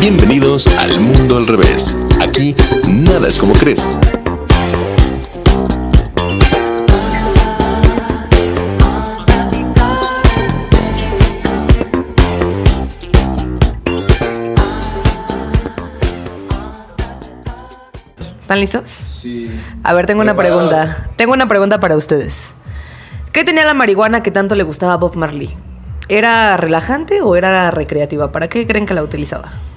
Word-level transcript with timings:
Bienvenidos 0.00 0.68
al 0.78 1.00
Mundo 1.00 1.38
al 1.38 1.48
Revés. 1.48 1.96
Aquí 2.20 2.54
nada 2.86 3.26
es 3.26 3.36
como 3.36 3.52
crees. 3.52 3.98
¿Están 18.40 18.60
listos? 18.60 18.84
Sí. 18.88 19.50
A 19.82 19.92
ver, 19.94 20.06
tengo 20.06 20.20
una 20.20 20.36
pregunta. 20.36 21.08
Tengo 21.16 21.32
una 21.32 21.48
pregunta 21.48 21.80
para 21.80 21.96
ustedes. 21.96 22.54
¿Qué 23.32 23.42
tenía 23.42 23.66
la 23.66 23.74
marihuana 23.74 24.22
que 24.22 24.30
tanto 24.30 24.54
le 24.54 24.62
gustaba 24.62 24.92
a 24.92 24.96
Bob 24.96 25.16
Marley? 25.16 25.56
¿Era 26.08 26.56
relajante 26.56 27.20
o 27.20 27.34
era 27.34 27.72
recreativa? 27.72 28.30
¿Para 28.30 28.46
qué 28.48 28.64
creen 28.64 28.86
que 28.86 28.94
la 28.94 29.02
utilizaba? 29.02 29.67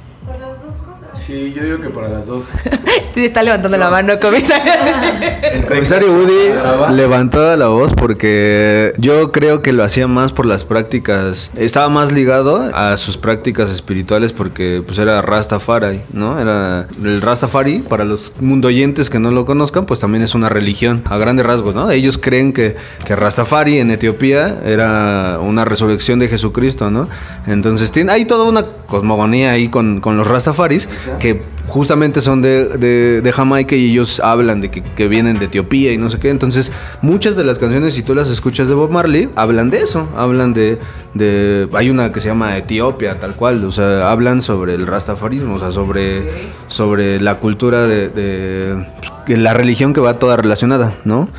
Sí, 1.32 1.54
yo 1.56 1.64
digo 1.64 1.80
que 1.80 1.90
para 1.90 2.10
las 2.10 2.28
dos. 2.28 2.44
Está 3.16 3.42
levantando 3.42 3.78
la 3.78 3.90
mano, 3.90 4.20
comisario. 4.20 4.74
El 5.54 5.66
comisario 5.66 6.12
Woody 6.12 6.94
levantaba 6.94 7.56
la 7.56 7.68
voz 7.68 7.94
porque 7.94 8.92
yo 8.98 9.32
creo 9.32 9.62
que 9.62 9.72
lo 9.72 9.84
hacía 9.84 10.08
más 10.08 10.34
por 10.34 10.46
las 10.46 10.66
prácticas. 10.66 11.50
Estaba 11.56 11.88
más 11.88 12.12
ligado 12.12 12.70
a 12.74 12.98
sus 12.98 13.16
prácticas 13.16 13.70
espirituales 13.70 14.34
porque 14.34 14.84
pues 14.86 14.98
era 14.98 15.22
Rastafari, 15.22 16.02
¿no? 16.12 16.38
Era 16.38 16.88
el 17.02 17.22
Rastafari, 17.22 17.80
para 17.80 18.04
los 18.04 18.34
mundoyentes 18.42 19.10
que 19.10 19.20
no 19.20 19.32
lo 19.32 19.46
conozcan, 19.46 19.86
pues 19.86 20.02
también 20.02 20.24
es 20.26 20.36
una 20.36 20.50
religión, 20.50 21.02
a 21.10 21.18
grandes 21.18 21.46
rasgos, 21.46 21.74
¿no? 21.74 21.92
Ellos 21.92 22.18
creen 22.18 22.52
que, 22.52 22.76
que 23.06 23.16
Rastafari 23.16 23.80
en 23.80 23.92
Etiopía 23.92 24.60
era 24.66 25.40
una 25.40 25.64
resurrección 25.64 26.20
de 26.20 26.28
Jesucristo, 26.28 26.92
¿no? 26.92 27.08
Entonces 27.48 27.92
tiene, 27.92 28.12
hay 28.12 28.26
toda 28.26 28.44
una 28.50 28.66
cosmogonía 28.66 29.52
ahí 29.52 29.70
con, 29.70 30.02
con 30.02 30.18
los 30.18 30.28
Rastafaris 30.28 30.90
que 31.22 31.42
justamente 31.68 32.20
son 32.20 32.42
de, 32.42 33.22
de- 33.22 33.32
Jamaica 33.32 33.76
y 33.76 33.92
ellos 33.92 34.20
hablan 34.20 34.60
de 34.60 34.70
que, 34.72 35.08
vienen 35.08 35.40
de 35.40 35.46
Etiopía 35.46 35.94
y 35.94 35.98
no 35.98 36.10
sé 36.10 36.18
qué. 36.20 36.30
Entonces, 36.30 36.72
muchas 37.02 37.36
de 37.36 37.44
las 37.46 37.60
canciones, 37.60 37.94
si 37.94 38.02
tú 38.04 38.14
las 38.16 38.30
escuchas 38.30 38.68
de 38.68 38.74
Bob 38.74 38.92
Marley, 38.92 39.30
hablan 39.36 39.70
de 39.70 39.80
eso. 39.82 40.10
Hablan 40.18 40.54
de, 40.54 40.80
de- 41.14 41.68
Hay 41.74 41.90
una 41.90 42.12
que 42.12 42.20
se 42.20 42.28
llama 42.28 42.58
Etiopía, 42.58 43.20
tal 43.20 43.36
cual. 43.36 43.64
O 43.64 43.72
sea, 43.72 44.12
hablan 44.12 44.42
sobre 44.42 44.74
el 44.74 44.88
rastafarismo, 44.88 45.56
o 45.56 45.60
sea, 45.60 45.72
sobre, 45.72 46.50
sobre 46.68 47.22
la 47.22 47.36
cultura 47.40 47.88
de, 47.88 48.10
de- 48.10 49.38
la 49.38 49.54
religión 49.54 49.94
que 49.94 50.02
va 50.02 50.20
toda 50.20 50.36
relacionada, 50.38 50.98
¿no? 51.06 51.30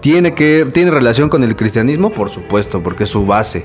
Tiene, 0.00 0.34
que, 0.34 0.66
tiene 0.72 0.90
relación 0.90 1.28
con 1.28 1.44
el 1.44 1.56
cristianismo, 1.56 2.10
por 2.10 2.30
supuesto, 2.30 2.82
porque 2.82 3.04
es 3.04 3.10
su 3.10 3.26
base. 3.26 3.64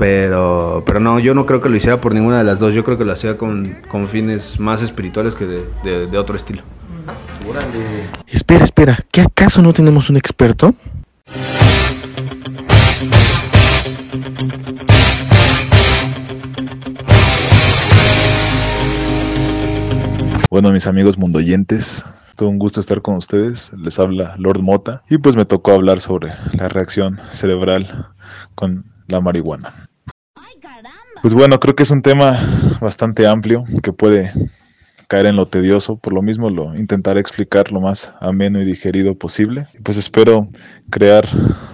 Pero, 0.00 0.82
pero 0.86 0.98
no, 0.98 1.18
yo 1.18 1.34
no 1.34 1.44
creo 1.44 1.60
que 1.60 1.68
lo 1.68 1.76
hiciera 1.76 2.00
por 2.00 2.14
ninguna 2.14 2.38
de 2.38 2.44
las 2.44 2.58
dos. 2.58 2.72
Yo 2.72 2.82
creo 2.84 2.96
que 2.96 3.04
lo 3.04 3.12
hacía 3.12 3.36
con, 3.36 3.76
con 3.86 4.08
fines 4.08 4.58
más 4.58 4.80
espirituales 4.80 5.34
que 5.34 5.44
de, 5.44 5.66
de- 5.84 6.06
de 6.06 6.16
otro 6.18 6.36
estilo. 6.36 6.62
Espera, 8.26 8.64
espera, 8.64 8.98
¿qué 9.12 9.20
acaso 9.20 9.60
no 9.60 9.74
tenemos 9.74 10.08
un 10.08 10.16
experto? 10.16 10.74
Bueno, 20.50 20.72
mis 20.72 20.86
amigos 20.88 21.16
mundoyentes, 21.16 22.04
todo 22.36 22.48
un 22.48 22.58
gusto 22.58 22.80
estar 22.80 23.00
con 23.02 23.14
ustedes. 23.16 23.72
Les 23.74 23.98
habla 23.98 24.34
Lord 24.38 24.60
Mota 24.62 25.02
y 25.08 25.18
pues 25.18 25.36
me 25.36 25.44
tocó 25.44 25.72
hablar 25.72 26.00
sobre 26.00 26.32
la 26.52 26.68
reacción 26.68 27.20
cerebral 27.30 28.08
con 28.56 28.84
la 29.06 29.20
marihuana. 29.20 29.89
Pues 31.22 31.34
bueno, 31.34 31.60
creo 31.60 31.76
que 31.76 31.82
es 31.82 31.90
un 31.90 32.00
tema 32.00 32.38
bastante 32.80 33.26
amplio 33.26 33.64
que 33.82 33.92
puede 33.92 34.32
caer 35.06 35.26
en 35.26 35.36
lo 35.36 35.46
tedioso, 35.46 35.96
por 35.96 36.14
lo 36.14 36.22
mismo 36.22 36.48
lo 36.48 36.74
intentaré 36.74 37.20
explicar 37.20 37.72
lo 37.72 37.80
más 37.82 38.12
ameno 38.20 38.62
y 38.62 38.64
digerido 38.64 39.14
posible. 39.14 39.66
Pues 39.82 39.98
espero 39.98 40.48
crear 40.88 41.28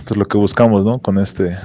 pues 0.04 0.16
lo 0.16 0.24
que 0.24 0.36
buscamos, 0.36 0.84
¿no? 0.84 0.98
Con 0.98 1.18
este 1.18 1.56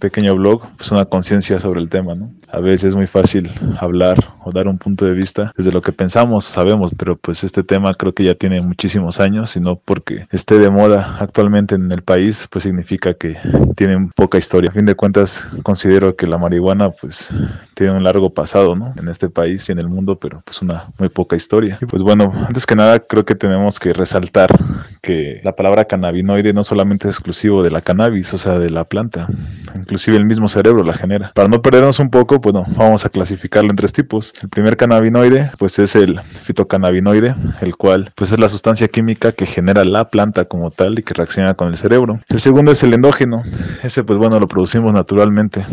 pequeño 0.00 0.34
blog, 0.34 0.62
pues 0.76 0.90
una 0.90 1.04
conciencia 1.04 1.60
sobre 1.60 1.80
el 1.80 1.88
tema, 1.88 2.16
¿no? 2.16 2.32
A 2.52 2.58
veces 2.58 2.88
es 2.88 2.94
muy 2.96 3.06
fácil 3.06 3.50
hablar 3.78 4.32
o 4.42 4.50
dar 4.50 4.66
un 4.66 4.78
punto 4.78 5.04
de 5.04 5.14
vista 5.14 5.52
desde 5.56 5.70
lo 5.70 5.82
que 5.82 5.92
pensamos, 5.92 6.44
sabemos, 6.44 6.92
pero 6.96 7.16
pues 7.16 7.44
este 7.44 7.62
tema 7.62 7.94
creo 7.94 8.12
que 8.12 8.24
ya 8.24 8.34
tiene 8.34 8.60
muchísimos 8.60 9.20
años 9.20 9.54
y 9.56 9.60
no 9.60 9.76
porque 9.76 10.26
esté 10.32 10.58
de 10.58 10.70
moda 10.70 11.16
actualmente 11.20 11.76
en 11.76 11.92
el 11.92 12.02
país, 12.02 12.48
pues 12.50 12.64
significa 12.64 13.14
que 13.14 13.36
tiene 13.76 14.10
poca 14.16 14.38
historia. 14.38 14.70
A 14.70 14.72
fin 14.72 14.86
de 14.86 14.94
cuentas, 14.94 15.46
considero 15.62 16.16
que 16.16 16.26
la 16.26 16.38
marihuana 16.38 16.90
pues 16.90 17.28
tiene 17.74 17.92
un 17.92 18.02
largo 18.02 18.30
pasado, 18.30 18.74
¿no? 18.74 18.92
En 18.96 19.08
este 19.08 19.28
país 19.28 19.68
y 19.68 19.72
en 19.72 19.78
el 19.78 19.88
mundo, 19.88 20.18
pero 20.18 20.42
pues 20.44 20.60
una 20.62 20.86
muy 20.98 21.08
poca 21.08 21.36
historia. 21.36 21.78
Y 21.80 21.86
pues 21.86 22.02
bueno, 22.02 22.32
antes 22.46 22.66
que 22.66 22.74
nada 22.74 22.98
creo 23.00 23.24
que 23.24 23.34
tenemos 23.34 23.78
que 23.78 23.92
resaltar 23.92 24.50
que 25.02 25.40
la 25.44 25.54
palabra 25.54 25.84
cannabinoide 25.84 26.52
no 26.52 26.64
solamente 26.64 27.08
es 27.08 27.14
exclusivo 27.14 27.62
de 27.62 27.70
la 27.70 27.80
cannabis, 27.80 28.32
o 28.34 28.38
sea, 28.38 28.58
de 28.58 28.70
la 28.70 28.84
planta, 28.84 29.28
inclusive 29.90 30.16
el 30.16 30.24
mismo 30.24 30.48
cerebro 30.48 30.84
la 30.84 30.94
genera. 30.94 31.32
Para 31.34 31.48
no 31.48 31.62
perdernos 31.62 31.98
un 31.98 32.10
poco, 32.10 32.38
bueno, 32.38 32.64
vamos 32.76 33.04
a 33.04 33.08
clasificarlo 33.08 33.70
en 33.70 33.76
tres 33.76 33.92
tipos. 33.92 34.32
El 34.40 34.48
primer 34.48 34.76
cannabinoide, 34.76 35.50
pues 35.58 35.80
es 35.80 35.96
el 35.96 36.20
fitocannabinoide, 36.20 37.34
el 37.60 37.76
cual 37.76 38.12
pues 38.14 38.30
es 38.30 38.38
la 38.38 38.48
sustancia 38.48 38.86
química 38.86 39.32
que 39.32 39.46
genera 39.46 39.84
la 39.84 40.04
planta 40.04 40.44
como 40.44 40.70
tal 40.70 41.00
y 41.00 41.02
que 41.02 41.12
reacciona 41.12 41.54
con 41.54 41.68
el 41.68 41.76
cerebro. 41.76 42.20
El 42.28 42.38
segundo 42.38 42.70
es 42.70 42.84
el 42.84 42.94
endógeno. 42.94 43.42
Ese 43.82 44.04
pues 44.04 44.16
bueno, 44.16 44.38
lo 44.38 44.46
producimos 44.46 44.94
naturalmente, 44.94 45.66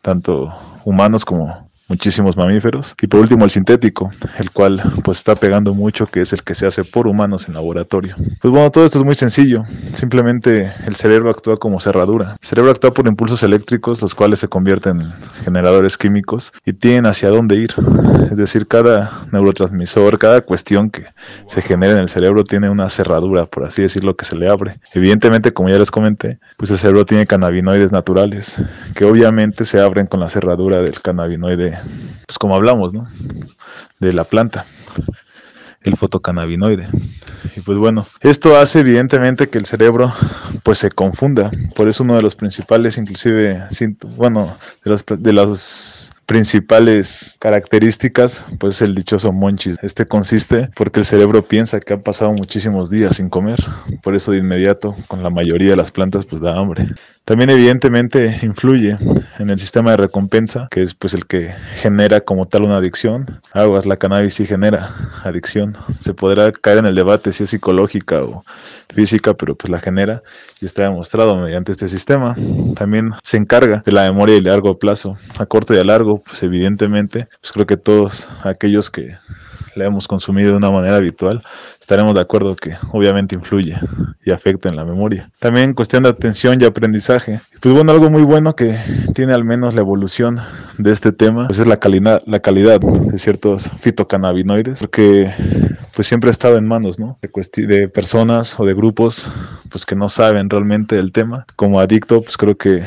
tanto 0.00 0.54
humanos 0.86 1.26
como 1.26 1.69
muchísimos 1.90 2.36
mamíferos. 2.36 2.94
Y 3.02 3.06
por 3.06 3.20
último 3.20 3.44
el 3.44 3.50
sintético, 3.50 4.10
el 4.38 4.50
cual 4.50 4.80
pues 5.04 5.18
está 5.18 5.34
pegando 5.34 5.74
mucho, 5.74 6.06
que 6.06 6.22
es 6.22 6.32
el 6.32 6.42
que 6.42 6.54
se 6.54 6.66
hace 6.66 6.84
por 6.84 7.06
humanos 7.06 7.48
en 7.48 7.54
laboratorio. 7.54 8.16
Pues 8.40 8.50
bueno, 8.50 8.70
todo 8.70 8.86
esto 8.86 8.98
es 8.98 9.04
muy 9.04 9.14
sencillo. 9.14 9.64
Simplemente 9.92 10.72
el 10.86 10.96
cerebro 10.96 11.28
actúa 11.28 11.58
como 11.58 11.80
cerradura. 11.80 12.36
El 12.40 12.46
cerebro 12.46 12.70
actúa 12.70 12.92
por 12.92 13.06
impulsos 13.06 13.42
eléctricos, 13.42 14.00
los 14.00 14.14
cuales 14.14 14.38
se 14.38 14.48
convierten 14.48 15.02
en 15.02 15.12
generadores 15.44 15.98
químicos 15.98 16.52
y 16.64 16.72
tienen 16.72 17.06
hacia 17.06 17.28
dónde 17.28 17.56
ir. 17.56 17.74
Es 18.30 18.36
decir, 18.36 18.66
cada 18.68 19.10
neurotransmisor, 19.32 20.18
cada 20.18 20.40
cuestión 20.42 20.90
que 20.90 21.04
se 21.48 21.60
genera 21.62 21.94
en 21.94 21.98
el 21.98 22.08
cerebro 22.08 22.44
tiene 22.44 22.70
una 22.70 22.88
cerradura, 22.88 23.46
por 23.46 23.64
así 23.64 23.82
decirlo, 23.82 24.14
que 24.14 24.24
se 24.24 24.36
le 24.36 24.48
abre. 24.48 24.78
Evidentemente, 24.94 25.52
como 25.52 25.68
ya 25.68 25.78
les 25.78 25.90
comenté, 25.90 26.38
pues 26.56 26.70
el 26.70 26.78
cerebro 26.78 27.04
tiene 27.04 27.26
cannabinoides 27.26 27.90
naturales, 27.90 28.62
que 28.94 29.04
obviamente 29.04 29.64
se 29.64 29.80
abren 29.80 30.06
con 30.06 30.20
la 30.20 30.30
cerradura 30.30 30.80
del 30.82 31.00
cannabinoide, 31.00 31.78
pues 32.26 32.38
como 32.38 32.54
hablamos, 32.54 32.92
¿no? 32.92 33.08
De 33.98 34.12
la 34.12 34.24
planta 34.24 34.64
el 35.82 35.96
fotocannabinoide. 35.96 36.88
Y 37.56 37.60
pues 37.60 37.78
bueno, 37.78 38.06
esto 38.20 38.56
hace 38.56 38.80
evidentemente 38.80 39.48
que 39.48 39.58
el 39.58 39.66
cerebro 39.66 40.12
pues 40.62 40.78
se 40.78 40.90
confunda. 40.90 41.50
Por 41.74 41.88
eso 41.88 42.02
uno 42.02 42.16
de 42.16 42.22
los 42.22 42.34
principales, 42.34 42.98
inclusive, 42.98 43.62
bueno, 44.16 44.54
de 44.84 44.90
los, 44.90 45.04
de 45.06 45.32
las 45.32 46.12
principales 46.26 47.36
características, 47.40 48.44
pues 48.58 48.82
el 48.82 48.94
dichoso 48.94 49.32
monchis. 49.32 49.76
Este 49.82 50.06
consiste 50.06 50.68
porque 50.74 51.00
el 51.00 51.06
cerebro 51.06 51.42
piensa 51.42 51.80
que 51.80 51.94
ha 51.94 52.00
pasado 52.00 52.32
muchísimos 52.32 52.90
días 52.90 53.16
sin 53.16 53.30
comer. 53.30 53.58
Por 54.02 54.14
eso 54.14 54.32
de 54.32 54.38
inmediato, 54.38 54.94
con 55.08 55.22
la 55.22 55.30
mayoría 55.30 55.70
de 55.70 55.76
las 55.76 55.90
plantas, 55.90 56.26
pues 56.26 56.42
da 56.42 56.58
hambre. 56.58 56.88
También 57.30 57.50
evidentemente 57.50 58.40
influye 58.42 58.98
en 59.38 59.50
el 59.50 59.58
sistema 59.60 59.92
de 59.92 59.98
recompensa, 59.98 60.66
que 60.68 60.82
es 60.82 60.94
pues 60.94 61.14
el 61.14 61.26
que 61.26 61.54
genera 61.76 62.22
como 62.22 62.48
tal 62.48 62.64
una 62.64 62.78
adicción. 62.78 63.40
Aguas, 63.52 63.86
la 63.86 63.98
cannabis 63.98 64.34
sí 64.34 64.46
genera 64.46 64.92
adicción. 65.22 65.76
Se 66.00 66.12
podrá 66.12 66.50
caer 66.50 66.78
en 66.78 66.86
el 66.86 66.96
debate 66.96 67.32
si 67.32 67.44
es 67.44 67.50
psicológica 67.50 68.24
o 68.24 68.44
física, 68.92 69.34
pero 69.34 69.54
pues 69.54 69.70
la 69.70 69.78
genera 69.78 70.24
y 70.60 70.66
está 70.66 70.82
demostrado 70.82 71.38
mediante 71.38 71.70
este 71.70 71.88
sistema. 71.88 72.34
También 72.74 73.12
se 73.22 73.36
encarga 73.36 73.80
de 73.86 73.92
la 73.92 74.02
memoria 74.02 74.34
y 74.34 74.40
largo 74.40 74.80
plazo. 74.80 75.16
A 75.38 75.46
corto 75.46 75.72
y 75.72 75.78
a 75.78 75.84
largo, 75.84 76.20
pues 76.22 76.42
evidentemente, 76.42 77.28
pues 77.40 77.52
creo 77.52 77.64
que 77.64 77.76
todos 77.76 78.28
aquellos 78.42 78.90
que 78.90 79.16
la 79.74 79.84
hemos 79.84 80.08
consumido 80.08 80.52
de 80.52 80.56
una 80.58 80.70
manera 80.70 80.96
habitual, 80.96 81.42
estaremos 81.80 82.14
de 82.14 82.20
acuerdo 82.20 82.54
que 82.54 82.76
obviamente 82.92 83.34
influye 83.34 83.76
y 84.24 84.30
afecta 84.30 84.68
en 84.68 84.76
la 84.76 84.84
memoria. 84.84 85.30
También 85.38 85.74
cuestión 85.74 86.02
de 86.02 86.10
atención 86.10 86.60
y 86.60 86.64
aprendizaje. 86.64 87.40
Pues 87.60 87.74
bueno, 87.74 87.90
algo 87.92 88.10
muy 88.10 88.22
bueno 88.22 88.54
que 88.54 88.76
tiene 89.14 89.32
al 89.32 89.44
menos 89.44 89.74
la 89.74 89.80
evolución 89.80 90.38
de 90.78 90.92
este 90.92 91.12
tema, 91.12 91.48
pues 91.48 91.58
es 91.58 91.66
la 91.66 91.78
calidad, 91.78 92.22
la 92.26 92.40
calidad 92.40 92.80
de 92.80 93.18
ciertos 93.18 93.70
fitocannabinoides, 93.78 94.80
porque 94.80 95.32
pues 95.94 96.06
siempre 96.06 96.28
ha 96.28 96.32
estado 96.32 96.56
en 96.56 96.66
manos, 96.66 96.98
de 97.56 97.88
personas 97.88 98.58
o 98.58 98.64
de 98.64 98.74
grupos 98.74 99.28
pues 99.68 99.86
que 99.86 99.94
no 99.94 100.08
saben 100.08 100.50
realmente 100.50 100.96
del 100.96 101.12
tema. 101.12 101.46
Como 101.56 101.80
adicto, 101.80 102.20
pues 102.22 102.36
creo 102.36 102.56
que 102.56 102.82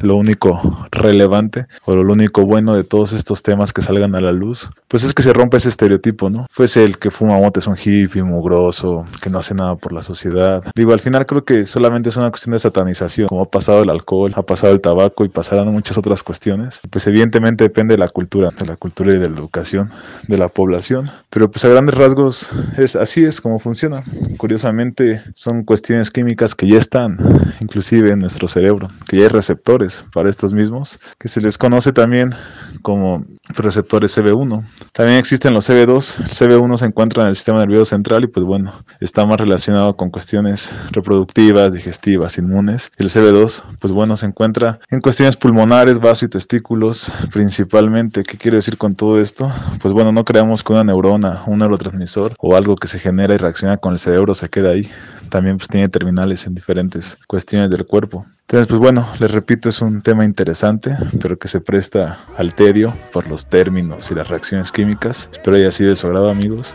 lo 0.00 0.16
único 0.16 0.86
relevante 0.90 1.66
o 1.84 1.94
lo 1.94 2.12
único 2.12 2.44
bueno 2.44 2.74
de 2.74 2.84
todos 2.84 3.12
estos 3.12 3.42
temas 3.42 3.72
que 3.72 3.82
salgan 3.82 4.14
a 4.14 4.20
la 4.20 4.32
luz, 4.32 4.70
pues 4.88 5.02
es 5.02 5.14
que 5.14 5.22
se 5.22 5.32
rompe 5.32 5.56
ese 5.56 5.68
estereotipo, 5.68 6.27
estereotipo, 6.28 6.30
¿no? 6.30 6.46
El 6.78 6.98
que 6.98 7.10
fuma 7.10 7.38
mote 7.38 7.60
un 7.68 7.76
hippie, 7.76 8.22
mugroso, 8.22 9.06
que 9.20 9.30
no 9.30 9.38
hace 9.38 9.54
nada 9.54 9.76
por 9.76 9.92
la 9.92 10.02
sociedad. 10.02 10.62
Digo, 10.74 10.92
al 10.92 11.00
final 11.00 11.26
creo 11.26 11.44
que 11.44 11.66
solamente 11.66 12.08
es 12.08 12.16
una 12.16 12.30
cuestión 12.30 12.52
de 12.52 12.58
satanización, 12.58 13.28
como 13.28 13.42
ha 13.42 13.50
pasado 13.50 13.82
el 13.82 13.90
alcohol, 13.90 14.32
ha 14.36 14.42
pasado 14.42 14.72
el 14.72 14.80
tabaco 14.80 15.24
y 15.24 15.28
pasarán 15.28 15.72
muchas 15.72 15.98
otras 15.98 16.22
cuestiones. 16.22 16.80
Pues 16.90 17.06
evidentemente 17.06 17.64
depende 17.64 17.94
de 17.94 17.98
la 17.98 18.08
cultura, 18.08 18.50
de 18.58 18.66
la 18.66 18.76
cultura 18.76 19.12
y 19.12 19.18
de 19.18 19.28
la 19.28 19.36
educación 19.36 19.90
de 20.26 20.38
la 20.38 20.48
población, 20.48 21.10
pero 21.30 21.50
pues 21.50 21.64
a 21.64 21.68
grandes 21.68 21.94
rasgos 21.94 22.52
es 22.76 22.96
así 22.96 23.24
es 23.24 23.40
como 23.40 23.58
funciona. 23.58 24.02
Curiosamente 24.36 25.22
son 25.34 25.64
cuestiones 25.64 26.10
químicas 26.10 26.54
que 26.54 26.66
ya 26.66 26.78
están 26.78 27.18
inclusive 27.60 28.12
en 28.12 28.20
nuestro 28.20 28.48
cerebro, 28.48 28.88
que 29.08 29.16
ya 29.16 29.22
hay 29.24 29.28
receptores 29.28 30.04
para 30.12 30.30
estos 30.30 30.52
mismos, 30.52 30.98
que 31.18 31.28
se 31.28 31.40
les 31.40 31.58
conoce 31.58 31.92
también 31.92 32.34
como 32.82 33.24
receptores 33.56 34.16
CB1. 34.16 34.64
También 34.92 35.18
existen 35.18 35.54
los 35.54 35.68
CB2. 35.68 36.17
El 36.18 36.30
CB1 36.30 36.76
se 36.76 36.86
encuentra 36.86 37.22
en 37.22 37.28
el 37.30 37.36
sistema 37.36 37.60
nervioso 37.60 37.86
central 37.86 38.24
y 38.24 38.26
pues 38.26 38.44
bueno, 38.44 38.72
está 39.00 39.24
más 39.24 39.38
relacionado 39.38 39.96
con 39.96 40.10
cuestiones 40.10 40.70
reproductivas, 40.90 41.72
digestivas, 41.72 42.38
inmunes. 42.38 42.92
El 42.96 43.08
CB2 43.08 43.62
pues 43.78 43.92
bueno, 43.92 44.16
se 44.16 44.26
encuentra 44.26 44.80
en 44.90 45.00
cuestiones 45.00 45.36
pulmonares, 45.36 46.00
vaso 46.00 46.24
y 46.24 46.28
testículos 46.28 47.10
principalmente. 47.32 48.24
¿Qué 48.24 48.36
quiero 48.36 48.56
decir 48.56 48.76
con 48.76 48.94
todo 48.94 49.20
esto? 49.20 49.50
Pues 49.80 49.94
bueno, 49.94 50.12
no 50.12 50.24
creamos 50.24 50.62
que 50.62 50.72
una 50.72 50.84
neurona, 50.84 51.42
un 51.46 51.58
neurotransmisor 51.58 52.34
o 52.38 52.56
algo 52.56 52.76
que 52.76 52.88
se 52.88 52.98
genera 52.98 53.34
y 53.34 53.38
reacciona 53.38 53.76
con 53.76 53.92
el 53.92 53.98
cerebro 53.98 54.34
se 54.34 54.48
queda 54.48 54.70
ahí 54.70 54.90
también 55.28 55.58
pues 55.58 55.68
tiene 55.68 55.88
terminales 55.88 56.46
en 56.46 56.54
diferentes 56.54 57.18
cuestiones 57.26 57.70
del 57.70 57.86
cuerpo. 57.86 58.26
Entonces, 58.42 58.66
pues 58.66 58.80
bueno, 58.80 59.06
les 59.20 59.30
repito, 59.30 59.68
es 59.68 59.80
un 59.82 60.00
tema 60.00 60.24
interesante, 60.24 60.96
pero 61.20 61.38
que 61.38 61.48
se 61.48 61.60
presta 61.60 62.18
al 62.36 62.54
tedio 62.54 62.94
por 63.12 63.28
los 63.28 63.46
términos 63.46 64.10
y 64.10 64.14
las 64.14 64.28
reacciones 64.28 64.72
químicas. 64.72 65.28
Espero 65.32 65.56
haya 65.56 65.70
sido 65.70 65.90
de 65.90 65.96
su 65.96 66.06
agrado, 66.06 66.30
amigos. 66.30 66.74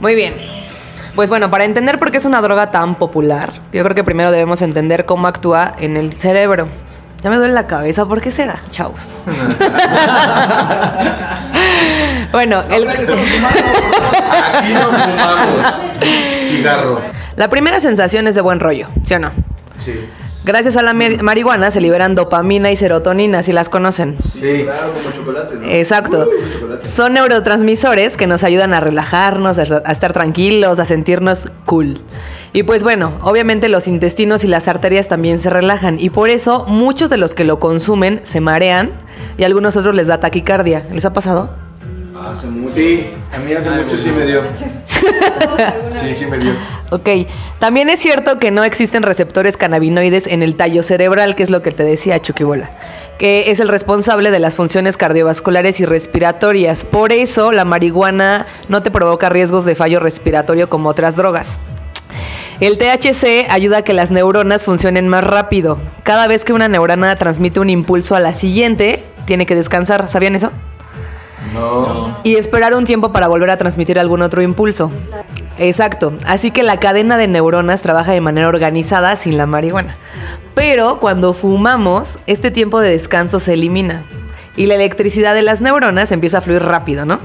Muy 0.00 0.14
bien. 0.14 0.34
Pues 1.14 1.28
bueno, 1.28 1.50
para 1.50 1.64
entender 1.64 2.00
por 2.00 2.10
qué 2.10 2.18
es 2.18 2.24
una 2.24 2.40
droga 2.40 2.72
tan 2.72 2.96
popular, 2.96 3.52
yo 3.72 3.84
creo 3.84 3.94
que 3.94 4.02
primero 4.02 4.32
debemos 4.32 4.62
entender 4.62 5.06
cómo 5.06 5.28
actúa 5.28 5.72
en 5.78 5.96
el 5.96 6.12
cerebro. 6.14 6.66
Ya 7.22 7.30
me 7.30 7.36
duele 7.36 7.54
la 7.54 7.68
cabeza, 7.68 8.04
¿por 8.04 8.20
qué 8.20 8.32
será? 8.32 8.58
Chaus. 8.70 8.98
bueno, 12.32 12.64
el... 12.68 12.88
Aquí 12.88 14.72
no 14.72 14.80
fumamos. 14.80 15.74
Cigarro. 16.48 17.00
La 17.36 17.48
primera 17.48 17.78
sensación 17.78 18.26
es 18.26 18.34
de 18.34 18.40
buen 18.40 18.58
rollo, 18.58 18.88
¿sí 19.04 19.14
o 19.14 19.20
no? 19.20 19.30
Sí. 19.78 20.08
Gracias 20.44 20.76
a 20.76 20.82
la 20.82 20.92
mar- 20.92 21.22
marihuana 21.22 21.70
se 21.70 21.80
liberan 21.80 22.14
dopamina 22.14 22.70
y 22.70 22.76
serotonina, 22.76 23.42
si 23.42 23.52
las 23.52 23.68
conocen. 23.70 24.16
Sí. 24.20 24.64
Claro, 24.64 24.88
como 24.92 25.16
chocolate, 25.16 25.54
¿no? 25.56 25.66
Exacto. 25.68 26.28
Chocolate. 26.54 26.86
Son 26.86 27.14
neurotransmisores 27.14 28.16
que 28.18 28.26
nos 28.26 28.44
ayudan 28.44 28.74
a 28.74 28.80
relajarnos, 28.80 29.56
a 29.58 29.62
a 29.84 29.92
estar 29.92 30.12
tranquilos, 30.12 30.78
a 30.80 30.84
sentirnos 30.84 31.48
cool. 31.64 32.00
Y 32.52 32.62
pues 32.64 32.82
bueno, 32.84 33.12
obviamente 33.22 33.68
los 33.68 33.88
intestinos 33.88 34.44
y 34.44 34.48
las 34.48 34.68
arterias 34.68 35.08
también 35.08 35.38
se 35.38 35.48
relajan 35.50 35.98
y 35.98 36.10
por 36.10 36.28
eso 36.28 36.66
muchos 36.68 37.08
de 37.10 37.16
los 37.16 37.34
que 37.34 37.44
lo 37.44 37.58
consumen 37.58 38.20
se 38.22 38.40
marean 38.40 38.90
y 39.38 39.42
a 39.44 39.46
algunos 39.46 39.76
otros 39.76 39.94
les 39.96 40.06
da 40.08 40.20
taquicardia. 40.20 40.86
¿Les 40.92 41.04
ha 41.06 41.12
pasado? 41.12 41.50
Hace 42.16 42.46
mucho. 42.46 42.74
Sí, 42.74 43.10
a 43.32 43.38
mí 43.38 43.52
hace 43.52 43.70
mucho 43.70 43.96
sí 43.96 44.10
me 44.10 44.26
dio. 44.26 44.42
Sí, 45.90 46.14
sí 46.14 46.26
me 46.26 46.38
dio. 46.38 46.52
Ok, 46.90 47.08
también 47.58 47.88
es 47.88 48.00
cierto 48.00 48.38
que 48.38 48.50
no 48.50 48.64
existen 48.64 49.02
receptores 49.02 49.56
cannabinoides 49.56 50.26
en 50.26 50.42
el 50.42 50.54
tallo 50.54 50.82
cerebral, 50.82 51.34
que 51.36 51.42
es 51.42 51.50
lo 51.50 51.62
que 51.62 51.70
te 51.70 51.82
decía 51.82 52.20
Chuquibola, 52.20 52.70
que 53.18 53.50
es 53.50 53.60
el 53.60 53.68
responsable 53.68 54.30
de 54.30 54.38
las 54.38 54.56
funciones 54.56 54.96
cardiovasculares 54.96 55.80
y 55.80 55.84
respiratorias. 55.84 56.84
Por 56.84 57.12
eso 57.12 57.52
la 57.52 57.64
marihuana 57.64 58.46
no 58.68 58.82
te 58.82 58.90
provoca 58.90 59.28
riesgos 59.28 59.64
de 59.64 59.74
fallo 59.74 60.00
respiratorio 60.00 60.68
como 60.68 60.88
otras 60.88 61.16
drogas. 61.16 61.60
El 62.60 62.78
THC 62.78 63.50
ayuda 63.50 63.78
a 63.78 63.82
que 63.82 63.92
las 63.92 64.10
neuronas 64.10 64.64
funcionen 64.64 65.08
más 65.08 65.24
rápido. 65.24 65.78
Cada 66.02 66.26
vez 66.28 66.44
que 66.44 66.52
una 66.52 66.68
neurona 66.68 67.14
transmite 67.16 67.60
un 67.60 67.70
impulso 67.70 68.14
a 68.14 68.20
la 68.20 68.32
siguiente, 68.32 69.02
tiene 69.26 69.46
que 69.46 69.54
descansar. 69.54 70.08
¿Sabían 70.08 70.34
eso? 70.34 70.50
No. 71.52 72.18
y 72.24 72.36
esperar 72.36 72.74
un 72.74 72.84
tiempo 72.84 73.12
para 73.12 73.28
volver 73.28 73.50
a 73.50 73.56
transmitir 73.56 73.98
algún 73.98 74.22
otro 74.22 74.42
impulso. 74.42 74.90
Exacto, 75.58 76.14
así 76.26 76.50
que 76.50 76.62
la 76.62 76.80
cadena 76.80 77.16
de 77.16 77.28
neuronas 77.28 77.82
trabaja 77.82 78.12
de 78.12 78.20
manera 78.20 78.48
organizada 78.48 79.14
sin 79.16 79.36
la 79.36 79.46
marihuana. 79.46 79.96
Pero 80.54 81.00
cuando 81.00 81.34
fumamos, 81.34 82.18
este 82.26 82.50
tiempo 82.50 82.80
de 82.80 82.90
descanso 82.90 83.40
se 83.40 83.54
elimina 83.54 84.04
y 84.56 84.66
la 84.66 84.74
electricidad 84.76 85.34
de 85.34 85.42
las 85.42 85.60
neuronas 85.60 86.12
empieza 86.12 86.38
a 86.38 86.40
fluir 86.40 86.62
rápido, 86.62 87.04
¿no? 87.04 87.18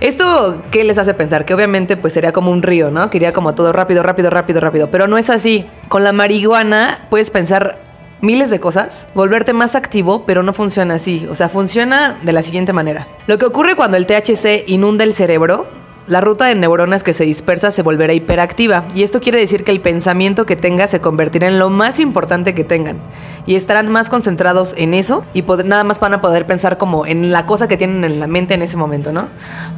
Esto, 0.00 0.62
¿qué 0.70 0.84
les 0.84 0.98
hace 0.98 1.14
pensar? 1.14 1.44
Que 1.44 1.54
obviamente 1.54 1.96
pues 1.96 2.12
sería 2.12 2.32
como 2.32 2.50
un 2.50 2.62
río, 2.62 2.90
¿no? 2.90 3.08
Que 3.08 3.16
iría 3.16 3.32
como 3.32 3.54
todo 3.54 3.72
rápido, 3.72 4.02
rápido, 4.02 4.30
rápido, 4.30 4.60
rápido. 4.60 4.90
Pero 4.90 5.06
no 5.06 5.16
es 5.16 5.30
así. 5.30 5.66
Con 5.88 6.04
la 6.04 6.12
marihuana 6.12 6.98
puedes 7.08 7.30
pensar 7.30 7.80
miles 8.20 8.50
de 8.50 8.60
cosas, 8.60 9.08
volverte 9.14 9.52
más 9.52 9.74
activo, 9.74 10.24
pero 10.26 10.42
no 10.42 10.52
funciona 10.52 10.94
así. 10.94 11.26
O 11.30 11.34
sea, 11.34 11.48
funciona 11.48 12.18
de 12.22 12.32
la 12.32 12.42
siguiente 12.42 12.72
manera. 12.72 13.08
Lo 13.26 13.38
que 13.38 13.46
ocurre 13.46 13.76
cuando 13.76 13.96
el 13.96 14.06
THC 14.06 14.68
inunda 14.68 15.04
el 15.04 15.12
cerebro, 15.12 15.66
la 16.06 16.20
ruta 16.20 16.46
de 16.46 16.54
neuronas 16.54 17.02
que 17.02 17.12
se 17.12 17.24
dispersa 17.24 17.70
se 17.70 17.82
volverá 17.82 18.12
hiperactiva. 18.12 18.84
Y 18.94 19.02
esto 19.02 19.20
quiere 19.20 19.38
decir 19.38 19.64
que 19.64 19.72
el 19.72 19.80
pensamiento 19.80 20.46
que 20.46 20.56
tengas 20.56 20.90
se 20.90 21.00
convertirá 21.00 21.48
en 21.48 21.58
lo 21.58 21.68
más 21.68 21.98
importante 21.98 22.54
que 22.54 22.64
tengan. 22.64 22.98
Y 23.44 23.56
estarán 23.56 23.90
más 23.90 24.08
concentrados 24.08 24.74
en 24.76 24.94
eso 24.94 25.24
y 25.34 25.42
nada 25.42 25.84
más 25.84 25.98
van 25.98 26.14
a 26.14 26.20
poder 26.20 26.46
pensar 26.46 26.78
como 26.78 27.06
en 27.06 27.32
la 27.32 27.46
cosa 27.46 27.68
que 27.68 27.76
tienen 27.76 28.04
en 28.04 28.20
la 28.20 28.26
mente 28.28 28.54
en 28.54 28.62
ese 28.62 28.76
momento, 28.76 29.12
¿no? 29.12 29.28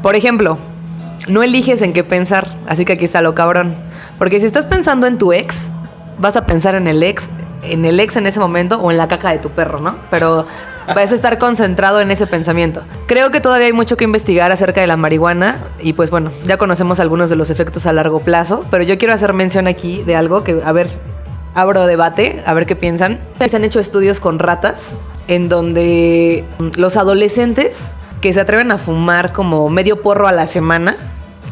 Por 0.02 0.16
ejemplo, 0.16 0.58
no 1.28 1.42
eliges 1.42 1.82
en 1.82 1.92
qué 1.92 2.04
pensar, 2.04 2.46
así 2.66 2.84
que 2.84 2.94
aquí 2.94 3.04
está 3.04 3.22
lo 3.22 3.34
cabrón. 3.34 3.74
Porque 4.18 4.40
si 4.40 4.46
estás 4.46 4.66
pensando 4.66 5.06
en 5.06 5.18
tu 5.18 5.32
ex, 5.32 5.70
vas 6.18 6.36
a 6.36 6.46
pensar 6.46 6.74
en 6.74 6.88
el 6.88 7.02
ex, 7.02 7.30
en 7.72 7.84
el 7.84 8.00
ex 8.00 8.16
en 8.16 8.26
ese 8.26 8.40
momento 8.40 8.78
o 8.78 8.90
en 8.90 8.98
la 8.98 9.08
caca 9.08 9.30
de 9.30 9.38
tu 9.38 9.50
perro, 9.50 9.80
¿no? 9.80 9.96
Pero 10.10 10.46
vas 10.94 11.12
a 11.12 11.14
estar 11.14 11.38
concentrado 11.38 12.00
en 12.00 12.10
ese 12.10 12.26
pensamiento. 12.26 12.82
Creo 13.06 13.30
que 13.30 13.40
todavía 13.40 13.66
hay 13.66 13.72
mucho 13.72 13.96
que 13.96 14.04
investigar 14.04 14.52
acerca 14.52 14.80
de 14.80 14.86
la 14.86 14.96
marihuana 14.96 15.58
y 15.80 15.92
pues 15.92 16.10
bueno, 16.10 16.30
ya 16.46 16.56
conocemos 16.56 17.00
algunos 17.00 17.30
de 17.30 17.36
los 17.36 17.50
efectos 17.50 17.86
a 17.86 17.92
largo 17.92 18.20
plazo, 18.20 18.64
pero 18.70 18.84
yo 18.84 18.98
quiero 18.98 19.14
hacer 19.14 19.32
mención 19.34 19.66
aquí 19.66 20.02
de 20.04 20.16
algo 20.16 20.44
que, 20.44 20.60
a 20.64 20.72
ver, 20.72 20.88
abro 21.54 21.86
debate, 21.86 22.42
a 22.46 22.54
ver 22.54 22.66
qué 22.66 22.76
piensan. 22.76 23.20
Se 23.46 23.56
han 23.56 23.64
hecho 23.64 23.80
estudios 23.80 24.20
con 24.20 24.38
ratas 24.38 24.94
en 25.26 25.48
donde 25.48 26.44
mm, 26.58 26.68
los 26.76 26.96
adolescentes 26.96 27.92
que 28.20 28.32
se 28.32 28.40
atreven 28.40 28.72
a 28.72 28.78
fumar 28.78 29.32
como 29.32 29.68
medio 29.68 30.02
porro 30.02 30.26
a 30.26 30.32
la 30.32 30.46
semana, 30.46 30.96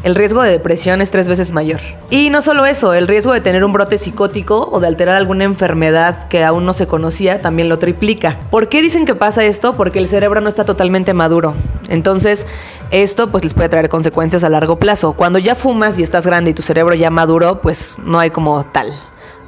el 0.03 0.15
riesgo 0.15 0.41
de 0.41 0.51
depresión 0.51 1.01
es 1.01 1.11
tres 1.11 1.27
veces 1.27 1.51
mayor. 1.51 1.79
Y 2.09 2.29
no 2.29 2.41
solo 2.41 2.65
eso, 2.65 2.93
el 2.93 3.07
riesgo 3.07 3.33
de 3.33 3.41
tener 3.41 3.63
un 3.63 3.73
brote 3.73 3.97
psicótico 3.97 4.69
o 4.71 4.79
de 4.79 4.87
alterar 4.87 5.15
alguna 5.15 5.43
enfermedad 5.43 6.27
que 6.27 6.43
aún 6.43 6.65
no 6.65 6.73
se 6.73 6.87
conocía 6.87 7.41
también 7.41 7.69
lo 7.69 7.79
triplica. 7.79 8.37
¿Por 8.51 8.69
qué 8.69 8.81
dicen 8.81 9.05
que 9.05 9.15
pasa 9.15 9.43
esto? 9.43 9.75
Porque 9.75 9.99
el 9.99 10.07
cerebro 10.07 10.41
no 10.41 10.49
está 10.49 10.65
totalmente 10.65 11.13
maduro. 11.13 11.55
Entonces, 11.89 12.47
esto 12.91 13.31
pues 13.31 13.43
les 13.43 13.53
puede 13.53 13.69
traer 13.69 13.89
consecuencias 13.89 14.43
a 14.43 14.49
largo 14.49 14.77
plazo. 14.77 15.13
Cuando 15.13 15.39
ya 15.39 15.55
fumas 15.55 15.99
y 15.99 16.03
estás 16.03 16.25
grande 16.25 16.51
y 16.51 16.53
tu 16.53 16.61
cerebro 16.61 16.95
ya 16.95 17.09
maduro, 17.09 17.61
pues 17.61 17.95
no 18.03 18.19
hay 18.19 18.29
como 18.29 18.63
tal. 18.65 18.93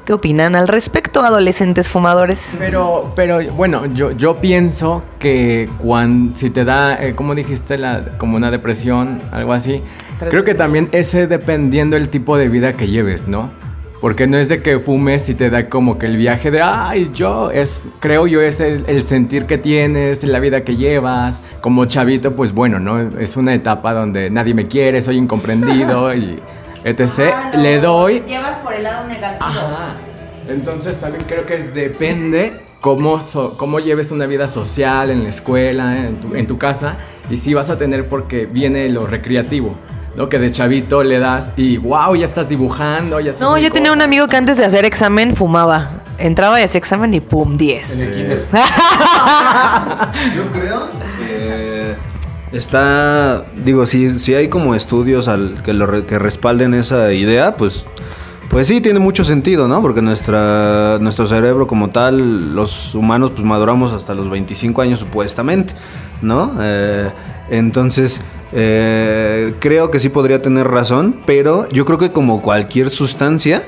¿Qué 0.10 0.14
opinan 0.14 0.56
al 0.56 0.68
respecto, 0.68 1.22
adolescentes 1.22 1.88
fumadores? 1.88 2.56
Pero, 2.58 3.14
pero 3.16 3.40
bueno, 3.54 3.86
yo, 3.86 4.10
yo 4.10 4.42
pienso 4.42 5.04
que 5.20 5.70
cuando, 5.78 6.36
si 6.36 6.50
te 6.50 6.66
da, 6.66 6.96
eh, 6.96 7.14
como 7.14 7.36
dijiste, 7.36 7.78
la, 7.78 8.18
como 8.18 8.36
una 8.36 8.50
depresión, 8.50 9.22
algo 9.32 9.54
así, 9.54 9.84
creo 10.28 10.44
que 10.44 10.56
también 10.56 10.90
ese 10.92 11.28
dependiendo 11.28 11.96
el 11.98 12.10
tipo 12.10 12.38
de 12.38 12.50
vida 12.50 12.74
que 12.74 12.88
lleves, 12.88 13.28
¿no? 13.28 13.50
Porque 14.02 14.28
no 14.28 14.38
es 14.38 14.48
de 14.48 14.62
que 14.62 14.80
fumes 14.80 15.28
y 15.28 15.34
te 15.34 15.50
da 15.50 15.68
como 15.68 15.98
que 16.00 16.06
el 16.06 16.16
viaje 16.16 16.52
de, 16.52 16.62
ay, 16.62 17.12
yo, 17.14 17.52
es, 17.52 17.84
creo 18.00 18.28
yo, 18.28 18.42
es 18.42 18.62
el, 18.62 18.86
el 18.88 19.04
sentir 19.04 19.46
que 19.46 19.58
tienes, 19.58 20.24
la 20.26 20.40
vida 20.40 20.64
que 20.64 20.78
llevas. 20.78 21.42
Como 21.60 21.84
chavito, 21.86 22.34
pues 22.34 22.54
bueno, 22.54 22.80
¿no? 22.80 23.02
Es 23.20 23.36
una 23.36 23.54
etapa 23.54 23.94
donde 23.94 24.30
nadie 24.30 24.54
me 24.54 24.68
quiere, 24.68 25.02
soy 25.02 25.18
incomprendido 25.18 26.14
y 26.16 26.40
etc. 26.86 27.10
Ah, 27.34 27.52
no. 27.54 27.62
Le 27.62 27.82
doy 27.82 28.24
Llevas 28.26 28.56
por 28.60 28.74
el 28.74 28.84
lado 28.84 29.06
negativo. 29.06 29.46
Ajá. 29.50 29.96
Entonces 30.48 30.98
también 30.98 31.26
creo 31.28 31.46
que 31.46 31.56
es- 31.58 31.74
depende 31.74 32.54
cómo, 32.80 33.20
so- 33.20 33.58
cómo 33.58 33.82
lleves 33.82 34.12
una 34.12 34.26
vida 34.28 34.48
social 34.48 35.10
en 35.10 35.24
la 35.24 35.30
escuela, 35.30 36.08
en 36.08 36.16
tu, 36.22 36.36
en 36.36 36.48
tu 36.48 36.58
casa, 36.58 36.96
y 37.30 37.36
si 37.36 37.54
vas 37.54 37.70
a 37.70 37.78
tener 37.78 38.08
porque 38.08 38.46
viene 38.46 38.90
lo 38.90 39.06
recreativo, 39.06 39.76
¿no? 40.16 40.30
Que 40.30 40.40
de 40.40 40.52
chavito 40.52 41.04
le 41.04 41.20
das 41.20 41.52
y 41.56 41.78
wow, 41.78 42.16
ya 42.16 42.26
estás 42.26 42.50
dibujando, 42.50 43.20
ya 43.20 43.34
No, 43.40 43.58
yo 43.58 43.72
tenía 43.72 43.92
un 43.92 44.02
amigo 44.02 44.28
que 44.28 44.38
antes 44.38 44.58
de 44.58 44.66
hacer 44.66 44.86
examen 44.86 45.36
fumaba. 45.36 45.90
Entraba 46.18 46.60
y 46.60 46.64
hacía 46.64 46.80
examen 46.80 47.14
y 47.14 47.22
pum, 47.22 47.56
10. 47.56 47.92
En 47.92 48.02
el 48.02 48.12
kinder. 48.12 48.46
Yo 50.36 50.52
creo 50.52 50.90
que 51.18 51.96
está, 52.52 53.46
digo, 53.64 53.86
si, 53.86 54.20
si 54.20 54.34
hay 54.34 54.50
como 54.50 54.76
estudios 54.76 55.30
al, 55.30 55.62
que, 55.64 55.72
lo 55.72 56.06
que 56.06 56.20
respalden 56.20 56.74
esa 56.74 57.14
idea, 57.14 57.56
pues 57.56 57.86
Pues 58.50 58.68
sí, 58.68 58.82
tiene 58.82 59.00
mucho 59.00 59.24
sentido, 59.24 59.68
¿no? 59.68 59.82
Porque 59.82 60.02
nuestra, 60.02 60.98
nuestro 61.00 61.28
cerebro 61.28 61.68
como 61.68 61.92
tal, 61.92 62.56
los 62.56 62.96
humanos, 62.96 63.32
pues 63.32 63.46
maduramos 63.46 63.94
hasta 63.94 64.16
los 64.16 64.30
25 64.30 64.82
años 64.82 65.00
supuestamente, 65.00 65.74
¿no? 66.22 66.52
Eh, 66.60 67.10
entonces, 67.52 68.22
eh, 68.54 69.54
creo 69.60 69.92
que 69.92 70.00
sí 70.00 70.10
podría 70.10 70.42
tener 70.42 70.68
razón, 70.68 71.16
pero 71.26 71.68
yo 71.70 71.86
creo 71.86 71.98
que 71.98 72.12
como 72.12 72.42
cualquier 72.42 72.90
sustancia, 72.90 73.64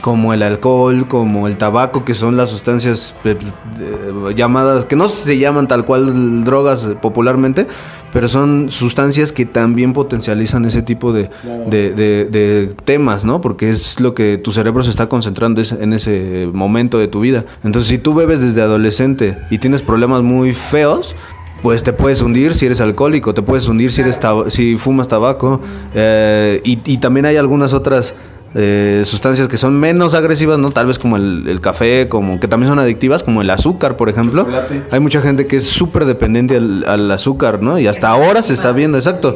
como 0.00 0.32
el 0.34 0.42
alcohol, 0.42 1.06
como 1.08 1.46
el 1.46 1.56
tabaco, 1.56 2.04
que 2.04 2.14
son 2.14 2.36
las 2.36 2.50
sustancias 2.50 3.14
eh, 3.24 3.36
eh, 3.80 4.34
llamadas, 4.36 4.84
que 4.84 4.94
no 4.96 5.08
se 5.08 5.38
llaman 5.38 5.68
tal 5.68 5.84
cual 5.84 6.44
drogas 6.44 6.86
popularmente, 7.02 7.66
pero 8.12 8.28
son 8.28 8.70
sustancias 8.70 9.32
que 9.32 9.44
también 9.44 9.92
potencializan 9.92 10.64
ese 10.64 10.80
tipo 10.80 11.12
de, 11.12 11.28
de- 11.68 11.92
de- 11.92 12.24
de 12.24 12.72
temas, 12.84 13.24
¿no? 13.24 13.40
Porque 13.40 13.68
es 13.68 14.00
lo 14.00 14.14
que 14.14 14.38
tu 14.38 14.52
cerebro 14.52 14.82
se 14.82 14.90
está 14.90 15.08
concentrando 15.08 15.60
en 15.78 15.92
ese 15.92 16.48
momento 16.52 16.98
de 16.98 17.08
tu 17.08 17.20
vida. 17.20 17.44
Entonces, 17.64 17.88
si 17.88 17.98
tú 17.98 18.14
bebes 18.14 18.40
desde 18.40 18.62
adolescente 18.62 19.36
y 19.50 19.58
tienes 19.58 19.82
problemas 19.82 20.22
muy 20.22 20.54
feos, 20.54 21.14
pues 21.62 21.82
te 21.82 21.92
puedes 21.92 22.20
hundir 22.22 22.54
si 22.54 22.66
eres 22.66 22.80
alcohólico, 22.80 23.34
te 23.34 23.42
puedes 23.42 23.66
hundir 23.68 23.92
si 23.92 24.00
eres 24.02 24.20
tab- 24.20 24.50
si 24.50 24.76
fumas 24.76 25.08
tabaco 25.08 25.60
eh, 25.94 26.60
y, 26.64 26.78
y 26.84 26.98
también 26.98 27.26
hay 27.26 27.36
algunas 27.36 27.72
otras 27.72 28.14
eh, 28.54 29.02
sustancias 29.04 29.48
que 29.48 29.56
son 29.58 29.78
menos 29.78 30.14
agresivas, 30.14 30.58
¿no? 30.58 30.70
Tal 30.70 30.86
vez 30.86 30.98
como 30.98 31.16
el, 31.16 31.44
el 31.48 31.60
café, 31.60 32.08
como 32.08 32.40
que 32.40 32.48
también 32.48 32.70
son 32.70 32.78
adictivas, 32.78 33.22
como 33.22 33.42
el 33.42 33.50
azúcar, 33.50 33.96
por 33.96 34.08
ejemplo. 34.08 34.46
Hay 34.90 35.00
mucha 35.00 35.20
gente 35.20 35.46
que 35.46 35.56
es 35.56 35.64
súper 35.68 36.04
dependiente 36.06 36.56
al, 36.56 36.84
al 36.86 37.10
azúcar, 37.10 37.60
¿no? 37.62 37.78
Y 37.78 37.86
hasta 37.86 38.08
ahora 38.08 38.40
se 38.42 38.54
está 38.54 38.72
viendo, 38.72 38.96
exacto. 38.96 39.34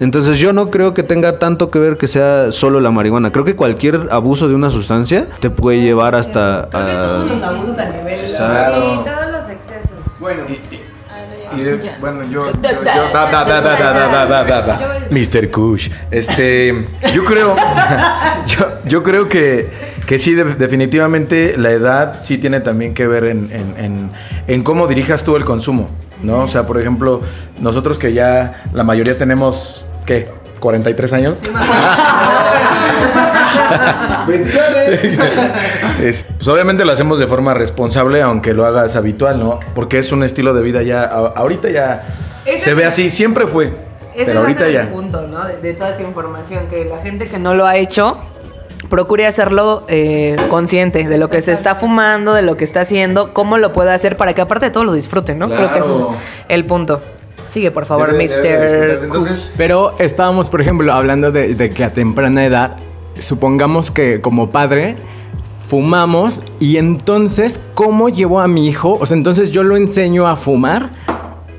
Entonces 0.00 0.38
yo 0.38 0.52
no 0.52 0.70
creo 0.70 0.94
que 0.94 1.02
tenga 1.02 1.38
tanto 1.38 1.70
que 1.70 1.78
ver 1.78 1.96
que 1.96 2.06
sea 2.06 2.52
solo 2.52 2.80
la 2.80 2.90
marihuana. 2.90 3.32
Creo 3.32 3.44
que 3.44 3.56
cualquier 3.56 4.00
abuso 4.10 4.48
de 4.48 4.54
una 4.54 4.70
sustancia 4.70 5.26
te 5.40 5.50
puede 5.50 5.80
llevar 5.80 6.14
hasta... 6.14 6.68
Creo 6.70 6.86
que 6.86 6.92
a- 6.92 7.02
todos 7.02 7.30
los 7.30 7.42
abusos 7.42 7.78
a 7.78 7.88
nivel. 7.90 8.20
Exacto. 8.20 8.80
Sí, 9.04 9.10
todos 9.10 9.32
los 9.32 9.50
excesos. 9.50 9.98
Bueno, 10.20 10.42
Y 10.48 10.56
y 11.56 11.60
de, 11.60 11.92
bueno, 12.00 12.22
yo. 12.24 12.46
Mr. 15.10 15.50
Kush. 15.50 15.90
Este. 16.10 16.86
Yo 17.14 17.24
creo. 17.24 17.56
yo, 18.46 18.66
yo 18.84 19.02
creo 19.02 19.28
que, 19.28 19.68
que 20.06 20.18
sí, 20.18 20.34
definitivamente 20.34 21.56
la 21.56 21.70
edad 21.70 22.20
sí 22.22 22.38
tiene 22.38 22.60
también 22.60 22.94
que 22.94 23.06
ver 23.06 23.24
en, 23.24 23.50
en, 23.52 23.84
en, 23.84 24.10
en 24.46 24.62
cómo 24.62 24.86
dirijas 24.86 25.24
tú 25.24 25.36
el 25.36 25.44
consumo. 25.44 25.90
¿No? 26.22 26.40
O 26.40 26.48
sea, 26.48 26.66
por 26.66 26.80
ejemplo, 26.80 27.22
nosotros 27.60 27.96
que 27.96 28.12
ya 28.12 28.64
la 28.72 28.82
mayoría 28.82 29.16
tenemos, 29.16 29.86
¿qué? 30.04 30.28
43 30.58 31.12
años. 31.12 31.36
Es- 36.00 36.24
pues 36.36 36.48
obviamente 36.48 36.84
lo 36.84 36.92
hacemos 36.92 37.18
de 37.18 37.26
forma 37.26 37.54
responsable, 37.54 38.22
aunque 38.22 38.54
lo 38.54 38.64
hagas 38.64 38.96
habitual, 38.96 39.38
¿no? 39.38 39.60
Porque 39.74 39.98
es 39.98 40.12
un 40.12 40.22
estilo 40.22 40.54
de 40.54 40.62
vida 40.62 40.82
ya, 40.82 41.04
ahorita 41.04 41.68
ya 41.70 42.06
Ese 42.44 42.60
se 42.64 42.74
ve 42.74 42.84
así, 42.84 43.10
siempre 43.10 43.46
fue, 43.46 43.72
Ese 44.14 44.26
pero 44.26 44.40
ahorita 44.40 44.68
ya. 44.68 44.82
el 44.82 44.88
punto, 44.88 45.26
¿no? 45.26 45.46
De, 45.46 45.56
de 45.58 45.74
toda 45.74 45.90
esta 45.90 46.02
información, 46.02 46.66
que 46.70 46.84
la 46.84 46.98
gente 46.98 47.28
que 47.28 47.38
no 47.38 47.54
lo 47.54 47.66
ha 47.66 47.76
hecho 47.76 48.18
procure 48.88 49.26
hacerlo 49.26 49.84
eh, 49.88 50.36
consciente 50.48 51.08
de 51.08 51.18
lo 51.18 51.28
que 51.30 51.42
se 51.42 51.52
está 51.52 51.74
fumando, 51.74 52.32
de 52.34 52.42
lo 52.42 52.56
que 52.56 52.64
está 52.64 52.82
haciendo, 52.82 53.34
cómo 53.34 53.58
lo 53.58 53.72
puede 53.72 53.90
hacer 53.90 54.16
para 54.16 54.34
que 54.34 54.40
aparte 54.40 54.66
de 54.66 54.70
todo 54.70 54.84
lo 54.84 54.92
disfruten, 54.92 55.38
¿no? 55.38 55.48
Creo 55.48 55.72
que 55.72 55.80
ese 55.80 55.88
es 55.90 55.96
Claro. 55.96 56.14
el 56.48 56.64
punto. 56.64 57.00
Sigue, 57.48 57.70
por 57.70 57.86
favor, 57.86 58.12
Debe- 58.12 58.28
debe 58.28 58.98
de 58.98 59.06
Mr. 59.08 59.36
Pero 59.56 59.94
estábamos, 59.98 60.50
por 60.50 60.60
ejemplo, 60.60 60.92
hablando 60.92 61.32
de, 61.32 61.54
de 61.54 61.70
que 61.70 61.82
a 61.82 61.92
temprana 61.94 62.44
edad, 62.44 62.76
supongamos 63.20 63.90
que 63.90 64.20
como 64.20 64.50
padre 64.50 64.96
fumamos 65.68 66.40
y 66.60 66.78
entonces, 66.78 67.60
¿cómo 67.74 68.08
llevo 68.08 68.40
a 68.40 68.48
mi 68.48 68.66
hijo? 68.66 68.96
O 69.00 69.06
sea, 69.06 69.16
entonces 69.16 69.50
yo 69.50 69.62
lo 69.62 69.76
enseño 69.76 70.26
a 70.26 70.36
fumar 70.36 70.90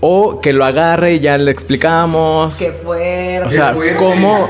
o 0.01 0.41
que 0.41 0.53
lo 0.53 0.65
agarre 0.65 1.15
y 1.15 1.19
ya 1.19 1.37
le 1.37 1.51
explicamos. 1.51 2.57
Qué 2.57 2.71
fuerte. 2.71 3.43
o 3.45 3.49
sea, 3.49 3.73
fuerte. 3.73 3.97
¿cómo, 3.97 4.49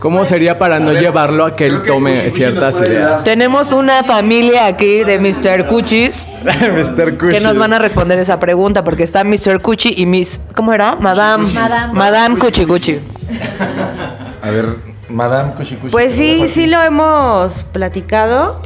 ¿cómo 0.00 0.24
sería 0.24 0.58
para 0.58 0.80
no 0.80 0.92
ver, 0.92 1.02
llevarlo 1.02 1.44
a 1.44 1.54
que 1.54 1.66
él 1.66 1.82
que 1.82 1.88
tome 1.88 2.14
Kushi 2.14 2.30
ciertas 2.30 2.80
ideas? 2.80 3.22
Tenemos 3.22 3.72
una 3.72 4.02
familia 4.02 4.66
aquí 4.66 5.04
de 5.04 5.18
Mr. 5.18 5.66
Cuchis 5.66 6.26
Mr. 6.44 7.18
Kush. 7.18 7.30
que 7.30 7.40
nos 7.40 7.56
van 7.58 7.74
a 7.74 7.78
responder 7.78 8.18
esa 8.18 8.40
pregunta 8.40 8.82
porque 8.82 9.04
está 9.04 9.22
Mr. 9.24 9.60
Cuchi 9.60 9.94
y 9.96 10.06
Miss 10.06 10.40
¿cómo 10.54 10.72
era? 10.72 10.96
Madame 10.96 11.48
Madame. 11.52 11.92
Madame 11.92 12.38
Cuchi 12.38 12.64
Cuchi. 12.64 12.98
A 14.42 14.50
ver, 14.50 14.87
Madame 15.08 15.52
Kushi 15.54 15.76
Kushi. 15.76 15.90
Pues 15.90 16.12
sí, 16.12 16.46
sí 16.48 16.66
lo 16.66 16.82
hemos 16.82 17.64
platicado. 17.72 18.60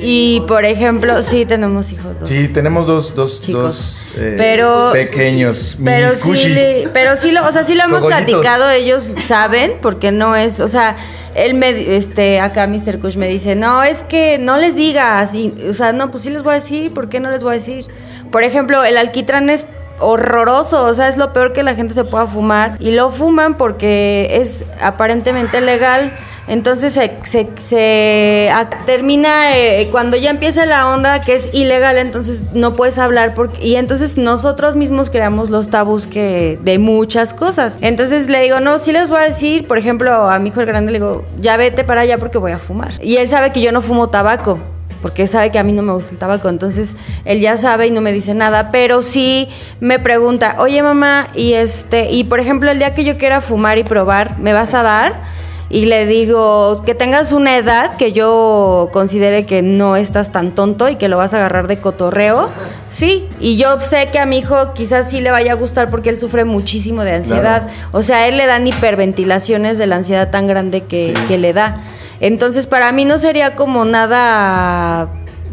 Y 0.00 0.42
por 0.46 0.64
ejemplo, 0.64 1.22
sí 1.22 1.44
tenemos 1.46 1.92
hijos 1.92 2.18
dos. 2.20 2.28
Sí, 2.28 2.48
tenemos 2.48 2.86
dos, 2.86 3.14
dos, 3.14 3.40
Chicos. 3.40 3.62
dos 3.62 4.02
eh, 4.16 4.34
pero 4.38 4.90
pequeños, 4.92 5.76
pero 5.84 6.10
sí, 6.10 6.48
le- 6.48 6.88
pero 6.92 7.16
sí 7.20 7.30
lo, 7.32 7.46
o 7.46 7.52
sea, 7.52 7.64
sí 7.64 7.74
lo 7.74 7.84
hemos 7.84 8.00
Cogollitos. 8.00 8.26
platicado, 8.26 8.70
ellos 8.70 9.04
saben, 9.24 9.74
porque 9.82 10.12
no 10.12 10.34
es, 10.36 10.60
o 10.60 10.68
sea, 10.68 10.96
él 11.34 11.54
me, 11.54 11.96
este, 11.96 12.40
acá 12.40 12.66
Mr. 12.66 12.98
Kush 13.00 13.16
me 13.16 13.28
dice, 13.28 13.54
no, 13.54 13.82
es 13.84 14.02
que 14.02 14.38
no 14.38 14.56
les 14.58 14.74
digas, 14.76 15.34
y, 15.34 15.52
o 15.68 15.72
sea, 15.72 15.92
no, 15.92 16.10
pues 16.10 16.22
sí 16.24 16.30
les 16.30 16.42
voy 16.42 16.52
a 16.52 16.54
decir, 16.56 16.92
¿por 16.92 17.08
qué 17.08 17.20
no 17.20 17.30
les 17.30 17.42
voy 17.42 17.52
a 17.52 17.54
decir? 17.54 17.86
Por 18.32 18.42
ejemplo, 18.44 18.82
el 18.84 18.96
alquitrán 18.96 19.50
es 19.50 19.64
horroroso, 20.00 20.84
o 20.84 20.94
sea, 20.94 21.08
es 21.08 21.16
lo 21.16 21.32
peor 21.32 21.52
que 21.52 21.62
la 21.62 21.74
gente 21.74 21.94
se 21.94 22.04
pueda 22.04 22.26
fumar, 22.26 22.76
y 22.80 22.92
lo 22.92 23.10
fuman 23.10 23.56
porque 23.56 24.40
es 24.40 24.64
aparentemente 24.80 25.60
legal, 25.60 26.12
entonces 26.50 26.94
se, 26.94 27.16
se, 27.22 27.48
se 27.58 28.50
termina 28.84 29.56
eh, 29.56 29.88
cuando 29.92 30.16
ya 30.16 30.30
empieza 30.30 30.66
la 30.66 30.88
onda 30.88 31.20
que 31.20 31.36
es 31.36 31.48
ilegal, 31.52 31.96
entonces 31.96 32.42
no 32.54 32.74
puedes 32.74 32.98
hablar 32.98 33.34
porque, 33.34 33.64
y 33.64 33.76
entonces 33.76 34.18
nosotros 34.18 34.74
mismos 34.74 35.10
creamos 35.10 35.48
los 35.50 35.70
tabús 35.70 36.08
que 36.08 36.58
de 36.62 36.80
muchas 36.80 37.34
cosas. 37.34 37.78
Entonces 37.82 38.28
le 38.28 38.40
digo, 38.40 38.58
no, 38.58 38.80
sí 38.80 38.90
les 38.90 39.08
voy 39.08 39.20
a 39.20 39.26
decir, 39.26 39.68
por 39.68 39.78
ejemplo, 39.78 40.28
a 40.28 40.40
mi 40.40 40.48
hijo 40.48 40.60
el 40.60 40.66
grande 40.66 40.90
le 40.90 40.98
digo, 40.98 41.24
ya 41.40 41.56
vete 41.56 41.84
para 41.84 42.00
allá 42.00 42.18
porque 42.18 42.38
voy 42.38 42.50
a 42.50 42.58
fumar. 42.58 42.90
Y 43.00 43.18
él 43.18 43.28
sabe 43.28 43.52
que 43.52 43.60
yo 43.60 43.70
no 43.70 43.80
fumo 43.80 44.08
tabaco. 44.08 44.58
Porque 45.02 45.26
sabe 45.26 45.50
que 45.50 45.58
a 45.58 45.62
mí 45.62 45.72
no 45.72 45.82
me 45.82 45.92
gusta 45.92 46.12
el 46.12 46.18
tabaco, 46.18 46.48
entonces 46.48 46.96
él 47.24 47.40
ya 47.40 47.56
sabe 47.56 47.86
y 47.86 47.90
no 47.90 48.00
me 48.00 48.12
dice 48.12 48.34
nada, 48.34 48.70
pero 48.70 49.02
sí 49.02 49.48
me 49.80 49.98
pregunta, 49.98 50.56
oye 50.58 50.82
mamá, 50.82 51.28
y 51.34 51.54
este, 51.54 52.10
y 52.10 52.24
por 52.24 52.40
ejemplo 52.40 52.70
el 52.70 52.78
día 52.78 52.94
que 52.94 53.04
yo 53.04 53.16
quiera 53.16 53.40
fumar 53.40 53.78
y 53.78 53.84
probar, 53.84 54.38
¿me 54.38 54.52
vas 54.52 54.74
a 54.74 54.82
dar? 54.82 55.40
y 55.70 55.86
le 55.86 56.04
digo 56.04 56.82
que 56.84 56.96
tengas 56.96 57.30
una 57.30 57.56
edad 57.56 57.96
que 57.96 58.10
yo 58.10 58.90
considere 58.92 59.46
que 59.46 59.62
no 59.62 59.94
estás 59.94 60.32
tan 60.32 60.50
tonto 60.50 60.88
y 60.88 60.96
que 60.96 61.08
lo 61.08 61.16
vas 61.16 61.32
a 61.32 61.36
agarrar 61.36 61.68
de 61.68 61.78
cotorreo. 61.78 62.50
Sí, 62.90 63.28
y 63.38 63.56
yo 63.56 63.80
sé 63.80 64.08
que 64.10 64.18
a 64.18 64.26
mi 64.26 64.38
hijo 64.38 64.74
quizás 64.74 65.08
sí 65.08 65.20
le 65.20 65.30
vaya 65.30 65.52
a 65.52 65.54
gustar 65.54 65.88
porque 65.88 66.08
él 66.08 66.18
sufre 66.18 66.44
muchísimo 66.44 67.04
de 67.04 67.14
ansiedad. 67.14 67.68
O 67.92 68.02
sea, 68.02 68.18
a 68.18 68.26
él 68.26 68.36
le 68.36 68.46
dan 68.46 68.66
hiperventilaciones 68.66 69.78
de 69.78 69.86
la 69.86 69.96
ansiedad 69.96 70.30
tan 70.30 70.48
grande 70.48 70.82
que, 70.82 71.14
que 71.28 71.38
le 71.38 71.52
da. 71.52 71.76
Entonces, 72.20 72.66
para 72.66 72.92
mí 72.92 73.04
no 73.04 73.18
sería 73.18 73.56
como 73.56 73.84
nada 73.84 75.08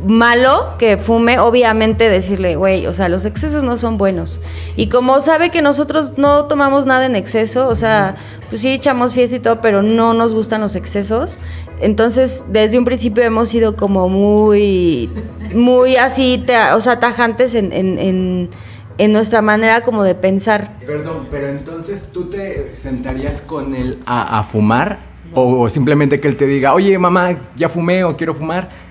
malo 0.05 0.75
que 0.77 0.97
fume, 0.97 1.39
obviamente 1.39 2.09
decirle, 2.09 2.55
güey, 2.55 2.85
o 2.85 2.93
sea, 2.93 3.09
los 3.09 3.25
excesos 3.25 3.63
no 3.63 3.77
son 3.77 3.97
buenos. 3.97 4.39
Y 4.75 4.89
como 4.89 5.21
sabe 5.21 5.49
que 5.49 5.61
nosotros 5.61 6.17
no 6.17 6.45
tomamos 6.45 6.85
nada 6.85 7.05
en 7.05 7.15
exceso, 7.15 7.67
o 7.67 7.75
sea, 7.75 8.15
pues 8.49 8.61
sí 8.61 8.69
echamos 8.69 9.13
fiesta 9.13 9.37
y 9.37 9.39
todo, 9.39 9.61
pero 9.61 9.81
no 9.81 10.13
nos 10.13 10.33
gustan 10.33 10.61
los 10.61 10.75
excesos. 10.75 11.39
Entonces, 11.79 12.45
desde 12.49 12.77
un 12.77 12.85
principio 12.85 13.23
hemos 13.23 13.49
sido 13.49 13.75
como 13.75 14.09
muy, 14.09 15.09
muy 15.53 15.95
así, 15.95 16.43
o 16.75 16.81
sea, 16.81 16.99
tajantes 16.99 17.53
en, 17.55 17.71
en, 17.71 18.49
en, 18.97 19.11
nuestra 19.11 19.41
manera 19.41 19.81
como 19.81 20.03
de 20.03 20.15
pensar. 20.15 20.75
Perdón, 20.85 21.27
pero 21.29 21.47
entonces 21.49 22.01
tú 22.11 22.25
te 22.25 22.75
sentarías 22.75 23.41
con 23.41 23.75
él 23.75 23.99
a 24.05 24.43
fumar 24.43 25.06
o, 25.33 25.61
o 25.61 25.69
simplemente 25.69 26.19
que 26.19 26.27
él 26.27 26.37
te 26.37 26.45
diga, 26.45 26.73
oye 26.73 26.97
mamá, 26.97 27.35
ya 27.55 27.69
fumé 27.69 28.03
o 28.03 28.15
quiero 28.17 28.33
fumar. 28.33 28.87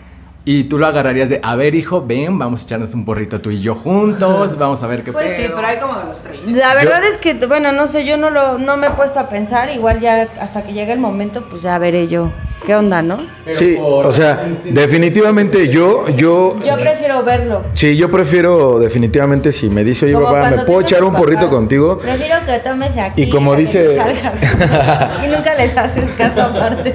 Y 0.48 0.64
tú 0.64 0.78
lo 0.78 0.86
agarrarías 0.86 1.28
de, 1.28 1.40
a 1.42 1.56
ver 1.56 1.74
hijo, 1.74 2.06
ven, 2.06 2.38
vamos 2.38 2.62
a 2.62 2.64
echarnos 2.66 2.94
un 2.94 3.04
porrito 3.04 3.40
tú 3.40 3.50
y 3.50 3.60
yo 3.60 3.74
juntos, 3.74 4.56
vamos 4.58 4.80
a 4.82 4.86
ver 4.86 5.02
qué 5.02 5.12
Pues 5.12 5.34
sí, 5.36 5.42
pedo". 5.42 5.56
pero 5.56 5.66
hay 5.66 5.78
como 5.80 5.94
los 5.94 6.22
tres. 6.22 6.40
La 6.46 6.72
verdad 6.74 7.02
es 7.04 7.18
que, 7.18 7.34
bueno, 7.48 7.72
no 7.72 7.88
sé, 7.88 8.04
yo 8.06 8.16
no 8.16 8.30
lo 8.30 8.56
no 8.56 8.76
me 8.76 8.86
he 8.86 8.90
puesto 8.90 9.18
a 9.18 9.28
pensar, 9.28 9.70
igual 9.74 9.98
ya 9.98 10.28
hasta 10.40 10.62
que 10.62 10.72
llegue 10.72 10.92
el 10.92 11.00
momento, 11.00 11.48
pues 11.50 11.62
ya 11.62 11.76
veré 11.78 12.06
yo 12.06 12.30
qué 12.64 12.74
onda, 12.74 13.02
¿no? 13.02 13.18
Pero 13.44 13.56
Sí, 13.56 13.76
por 13.78 14.06
o 14.06 14.12
sea, 14.12 14.46
definitivamente 14.64 15.68
yo, 15.68 16.08
yo, 16.08 16.60
Yo 16.64 16.76
prefiero 16.76 17.22
verlo. 17.22 17.62
sí, 17.74 17.96
yo 17.96 18.10
prefiero 18.10 18.78
definitivamente 18.78 19.52
si 19.52 19.68
me 19.68 19.84
dice, 19.84 20.06
oye 20.06 20.14
Como 20.14 20.26
papá, 20.26 20.50
¿me 20.50 20.64
puedo 20.64 20.80
echar 20.80 21.04
un 21.04 21.14
porrito 21.14 21.48
contigo? 21.50 21.98
Prefiero 21.98 22.36
que 22.46 22.58
tomes 22.60 22.96
aquí. 22.96 23.22
Y 23.24 23.30
como 23.30 23.54
dice- 23.54 23.98
y 25.24 25.28
nunca 25.28 25.54
les 25.56 25.76
haces 25.76 26.04
caso 26.16 26.42
aparte. 26.42 26.94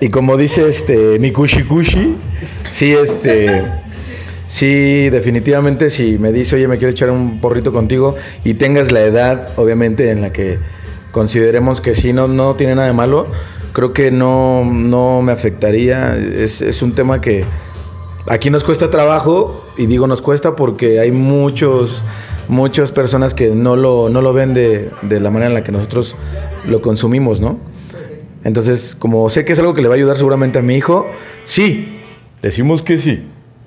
Y 0.00 0.08
como 0.10 0.36
dice 0.36 0.68
este 0.68 1.18
mi 1.18 1.30
kushi 1.30 1.62
kushi, 1.64 2.16
sí, 2.70 2.92
este, 2.92 3.62
sí, 4.46 5.08
definitivamente 5.08 5.88
si 5.88 6.18
me 6.18 6.32
dice, 6.32 6.56
oye, 6.56 6.68
me 6.68 6.76
quiero 6.78 6.90
echar 6.90 7.10
un 7.10 7.40
porrito 7.40 7.72
contigo 7.72 8.16
y 8.44 8.54
tengas 8.54 8.92
la 8.92 9.00
edad, 9.00 9.48
obviamente, 9.56 10.10
en 10.10 10.20
la 10.20 10.30
que 10.32 10.58
consideremos 11.10 11.80
que 11.80 11.94
sí, 11.94 12.12
no, 12.12 12.26
no 12.28 12.54
tiene 12.56 12.74
nada 12.74 12.88
de 12.88 12.92
malo, 12.92 13.28
creo 13.74 13.92
que 13.92 14.10
no, 14.10 14.64
no 14.64 15.20
me 15.20 15.32
afectaría. 15.32 16.16
Es, 16.16 16.62
es 16.62 16.80
un 16.80 16.94
tema 16.94 17.20
que 17.20 17.44
aquí 18.30 18.48
nos 18.48 18.64
cuesta 18.64 18.88
trabajo, 18.88 19.62
y 19.76 19.84
digo 19.86 20.06
nos 20.06 20.22
cuesta 20.22 20.56
porque 20.56 21.00
hay 21.00 21.10
muchos, 21.10 22.02
muchas 22.48 22.92
personas 22.92 23.34
que 23.34 23.50
no 23.50 23.76
lo, 23.76 24.08
no 24.08 24.22
lo 24.22 24.32
ven 24.32 24.54
de, 24.54 24.90
de 25.02 25.20
la 25.20 25.30
manera 25.30 25.48
en 25.48 25.54
la 25.54 25.62
que 25.62 25.72
nosotros 25.72 26.16
lo 26.66 26.80
consumimos, 26.80 27.40
¿no? 27.42 27.58
Entonces, 28.44 28.94
como 28.94 29.28
sé 29.28 29.44
que 29.44 29.52
es 29.52 29.58
algo 29.58 29.74
que 29.74 29.82
le 29.82 29.88
va 29.88 29.94
a 29.94 29.96
ayudar 29.96 30.16
seguramente 30.16 30.58
a 30.58 30.62
mi 30.62 30.76
hijo, 30.76 31.06
sí, 31.42 32.00
decimos 32.42 32.82
que 32.82 32.96
sí. 32.96 33.26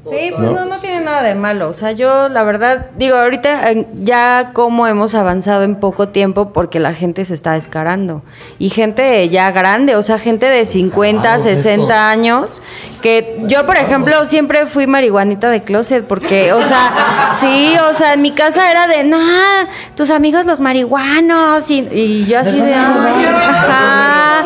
Sí, 0.10 0.32
pues 0.36 0.52
no, 0.52 0.66
no, 0.66 0.78
tiene 0.80 0.87
nada 1.08 1.24
de 1.24 1.36
malo. 1.36 1.70
O 1.70 1.74
sea, 1.74 1.94
yo 1.94 2.28
la 2.28 2.44
verdad, 2.44 2.88
digo, 2.98 3.16
ahorita 3.16 3.72
ya 4.04 4.52
como 4.54 4.88
hemos 4.88 5.16
avanzado 5.16 5.64
en 5.64 5.76
poco 5.76 6.10
tiempo 6.10 6.52
porque 6.52 6.80
la 6.80 6.94
gente 6.94 7.24
se 7.24 7.34
está 7.34 7.54
descarando. 7.54 8.22
Y 8.60 8.70
gente 8.70 9.28
ya 9.30 9.52
grande, 9.52 9.96
o 9.96 10.02
sea, 10.02 10.20
gente 10.20 10.46
de 10.48 10.66
50, 10.66 11.40
60 11.40 12.10
años, 12.10 12.62
que 13.02 13.42
yo, 13.48 13.66
por 13.66 13.78
ejemplo, 13.78 14.26
siempre 14.26 14.66
fui 14.66 14.86
marihuanita 14.86 15.50
de 15.50 15.64
closet 15.64 16.06
porque, 16.06 16.52
o 16.52 16.62
sea, 16.62 17.36
sí, 17.40 17.76
o 17.90 17.94
sea, 17.94 18.14
en 18.14 18.22
mi 18.22 18.32
casa 18.32 18.70
era 18.70 18.88
de, 18.88 19.04
nada, 19.06 19.68
tus 19.96 20.12
amigos 20.12 20.46
los 20.46 20.60
marihuanos. 20.60 21.70
Y, 21.72 21.88
y 21.92 22.26
yo 22.26 22.40
así 22.40 22.60
de, 22.60 22.74
"Ay, 22.74 23.26
ajá. 23.26 24.46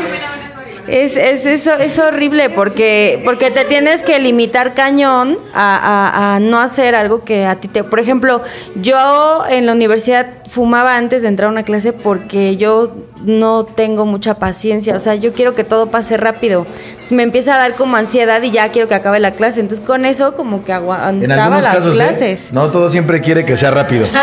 Es, 0.87 1.15
es, 1.17 1.45
eso, 1.45 1.73
es 1.75 1.99
horrible 1.99 2.49
porque, 2.49 3.21
porque 3.23 3.51
te 3.51 3.63
tienes 3.65 4.01
que 4.03 4.19
limitar 4.19 4.73
cañón 4.73 5.37
a, 5.53 5.75
a- 5.75 6.35
a 6.35 6.39
no 6.39 6.59
hacer 6.59 6.95
algo 6.95 7.23
que 7.23 7.45
a 7.45 7.55
ti 7.57 7.67
te... 7.67 7.83
Por 7.83 7.99
ejemplo, 7.99 8.41
yo 8.75 9.43
en 9.49 9.65
la 9.67 9.73
universidad 9.73 10.27
fumaba 10.49 10.95
antes 10.97 11.21
de 11.21 11.27
entrar 11.29 11.47
a 11.47 11.51
una 11.51 11.63
clase 11.63 11.93
porque 11.93 12.57
yo 12.57 12.91
no 13.23 13.65
tengo 13.65 14.05
mucha 14.07 14.33
paciencia, 14.35 14.95
o 14.95 14.99
sea, 14.99 15.13
yo 15.15 15.31
quiero 15.31 15.53
que 15.55 15.63
todo 15.63 15.91
pase 15.91 16.17
rápido. 16.17 16.65
Entonces, 16.89 17.11
me 17.11 17.21
empieza 17.23 17.53
a 17.55 17.59
dar 17.59 17.75
como 17.75 17.95
ansiedad 17.95 18.41
y 18.41 18.49
ya 18.51 18.69
quiero 18.69 18.87
que 18.87 18.95
acabe 18.95 19.19
la 19.19 19.31
clase. 19.31 19.59
Entonces 19.59 19.85
con 19.85 20.05
eso 20.05 20.35
como 20.35 20.65
que 20.65 20.73
aguantaba 20.73 21.57
las 21.61 21.65
casos, 21.67 21.95
¿eh? 21.95 21.99
clases. 21.99 22.51
no 22.51 22.71
todo 22.71 22.89
siempre 22.89 23.21
quiere 23.21 23.45
que 23.45 23.55
sea 23.55 23.69
rápido. 23.71 24.05
Sí, 24.07 24.11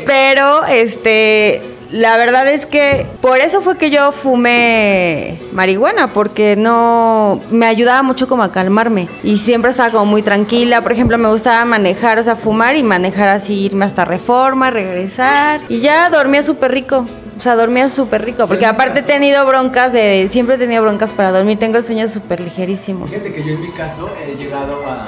Pero, 0.06 0.66
este, 0.66 1.62
la 1.92 2.18
verdad 2.18 2.48
es 2.48 2.66
que 2.66 3.06
por 3.22 3.40
eso 3.40 3.62
fue 3.62 3.78
que 3.78 3.90
yo 3.90 4.12
fumé 4.12 5.40
marihuana, 5.54 6.14
porque 6.14 6.56
no 6.56 7.40
me 7.52 7.66
ayudaba 7.66 8.04
mucho 8.04 8.28
como 8.28 8.44
a 8.44 8.52
calmarme. 8.52 9.08
Y 9.24 9.38
siempre 9.38 9.72
estaba 9.72 9.92
como 9.92 10.06
muy 10.06 10.22
tranquila. 10.22 10.82
Por 10.82 10.92
ejemplo, 10.92 11.18
me 11.18 11.30
gustaba 11.30 11.66
manejar, 11.66 12.20
o 12.20 12.24
sea, 12.24 12.36
fumar 12.36 12.76
y 12.76 12.84
manejar 12.84 13.30
así, 13.30 13.66
irme 13.66 13.86
hasta 13.86 14.06
reforma, 14.06 14.70
regresar. 14.70 15.62
Y 15.70 15.80
ya 15.80 16.10
dormía 16.10 16.44
súper 16.44 16.72
rico. 16.72 17.06
O 17.38 17.42
sea, 17.42 17.56
dormía 17.56 17.88
súper 17.88 18.26
rico. 18.26 18.48
Porque 18.48 18.66
aparte 18.66 19.00
he 19.00 19.04
tenido 19.04 19.46
broncas 19.46 19.94
de. 19.94 20.28
Siempre 20.30 20.56
he 20.56 20.58
tenido 20.58 20.84
broncas 20.84 21.14
para 21.14 21.32
dormir. 21.32 21.58
Tengo 21.58 21.78
el 21.78 21.84
sueño 21.84 22.08
súper 22.10 22.42
ligerísimo. 22.42 23.08
Fíjate 23.08 23.34
que 23.34 23.44
yo 23.44 23.54
en 23.54 23.62
mi 23.62 23.72
caso 23.72 24.10
he 24.22 24.36
llegado 24.36 24.82
a... 24.86 25.08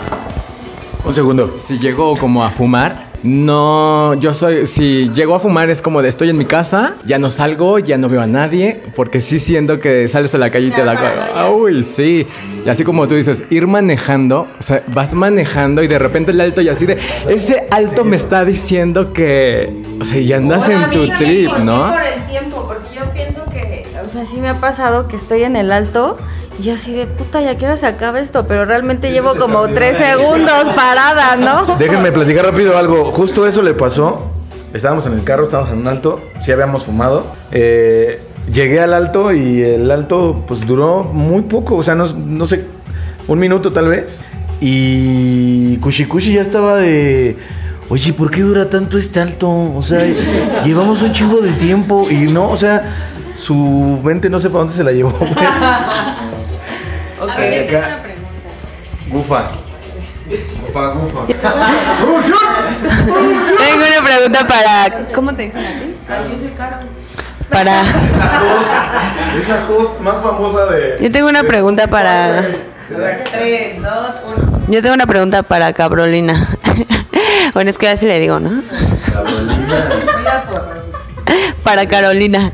Un 1.04 1.14
segundo. 1.14 1.58
Si 1.60 1.78
llego 1.78 2.18
como 2.18 2.44
a 2.44 2.50
fumar, 2.50 3.11
no, 3.24 4.16
yo 4.16 4.34
soy, 4.34 4.66
si 4.66 5.10
llego 5.10 5.36
a 5.36 5.40
fumar 5.40 5.70
es 5.70 5.82
como 5.82 6.02
de 6.02 6.10
estoy 6.10 6.30
en 6.30 6.38
mi 6.38 6.46
casa, 6.46 6.96
ya 7.06 7.20
no 7.20 7.30
salgo, 7.30 7.78
ya 7.78 7.98
no 7.98 8.10
veo 8.10 8.22
a 8.22 8.28
nadie, 8.28 8.82
porque 8.96 9.22
sí 9.22 9.38
siento 9.38 9.80
que 9.80 10.08
sales 10.08 10.34
a 10.34 10.40
la 10.40 10.50
calle 10.50 10.68
y 10.68 10.72
te 10.72 10.84
da... 10.84 11.50
Uy, 11.52 11.84
sí. 11.84 12.26
Y 12.66 12.70
así 12.70 12.84
como 12.84 13.08
tú 13.08 13.16
dices, 13.16 13.44
ir 13.52 13.68
manejando, 13.68 14.48
o 14.60 14.64
sea, 14.64 14.84
vas 14.88 15.14
manejando 15.14 15.84
y 15.84 15.88
de 15.88 16.00
repente 16.00 16.32
el 16.32 16.42
alto 16.42 16.62
y 16.62 16.70
así 16.70 16.86
de, 16.86 16.98
ese 17.30 17.68
alto 17.70 18.04
me 18.04 18.16
está 18.16 18.44
diciendo 18.44 19.14
que, 19.14 19.70
o 20.00 20.06
sea, 20.06 20.20
y 20.20 20.34
andas 20.34 20.68
en 20.68 20.90
tu 20.90 21.08
trip, 21.18 21.52
¿no? 21.60 21.92
por 21.92 22.02
el 22.02 22.26
tiempo, 22.28 22.66
porque 22.68 22.96
yo 22.96 23.12
pienso 23.14 23.46
que, 23.52 23.86
o 24.04 24.10
sea, 24.10 24.26
sí 24.26 24.38
me 24.38 24.50
ha 24.50 24.60
pasado 24.60 25.08
que 25.08 25.16
estoy 25.16 25.44
en 25.44 25.56
el 25.56 25.72
alto 25.72 26.18
y 26.60 26.70
así 26.70 26.94
de 26.94 27.08
puta, 27.08 27.42
ya 27.42 27.58
quiero 27.58 27.76
se 27.78 27.86
acaba 27.88 28.20
esto, 28.20 28.46
pero 28.48 28.66
realmente 28.66 29.12
llevo 29.12 29.36
como 29.36 29.68
tres 29.70 29.98
segundos 29.98 30.70
parada, 30.76 31.36
¿no? 31.36 31.76
Déjenme 31.80 32.12
platicar 32.12 32.46
rápido 32.46 32.78
algo. 32.78 33.06
Justo 33.12 33.48
eso 33.48 33.62
le 33.62 33.74
pasó. 33.74 34.32
Estábamos 34.74 35.06
en 35.06 35.14
el 35.14 35.24
carro, 35.24 35.44
estábamos 35.44 35.72
en 35.74 35.80
un 35.80 35.88
alto, 35.88 36.22
sí 36.42 36.52
habíamos 36.52 36.86
fumado. 36.86 37.26
Eh, 37.52 38.22
llegué 38.52 38.80
al 38.80 38.94
alto 38.94 39.34
y 39.34 39.62
el 39.62 39.92
alto 39.92 40.44
pues 40.48 40.66
duró 40.66 41.04
muy 41.04 41.42
poco, 41.42 41.76
o 41.76 41.84
sea, 41.84 41.96
no, 41.96 42.08
no 42.08 42.46
sé, 42.46 42.66
un 43.28 43.40
minuto 43.40 43.72
tal 43.72 43.90
vez. 43.90 44.24
Y 44.62 45.78
Kushi 45.78 46.06
Kushi 46.06 46.34
ya 46.34 46.42
estaba 46.42 46.78
de... 46.78 47.36
Oye, 47.90 48.14
¿por 48.14 48.32
qué 48.32 48.42
dura 48.42 48.70
tanto 48.70 48.98
este 48.98 49.20
alto? 49.20 49.50
O 49.50 49.82
sea, 49.82 50.06
llevamos 50.64 51.02
un 51.02 51.12
chingo 51.12 51.42
de 51.42 51.52
tiempo 51.54 52.08
y 52.10 52.28
no, 52.32 52.50
o 52.50 52.56
sea, 52.56 53.12
su 53.36 54.00
mente 54.04 54.30
no 54.30 54.40
sé 54.40 54.50
para 54.50 54.60
dónde 54.60 54.76
se 54.76 54.84
la 54.84 54.92
llevó. 54.92 55.14
güey. 57.26 57.68
Acá. 57.68 58.00
Gufa. 59.10 59.52
Gufa, 60.62 60.88
gufa. 60.94 61.26
Tengo 63.58 63.86
una 63.86 64.02
pregunta 64.06 64.48
para. 64.48 65.06
¿Cómo 65.14 65.34
te 65.34 65.44
dicen 65.44 65.66
a 65.66 65.70
ti? 65.80 65.96
Para. 67.50 67.82
Es 67.82 69.50
la 69.50 69.68
host 69.70 70.00
más 70.00 70.22
famosa 70.22 70.66
de. 70.68 70.98
Yo 71.02 71.12
tengo 71.12 71.28
una 71.28 71.44
pregunta 71.44 71.88
para. 71.88 72.50
Yo 74.68 74.82
tengo 74.82 74.94
una 74.96 75.06
pregunta 75.06 75.44
para 75.44 75.74
Cabrolina. 75.74 76.48
bueno, 77.54 77.70
es 77.70 77.78
que 77.78 77.90
así 77.90 78.06
le 78.06 78.20
digo, 78.20 78.40
¿no? 78.40 78.52
Para 81.64 81.86
Carolina. 81.88 82.54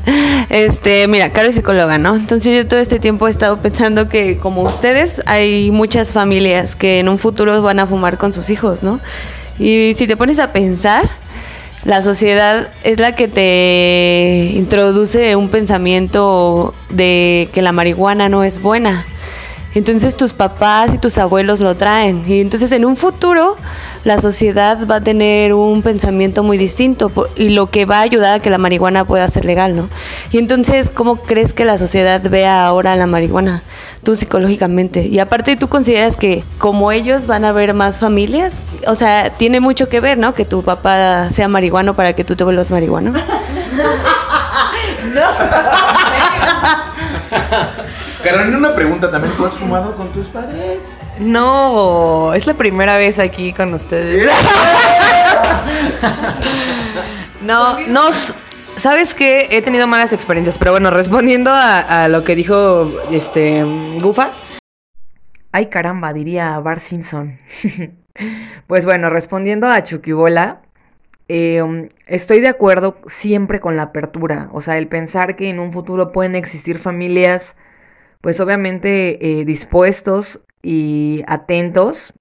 Este, 0.50 1.08
mira, 1.08 1.32
Caro 1.32 1.50
es 1.50 1.56
psicóloga, 1.56 1.98
¿no? 1.98 2.16
Entonces 2.16 2.56
yo 2.56 2.68
todo 2.68 2.80
este 2.80 3.00
tiempo 3.00 3.28
he 3.28 3.32
estado 3.32 3.62
pensando 3.62 4.08
que 4.08 4.38
como 4.38 4.64
ustedes 4.64 5.22
hay 5.26 5.72
muchas 5.72 6.14
familias 6.14 6.76
que 6.76 7.00
en 7.00 7.10
un 7.10 7.18
futuro 7.18 7.62
van 7.62 7.80
a 7.80 7.88
fumar 7.88 8.18
con 8.18 8.34
sus 8.34 8.50
hijos, 8.50 8.84
¿no? 8.84 9.00
Y 9.60 9.94
si 9.96 10.08
te 10.08 10.16
pones 10.16 10.40
a 10.40 10.52
pensar, 10.54 11.10
la 11.84 12.02
sociedad 12.02 12.70
es 12.84 13.00
la 13.00 13.16
que 13.16 13.28
te 13.28 14.52
introduce 14.54 15.36
un 15.36 15.50
pensamiento 15.50 16.74
de 16.90 17.50
que 17.54 17.62
la 17.62 17.72
marihuana 17.72 18.30
no 18.30 18.44
es 18.44 18.62
buena. 18.62 19.06
Entonces 19.78 20.18
tus 20.18 20.34
papás 20.34 20.96
y 20.96 20.98
tus 20.98 21.20
abuelos 21.20 21.60
lo 21.60 21.78
traen. 21.78 22.24
Y 22.28 22.42
entonces 22.42 22.72
en 22.72 22.84
un 22.84 22.96
futuro 22.96 23.56
la 24.04 24.20
sociedad 24.20 24.80
va 24.90 24.96
a 24.96 25.02
tener 25.02 25.54
un 25.54 25.84
pensamiento 25.84 26.42
muy 26.42 26.58
distinto 26.58 27.10
por- 27.10 27.30
y 27.36 27.50
lo 27.50 27.70
que 27.70 27.86
va 27.86 28.00
a 28.00 28.02
ayudar 28.02 28.36
a 28.36 28.40
que 28.42 28.50
la 28.50 28.58
marihuana 28.58 29.06
pueda 29.06 29.28
ser 29.28 29.46
legal, 29.46 29.76
¿no? 29.76 29.90
Y 30.32 30.40
entonces, 30.40 30.90
¿cómo 30.90 31.18
crees 31.18 31.54
que 31.54 31.66
la 31.66 31.78
sociedad 31.78 32.22
vea 32.22 32.66
ahora 32.66 32.96
la 32.96 33.06
marihuana? 33.06 33.64
Tú 34.04 34.16
psicológicamente. 34.16 35.06
Y 35.06 35.20
aparte, 35.20 35.56
¿tú 35.58 35.68
consideras 35.68 36.16
que 36.16 36.44
como 36.58 36.92
ellos 36.92 37.28
van 37.28 37.46
a 37.46 37.50
haber 37.50 37.74
más 37.74 38.00
familias? 38.00 38.62
O 38.88 38.96
sea, 38.96 39.30
tiene 39.32 39.60
mucho 39.60 39.90
que 39.90 40.00
ver, 40.00 40.18
¿no? 40.18 40.34
Que 40.34 40.46
tu 40.46 40.64
papá 40.64 41.30
sea 41.30 41.48
marihuano 41.48 41.94
para 41.94 42.14
que 42.14 42.24
tú 42.24 42.36
te 42.36 42.44
vuelvas 42.44 42.72
marihuano. 42.72 43.14
Carolina, 48.30 48.58
una 48.58 48.76
pregunta 48.76 49.10
también. 49.10 49.34
¿Tú 49.38 49.46
has 49.46 49.54
fumado 49.54 49.96
con 49.96 50.10
tus 50.12 50.28
padres? 50.28 51.00
No, 51.20 52.34
es 52.34 52.46
la 52.46 52.56
primera 52.56 52.98
vez 52.98 53.20
aquí 53.20 53.54
con 53.54 53.74
ustedes. 53.74 54.30
no, 57.42 57.80
no, 57.88 58.10
s- 58.10 58.34
¿sabes 58.76 59.14
qué? 59.14 59.48
He 59.52 59.62
tenido 59.62 59.88
malas 59.88 60.14
experiencias, 60.14 60.58
pero 60.60 60.72
bueno, 60.72 60.90
respondiendo 60.92 61.52
a, 61.52 62.04
a 62.04 62.08
lo 62.08 62.24
que 62.24 62.36
dijo 62.36 62.92
este 63.12 63.64
Gufa. 64.02 64.32
Ay, 65.52 65.68
caramba, 65.68 66.14
diría 66.14 66.60
Bart 66.60 66.82
Simpson. 66.82 67.40
pues 68.68 68.86
bueno, 68.86 69.10
respondiendo 69.10 69.68
a 69.68 69.84
Chuquibola, 69.84 70.62
eh, 71.30 71.90
estoy 72.08 72.40
de 72.42 72.48
acuerdo 72.50 72.98
siempre 73.08 73.60
con 73.60 73.76
la 73.76 73.84
apertura, 73.84 74.50
o 74.52 74.62
sea, 74.62 74.78
el 74.78 74.88
pensar 74.88 75.36
que 75.36 75.50
en 75.50 75.60
un 75.60 75.72
futuro 75.72 76.12
pueden 76.12 76.36
existir 76.36 76.80
familias, 76.80 77.56
pues 78.22 78.40
obviamente 78.40 79.40
eh, 79.40 79.46
dispuestos 79.46 80.42
y 80.62 81.24
atentos 81.28 82.14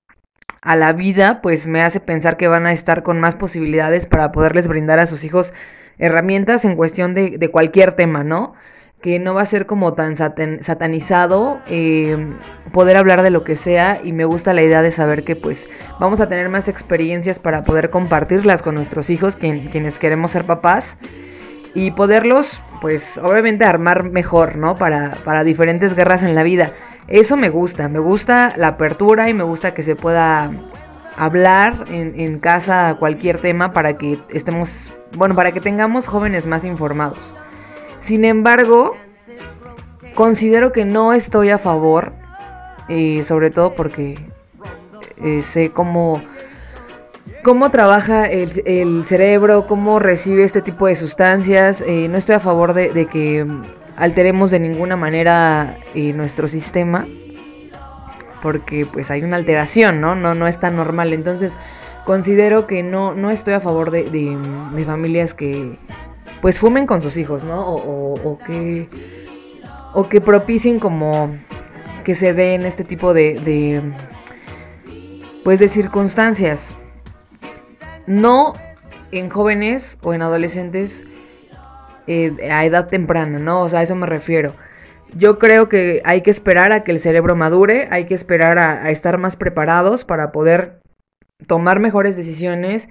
a 0.62 0.76
la 0.76 0.92
vida, 0.92 1.40
pues 1.42 1.66
me 1.66 1.82
hace 1.82 2.00
pensar 2.00 2.36
que 2.36 2.48
van 2.48 2.66
a 2.66 2.72
estar 2.72 3.02
con 3.02 3.20
más 3.20 3.36
posibilidades 3.36 4.06
para 4.06 4.32
poderles 4.32 4.66
brindar 4.68 4.98
a 4.98 5.06
sus 5.06 5.24
hijos 5.24 5.52
herramientas 5.98 6.64
en 6.64 6.76
cuestión 6.76 7.14
de, 7.14 7.48
cualquier 7.50 7.94
tema, 7.94 8.24
¿no? 8.24 8.54
Que 9.00 9.18
no 9.18 9.34
va 9.34 9.42
a 9.42 9.46
ser 9.46 9.66
como 9.66 9.94
tan 9.94 10.16
satan- 10.16 10.62
satanizado 10.62 11.60
eh, 11.68 12.34
poder 12.72 12.96
hablar 12.96 13.22
de 13.22 13.30
lo 13.30 13.44
que 13.44 13.54
sea 13.56 14.00
y 14.02 14.12
me 14.12 14.24
gusta 14.24 14.52
la 14.54 14.62
idea 14.62 14.82
de 14.82 14.90
saber 14.90 15.22
que 15.24 15.36
pues 15.36 15.68
vamos 16.00 16.20
a 16.20 16.28
tener 16.28 16.48
más 16.48 16.66
experiencias 16.68 17.38
para 17.38 17.62
poder 17.62 17.90
compartirlas 17.90 18.62
con 18.62 18.74
nuestros 18.74 19.08
hijos, 19.10 19.36
quien- 19.36 19.68
quienes 19.70 19.98
queremos 19.98 20.32
ser 20.32 20.46
papás 20.46 20.96
y 21.74 21.92
poderlos, 21.92 22.62
pues 22.80 23.18
obviamente 23.18 23.64
armar 23.64 24.04
mejor, 24.04 24.56
¿no? 24.56 24.76
Para, 24.76 25.18
para 25.24 25.44
diferentes 25.44 25.94
guerras 25.94 26.22
en 26.22 26.34
la 26.34 26.42
vida. 26.42 26.72
Eso 27.08 27.36
me 27.36 27.48
gusta, 27.48 27.88
me 27.88 27.98
gusta 27.98 28.54
la 28.56 28.68
apertura 28.68 29.28
y 29.28 29.34
me 29.34 29.44
gusta 29.44 29.74
que 29.74 29.82
se 29.82 29.96
pueda 29.96 30.50
hablar 31.16 31.84
en, 31.88 32.18
en 32.20 32.38
casa 32.38 32.96
cualquier 32.98 33.38
tema 33.38 33.72
para 33.72 33.96
que 33.96 34.18
estemos, 34.28 34.92
bueno, 35.16 35.34
para 35.34 35.52
que 35.52 35.60
tengamos 35.60 36.06
jóvenes 36.06 36.46
más 36.46 36.64
informados. 36.64 37.34
sin 38.00 38.24
embargo, 38.24 38.96
considero 40.14 40.72
que 40.72 40.84
no 40.84 41.12
estoy 41.12 41.50
a 41.50 41.58
favor, 41.58 42.12
y 42.88 43.24
sobre 43.24 43.50
todo 43.50 43.74
porque 43.74 44.18
eh, 45.22 45.40
sé 45.42 45.70
cómo, 45.70 46.22
cómo 47.46 47.70
trabaja 47.70 48.24
el, 48.26 48.50
cerebro, 49.06 49.68
cómo 49.68 50.00
recibe 50.00 50.42
este 50.42 50.62
tipo 50.62 50.88
de 50.88 50.96
sustancias. 50.96 51.80
eh, 51.86 52.08
no 52.08 52.18
estoy 52.18 52.34
a 52.34 52.40
favor 52.40 52.74
de, 52.74 52.90
que 53.06 53.46
alteremos 53.96 54.50
de 54.50 54.58
ninguna 54.58 54.96
manera 54.96 55.78
eh, 55.94 56.12
nuestro 56.12 56.48
sistema, 56.48 57.06
porque 58.42 58.84
pues 58.84 59.12
hay 59.12 59.22
una 59.22 59.36
alteración, 59.36 60.00
¿no? 60.00 60.16
No, 60.16 60.34
no 60.34 60.48
es 60.48 60.58
tan 60.58 60.74
normal. 60.74 61.12
Entonces, 61.12 61.56
considero 62.04 62.66
que 62.66 62.82
no, 62.82 63.14
no 63.14 63.30
estoy 63.30 63.54
a 63.54 63.60
favor 63.60 63.92
de, 63.92 64.02
de- 64.10 64.36
de 64.74 64.84
familias 64.84 65.32
que 65.32 65.78
pues 66.42 66.58
fumen 66.58 66.84
con 66.84 67.00
sus 67.00 67.16
hijos, 67.16 67.44
¿no? 67.44 67.60
O, 67.64 67.76
o- 67.76 68.30
o 68.32 68.38
que 68.40 68.88
o 69.94 70.08
que 70.08 70.20
propicien 70.20 70.80
como 70.80 71.30
que 72.04 72.16
se 72.16 72.34
den 72.34 72.66
este 72.66 72.82
tipo 72.82 73.14
de, 73.14 73.34
de 73.34 73.82
pues 75.44 75.60
de 75.60 75.68
circunstancias. 75.68 76.74
No 78.06 78.54
en 79.12 79.30
jóvenes 79.30 79.98
o 80.02 80.14
en 80.14 80.22
adolescentes 80.22 81.04
eh, 82.06 82.50
a 82.50 82.64
edad 82.64 82.88
temprana, 82.88 83.38
¿no? 83.38 83.62
O 83.62 83.68
sea, 83.68 83.80
a 83.80 83.82
eso 83.82 83.96
me 83.96 84.06
refiero. 84.06 84.54
Yo 85.14 85.38
creo 85.38 85.68
que 85.68 86.02
hay 86.04 86.20
que 86.22 86.30
esperar 86.30 86.72
a 86.72 86.84
que 86.84 86.92
el 86.92 86.98
cerebro 86.98 87.36
madure, 87.36 87.88
hay 87.90 88.04
que 88.04 88.14
esperar 88.14 88.58
a, 88.58 88.90
estar 88.90 89.18
más 89.18 89.36
preparados 89.36 90.04
para 90.04 90.32
poder 90.32 90.80
tomar 91.46 91.80
mejores 91.80 92.16
decisiones 92.16 92.88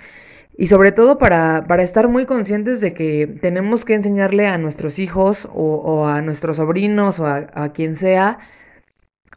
y 0.57 0.67
sobre 0.67 0.91
todo 0.91 1.17
para, 1.17 1.65
para 1.67 1.83
estar 1.83 2.07
muy 2.07 2.25
conscientes 2.25 2.79
de 2.81 2.93
que 2.93 3.27
tenemos 3.41 3.85
que 3.85 3.93
enseñarle 3.93 4.47
a 4.47 4.57
nuestros 4.57 4.99
hijos 4.99 5.49
o, 5.53 6.07
a 6.07 6.21
nuestros 6.21 6.57
sobrinos 6.57 7.19
o 7.19 7.25
a 7.25 7.73
quien 7.73 7.95
sea 7.95 8.39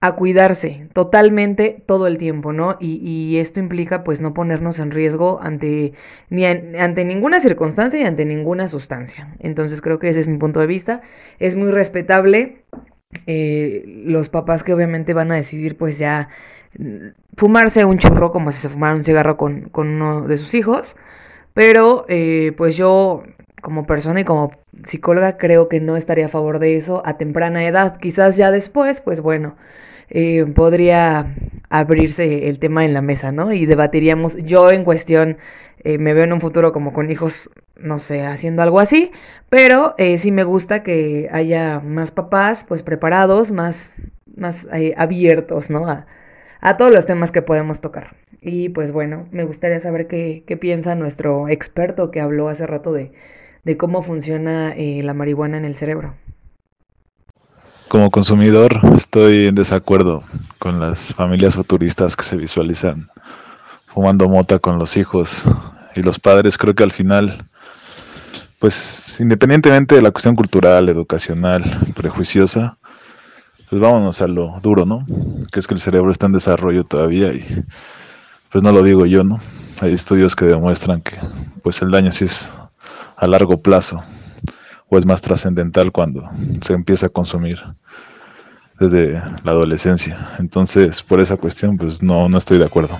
a 0.00 0.12
cuidarse 0.12 0.88
totalmente 0.92 1.82
todo 1.86 2.06
el 2.06 2.18
tiempo, 2.18 2.52
¿no? 2.52 2.76
Y, 2.80 3.36
esto 3.38 3.60
implica 3.60 4.04
pues 4.04 4.20
no 4.20 4.32
ponernos 4.34 4.78
en 4.78 4.90
riesgo 4.90 5.40
ante, 5.42 5.92
ni 6.30 6.44
an- 6.46 6.76
ante 6.78 7.04
ninguna 7.04 7.40
circunstancia 7.40 8.00
y 8.00 8.04
ante 8.04 8.24
ninguna 8.24 8.68
sustancia. 8.68 9.34
Entonces 9.40 9.80
creo 9.80 9.98
que 9.98 10.08
ese 10.08 10.20
es 10.20 10.28
mi 10.28 10.38
punto 10.38 10.60
de 10.60 10.66
vista. 10.66 11.02
Es 11.38 11.56
muy 11.56 11.70
respetable 11.70 12.62
eh, 13.26 13.84
los 14.06 14.28
papás 14.28 14.62
que 14.62 14.72
obviamente 14.74 15.14
van 15.14 15.32
a 15.32 15.36
decidir 15.36 15.76
pues 15.76 15.98
ya 15.98 16.28
mm, 16.78 17.08
fumarse 17.36 17.84
un 17.84 17.98
churro 17.98 18.32
como 18.32 18.52
si 18.52 18.58
se 18.58 18.68
fumara 18.68 18.94
un 18.94 19.04
cigarro 19.04 19.36
con, 19.36 19.68
con 19.70 19.88
uno 19.88 20.22
de 20.22 20.36
sus 20.38 20.54
hijos. 20.54 20.96
Pero 21.54 22.04
eh, 22.08 22.52
pues 22.56 22.76
yo 22.76 23.24
como 23.62 23.86
persona 23.86 24.20
y 24.20 24.24
como 24.24 24.52
psicóloga 24.84 25.36
creo 25.36 25.68
que 25.68 25.80
no 25.80 25.96
estaría 25.96 26.26
a 26.26 26.28
favor 26.28 26.58
de 26.58 26.76
eso 26.76 27.02
a 27.04 27.16
temprana 27.18 27.66
edad. 27.66 27.96
Quizás 27.98 28.36
ya 28.36 28.50
después, 28.50 29.00
pues 29.00 29.20
bueno, 29.20 29.56
eh, 30.10 30.46
podría 30.54 31.34
abrirse 31.68 32.48
el 32.48 32.58
tema 32.58 32.84
en 32.84 32.94
la 32.94 33.02
mesa, 33.02 33.32
¿no? 33.32 33.52
Y 33.52 33.66
debatiríamos, 33.66 34.36
yo 34.38 34.70
en 34.70 34.84
cuestión, 34.84 35.38
eh, 35.84 35.98
me 35.98 36.14
veo 36.14 36.24
en 36.24 36.32
un 36.32 36.40
futuro 36.40 36.72
como 36.72 36.92
con 36.92 37.10
hijos, 37.10 37.50
no 37.76 37.98
sé, 37.98 38.24
haciendo 38.26 38.62
algo 38.62 38.80
así, 38.80 39.12
pero 39.50 39.94
eh, 39.98 40.18
sí 40.18 40.32
me 40.32 40.44
gusta 40.44 40.82
que 40.82 41.28
haya 41.30 41.80
más 41.80 42.10
papás, 42.10 42.64
pues 42.66 42.82
preparados, 42.82 43.52
más, 43.52 43.96
más 44.34 44.66
abiertos, 44.96 45.70
¿no? 45.70 45.88
A, 45.88 46.06
a 46.60 46.76
todos 46.76 46.92
los 46.92 47.06
temas 47.06 47.30
que 47.30 47.42
podemos 47.42 47.80
tocar. 47.80 48.16
Y 48.40 48.70
pues 48.70 48.92
bueno, 48.92 49.26
me 49.30 49.44
gustaría 49.44 49.80
saber 49.80 50.06
qué, 50.06 50.44
qué 50.46 50.56
piensa 50.56 50.94
nuestro 50.94 51.48
experto 51.48 52.10
que 52.10 52.20
habló 52.20 52.48
hace 52.48 52.66
rato 52.66 52.92
de, 52.92 53.12
de 53.64 53.76
cómo 53.76 54.02
funciona 54.02 54.72
eh, 54.72 55.02
la 55.02 55.14
marihuana 55.14 55.56
en 55.58 55.64
el 55.64 55.74
cerebro. 55.74 56.14
Como 57.88 58.10
consumidor 58.10 58.80
estoy 58.94 59.46
en 59.46 59.54
desacuerdo 59.54 60.22
con 60.58 60.78
las 60.78 61.14
familias 61.14 61.54
futuristas 61.54 62.16
que 62.16 62.24
se 62.24 62.36
visualizan 62.36 63.08
fumando 63.86 64.28
mota 64.28 64.58
con 64.58 64.78
los 64.78 64.96
hijos 64.96 65.44
y 65.96 66.02
los 66.02 66.18
padres. 66.18 66.58
Creo 66.58 66.74
que 66.74 66.82
al 66.82 66.92
final, 66.92 67.48
pues 68.58 69.18
independientemente 69.20 69.94
de 69.94 70.02
la 70.02 70.10
cuestión 70.10 70.36
cultural, 70.36 70.88
educacional, 70.88 71.64
prejuiciosa, 71.96 72.76
pues 73.70 73.80
vámonos 73.80 74.20
a 74.22 74.28
lo 74.28 74.60
duro, 74.60 74.86
¿no? 74.86 75.04
Que 75.50 75.60
es 75.60 75.66
que 75.66 75.74
el 75.74 75.80
cerebro 75.80 76.10
está 76.10 76.26
en 76.26 76.32
desarrollo 76.32 76.84
todavía 76.84 77.32
y 77.32 77.44
pues 78.50 78.62
no 78.62 78.72
lo 78.72 78.82
digo 78.82 79.06
yo, 79.06 79.24
¿no? 79.24 79.40
Hay 79.80 79.92
estudios 79.92 80.36
que 80.36 80.44
demuestran 80.44 81.00
que 81.00 81.16
pues 81.62 81.80
el 81.82 81.90
daño 81.90 82.12
sí 82.12 82.24
es 82.26 82.50
a 83.18 83.26
largo 83.26 83.60
plazo 83.60 84.02
o 84.88 84.96
es 84.98 85.04
más 85.04 85.20
trascendental 85.20 85.92
cuando 85.92 86.22
se 86.62 86.72
empieza 86.72 87.06
a 87.06 87.10
consumir 87.10 87.58
desde 88.80 89.12
la 89.44 89.50
adolescencia. 89.52 90.16
Entonces, 90.38 91.02
por 91.02 91.20
esa 91.20 91.36
cuestión, 91.36 91.76
pues 91.76 92.02
no, 92.02 92.28
no 92.28 92.38
estoy 92.38 92.58
de 92.58 92.64
acuerdo. 92.66 92.96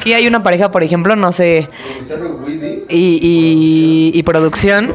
Aquí 0.00 0.12
hay 0.12 0.26
una 0.26 0.42
pareja, 0.42 0.70
por 0.70 0.82
ejemplo, 0.82 1.16
no 1.16 1.32
sé. 1.32 1.70
Y, 2.90 3.18
y- 3.22 4.10
y 4.14 4.22
producción. 4.22 4.92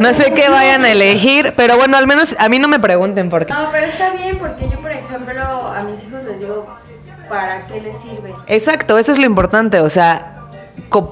No 0.00 0.12
sé 0.12 0.32
qué 0.34 0.48
vayan 0.48 0.84
a 0.84 0.90
elegir, 0.90 1.52
pero 1.56 1.76
bueno, 1.76 1.96
al 1.96 2.08
menos 2.08 2.34
a 2.40 2.48
mí 2.48 2.58
no 2.58 2.66
me 2.66 2.80
pregunten 2.80 3.30
por 3.30 3.46
qué. 3.46 3.52
No, 3.52 3.68
pero 3.70 3.86
está 3.86 4.10
bien 4.12 4.36
porque 4.38 4.68
yo, 4.68 4.80
por 4.80 4.90
ejemplo, 4.90 5.40
a 5.40 5.84
mis 5.84 6.02
hijos 6.02 6.24
les 6.24 6.40
digo, 6.40 6.57
¿para 7.28 7.64
qué 7.66 7.80
les 7.80 7.96
sirve? 7.96 8.34
Exacto, 8.46 8.98
eso 8.98 9.12
es 9.12 9.18
lo 9.18 9.24
importante, 9.26 9.80
o 9.80 9.88
sea, 9.90 10.34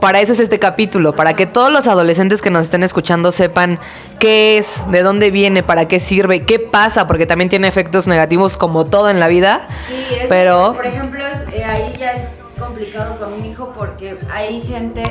para 0.01 0.21
eso 0.21 0.33
es 0.33 0.41
este 0.41 0.59
capítulo, 0.59 1.15
para 1.15 1.35
que 1.35 1.45
todos 1.47 1.71
los 1.71 1.87
adolescentes 1.87 2.41
que 2.41 2.51
nos 2.51 2.63
estén 2.63 2.83
escuchando 2.83 3.31
sepan 3.33 3.79
qué 4.19 4.59
es, 4.59 4.91
de 4.91 5.03
dónde 5.03 5.31
viene, 5.31 5.63
para 5.63 5.87
qué 5.87 6.01
sirve, 6.01 6.45
qué 6.45 6.59
pasa, 6.59 7.07
porque 7.07 7.27
también 7.27 7.51
tiene 7.51 7.69
efectos 7.69 8.07
negativos 8.07 8.57
como 8.57 8.87
todo 8.87 9.11
en 9.11 9.21
la 9.21 9.29
vida. 9.29 9.69
Sí, 9.89 10.15
es 10.15 10.27
pero 10.29 10.73
por 10.75 10.87
ejemplo, 10.87 11.25
es- 11.27 11.55
eh, 11.55 11.65
ahí 11.65 11.93
ya 11.99 12.13
es 12.13 12.29
complicado 12.59 13.19
con 13.19 13.33
un 13.35 13.45
hijo 13.45 13.73
porque 13.77 14.17
hay 14.33 14.63
gente 14.63 15.03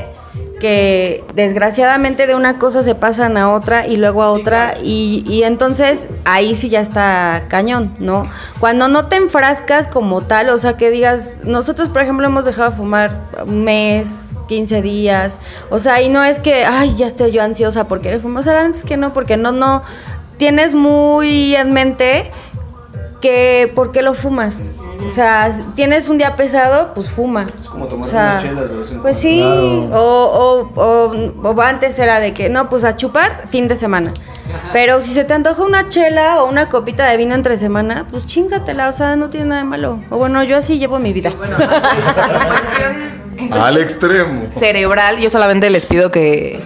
que 0.65 1.23
desgraciadamente 1.35 2.25
de 2.25 2.33
una 2.33 2.57
cosa 2.57 2.81
se 2.81 2.95
pasan 2.95 3.37
a 3.37 3.53
otra 3.53 3.85
y 3.85 3.97
luego 3.97 4.23
a 4.23 4.31
otra 4.31 4.73
y, 4.81 5.23
y 5.27 5.43
entonces 5.43 6.07
ahí 6.25 6.55
sí 6.55 6.69
ya 6.69 6.79
está 6.79 7.43
cañón, 7.49 7.95
¿no? 7.99 8.27
Cuando 8.59 8.87
no 8.87 9.05
te 9.05 9.17
enfrascas 9.17 9.87
como 9.87 10.21
tal, 10.23 10.49
o 10.49 10.57
sea 10.57 10.75
que 10.75 10.89
digas, 10.89 11.35
nosotros 11.43 11.89
por 11.89 12.01
ejemplo 12.01 12.25
hemos 12.25 12.45
dejado 12.45 12.71
de 12.71 12.77
fumar 12.77 13.11
un 13.45 13.63
mes, 13.63 14.29
15 14.47 14.81
días, 14.81 15.39
o 15.69 15.77
sea, 15.77 16.01
y 16.01 16.09
no 16.09 16.23
es 16.23 16.39
que, 16.39 16.65
ay, 16.65 16.95
ya 16.95 17.05
estoy 17.05 17.31
yo 17.31 17.43
ansiosa 17.43 17.87
porque 17.87 18.09
le 18.09 18.17
fumo, 18.17 18.39
o 18.39 18.41
sea, 18.41 18.59
antes 18.65 18.83
que 18.85 18.97
no, 18.97 19.13
porque 19.13 19.37
no, 19.37 19.51
no, 19.51 19.83
tienes 20.37 20.73
muy 20.73 21.55
en 21.55 21.73
mente 21.73 22.31
que 23.21 23.71
¿por 23.75 23.91
qué 23.91 24.01
lo 24.01 24.15
fumas? 24.15 24.71
O 25.05 25.09
sea, 25.09 25.51
tienes 25.75 26.09
un 26.09 26.17
día 26.17 26.35
pesado, 26.35 26.93
pues 26.93 27.09
fuma. 27.09 27.45
Es 27.61 27.67
como 27.67 27.87
tomar 27.87 28.41
Pues 29.01 29.17
sí, 29.17 29.41
o, 29.41 29.93
o, 29.93 30.81
o- 30.81 31.49
o 31.49 31.61
antes 31.61 31.97
era 31.99 32.19
de 32.19 32.33
que, 32.33 32.49
no, 32.49 32.69
pues 32.69 32.83
a 32.83 32.95
chupar 32.95 33.45
fin 33.49 33.67
de 33.67 33.75
semana. 33.75 34.11
Pero 34.71 35.01
si 35.01 35.13
se 35.13 35.23
te 35.25 35.33
antoja 35.33 35.63
una 35.63 35.89
chela 35.89 36.41
o 36.43 36.49
una 36.49 36.69
copita 36.69 37.07
de 37.09 37.17
vino 37.17 37.35
entre 37.35 37.57
semana, 37.57 38.05
pues 38.09 38.25
chingatela, 38.25 38.89
o 38.89 38.91
sea, 38.91 39.15
no 39.15 39.29
tiene 39.29 39.47
nada 39.47 39.61
de 39.61 39.67
malo. 39.67 39.99
O 40.09 40.17
bueno, 40.17 40.43
yo 40.43 40.57
así 40.57 40.77
llevo 40.79 40.99
mi 40.99 41.13
vida. 41.13 41.31
Al 43.51 43.77
extremo. 43.77 44.43
cerebral, 44.51 45.17
yo 45.17 45.29
solamente 45.29 45.69
les 45.69 45.85
pido 45.85 46.09
que, 46.09 46.59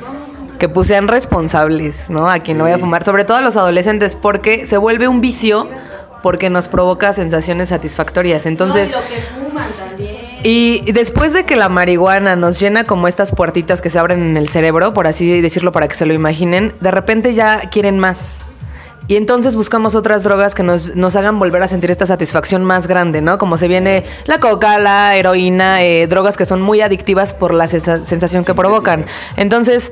que 0.59 0.69
pues 0.69 0.87
sean 0.87 1.07
responsables, 1.07 2.09
¿no? 2.09 2.29
A 2.29 2.39
quien 2.39 2.57
lo 2.57 2.63
vaya 2.65 2.75
a 2.75 2.79
fumar, 2.79 3.03
sobre 3.03 3.25
todo 3.25 3.37
a 3.37 3.41
los 3.41 3.57
adolescentes, 3.57 4.15
porque 4.15 4.65
se 4.65 4.77
vuelve 4.77 5.07
un 5.07 5.21
vicio 5.21 5.67
porque 6.21 6.49
nos 6.49 6.67
provoca 6.67 7.13
sensaciones 7.13 7.69
satisfactorias. 7.69 8.45
Entonces, 8.45 8.91
No, 8.91 8.97
y 8.99 9.01
lo 9.01 9.07
que 9.07 9.21
fuman 9.47 9.67
también. 9.89 10.17
y 10.43 10.91
después 10.91 11.33
de 11.33 11.45
que 11.45 11.55
la 11.55 11.69
marihuana 11.69 12.35
nos 12.35 12.59
llena 12.59 12.83
como 12.85 13.07
estas 13.07 13.31
puertitas 13.33 13.81
que 13.81 13.89
se 13.89 13.99
abren 13.99 14.21
en 14.21 14.37
el 14.37 14.47
cerebro, 14.49 14.93
por 14.93 15.07
así 15.07 15.41
decirlo 15.41 15.71
para 15.71 15.87
que 15.87 15.95
se 15.95 16.05
lo 16.05 16.13
imaginen, 16.13 16.73
de 16.81 16.91
repente 16.91 17.33
ya 17.33 17.69
quieren 17.69 17.99
más. 17.99 18.41
Y 19.07 19.15
entonces 19.15 19.55
buscamos 19.55 19.95
otras 19.95 20.21
drogas 20.21 20.53
que 20.53 20.61
nos, 20.61 20.95
nos 20.95 21.15
hagan 21.15 21.39
volver 21.39 21.63
a 21.63 21.67
sentir 21.67 21.89
esta 21.89 22.05
satisfacción 22.05 22.63
más 22.63 22.85
grande, 22.85 23.21
¿no? 23.21 23.39
Como 23.39 23.57
se 23.57 23.67
viene 23.67 24.03
la 24.25 24.39
coca, 24.39 24.77
la 24.77 25.15
heroína, 25.15 25.81
eh, 25.81 26.05
drogas 26.05 26.37
que 26.37 26.45
son 26.45 26.61
muy 26.61 26.81
adictivas 26.81 27.33
por 27.33 27.51
la 27.55 27.65
sensa- 27.67 28.03
sensación 28.03 28.43
que 28.45 28.53
provocan. 28.53 29.05
Entonces, 29.35 29.91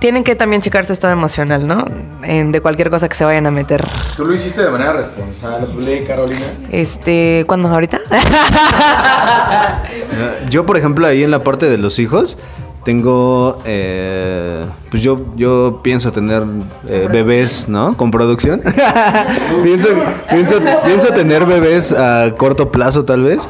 tienen 0.00 0.22
que 0.24 0.34
también 0.36 0.62
checar 0.62 0.86
su 0.86 0.92
estado 0.92 1.12
emocional, 1.12 1.66
¿no? 1.66 1.84
En- 2.22 2.52
de 2.52 2.60
cualquier 2.60 2.90
cosa 2.90 3.08
que 3.08 3.16
se 3.16 3.24
vayan 3.24 3.46
a 3.46 3.50
meter. 3.50 3.84
Tú 4.16 4.24
lo 4.24 4.34
hiciste 4.34 4.62
de 4.62 4.70
manera 4.70 4.92
responsable, 4.92 6.04
Carolina. 6.04 6.46
Este, 6.70 7.44
¿cuándo? 7.46 7.68
¿Ahorita? 7.68 8.00
Yo, 10.50 10.64
por 10.66 10.76
ejemplo, 10.76 11.06
ahí 11.06 11.22
en 11.22 11.30
la 11.30 11.42
parte 11.42 11.68
de 11.68 11.78
los 11.78 11.98
hijos, 11.98 12.36
tengo, 12.84 13.60
eh, 13.66 14.64
pues 14.90 15.02
yo, 15.02 15.20
yo 15.36 15.80
pienso 15.82 16.10
tener 16.10 16.42
eh, 16.88 17.06
bebés, 17.10 17.68
¿no? 17.68 17.96
Con 17.96 18.10
producción. 18.10 18.62
pienso, 19.62 19.88
pienso, 20.30 20.54
pienso 20.86 21.08
tener 21.08 21.44
bebés 21.44 21.92
a 21.92 22.32
corto 22.38 22.70
plazo, 22.72 23.04
tal 23.04 23.24
vez. 23.24 23.40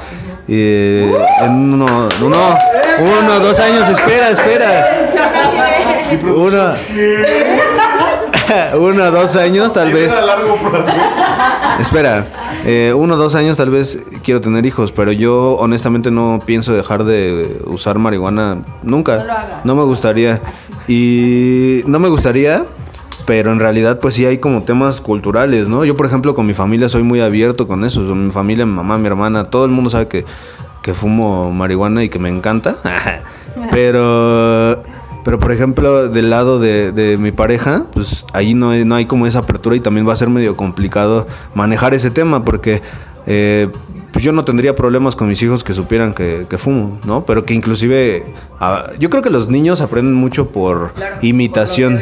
eh, 0.48 1.14
en 1.42 1.52
uno, 1.74 2.08
uno, 2.20 2.58
uno, 3.00 3.40
dos 3.40 3.60
años, 3.60 3.88
espera, 3.88 4.30
espera. 4.30 4.84
Uno, 6.10 6.74
uno, 8.78 9.10
dos 9.10 9.36
años 9.36 9.72
tal 9.72 9.92
vez. 9.92 10.18
Espera, 11.78 12.26
eh, 12.64 12.92
uno 12.96 13.14
o 13.14 13.16
dos 13.16 13.34
años 13.34 13.56
tal 13.56 13.70
vez 13.70 13.98
quiero 14.22 14.40
tener 14.40 14.64
hijos, 14.64 14.92
pero 14.92 15.12
yo 15.12 15.56
honestamente 15.58 16.10
no 16.10 16.40
pienso 16.44 16.72
dejar 16.72 17.04
de 17.04 17.60
usar 17.66 17.98
marihuana 17.98 18.58
nunca. 18.82 19.60
No, 19.64 19.74
me 19.74 19.84
gustaría. 19.84 20.40
Y 20.86 21.82
no 21.86 21.98
me 21.98 22.08
gustaría, 22.08 22.64
pero 23.26 23.52
en 23.52 23.60
realidad 23.60 23.98
pues 24.00 24.14
sí 24.14 24.24
hay 24.24 24.38
como 24.38 24.62
temas 24.62 25.00
culturales, 25.00 25.68
¿no? 25.68 25.84
Yo 25.84 25.96
por 25.96 26.06
ejemplo 26.06 26.34
con 26.34 26.46
mi 26.46 26.54
familia 26.54 26.88
soy 26.88 27.02
muy 27.02 27.20
abierto 27.20 27.66
con 27.66 27.84
eso. 27.84 28.00
Mi 28.00 28.30
familia, 28.30 28.64
mi 28.64 28.72
mamá, 28.72 28.96
mi 28.96 29.06
hermana, 29.06 29.44
todo 29.44 29.66
el 29.66 29.70
mundo 29.70 29.90
sabe 29.90 30.08
que, 30.08 30.24
que 30.82 30.94
fumo 30.94 31.52
marihuana 31.52 32.02
y 32.02 32.08
que 32.08 32.18
me 32.18 32.30
encanta. 32.30 32.76
pero... 33.70 34.82
Pero 35.28 35.38
por 35.38 35.52
ejemplo, 35.52 36.08
del 36.08 36.30
lado 36.30 36.58
de, 36.58 36.90
de, 36.90 37.18
mi 37.18 37.32
pareja, 37.32 37.84
pues 37.92 38.24
ahí 38.32 38.54
no 38.54 38.70
hay, 38.70 38.86
no 38.86 38.94
hay 38.94 39.04
como 39.04 39.26
esa 39.26 39.40
apertura 39.40 39.76
y 39.76 39.80
también 39.80 40.08
va 40.08 40.14
a 40.14 40.16
ser 40.16 40.30
medio 40.30 40.56
complicado 40.56 41.26
manejar 41.52 41.92
ese 41.92 42.10
tema 42.10 42.46
porque 42.46 42.80
eh, 43.26 43.68
pues 44.10 44.24
yo 44.24 44.32
no 44.32 44.46
tendría 44.46 44.74
problemas 44.74 45.16
con 45.16 45.28
mis 45.28 45.42
hijos 45.42 45.62
que 45.62 45.74
supieran 45.74 46.14
que, 46.14 46.46
que 46.48 46.56
fumo, 46.56 46.98
¿no? 47.04 47.26
Pero 47.26 47.44
que 47.44 47.52
inclusive 47.52 48.24
ah, 48.58 48.92
yo 48.98 49.10
creo 49.10 49.22
que 49.22 49.28
los 49.28 49.50
niños 49.50 49.82
aprenden 49.82 50.14
mucho 50.14 50.48
por 50.48 50.92
imitación. 51.20 52.00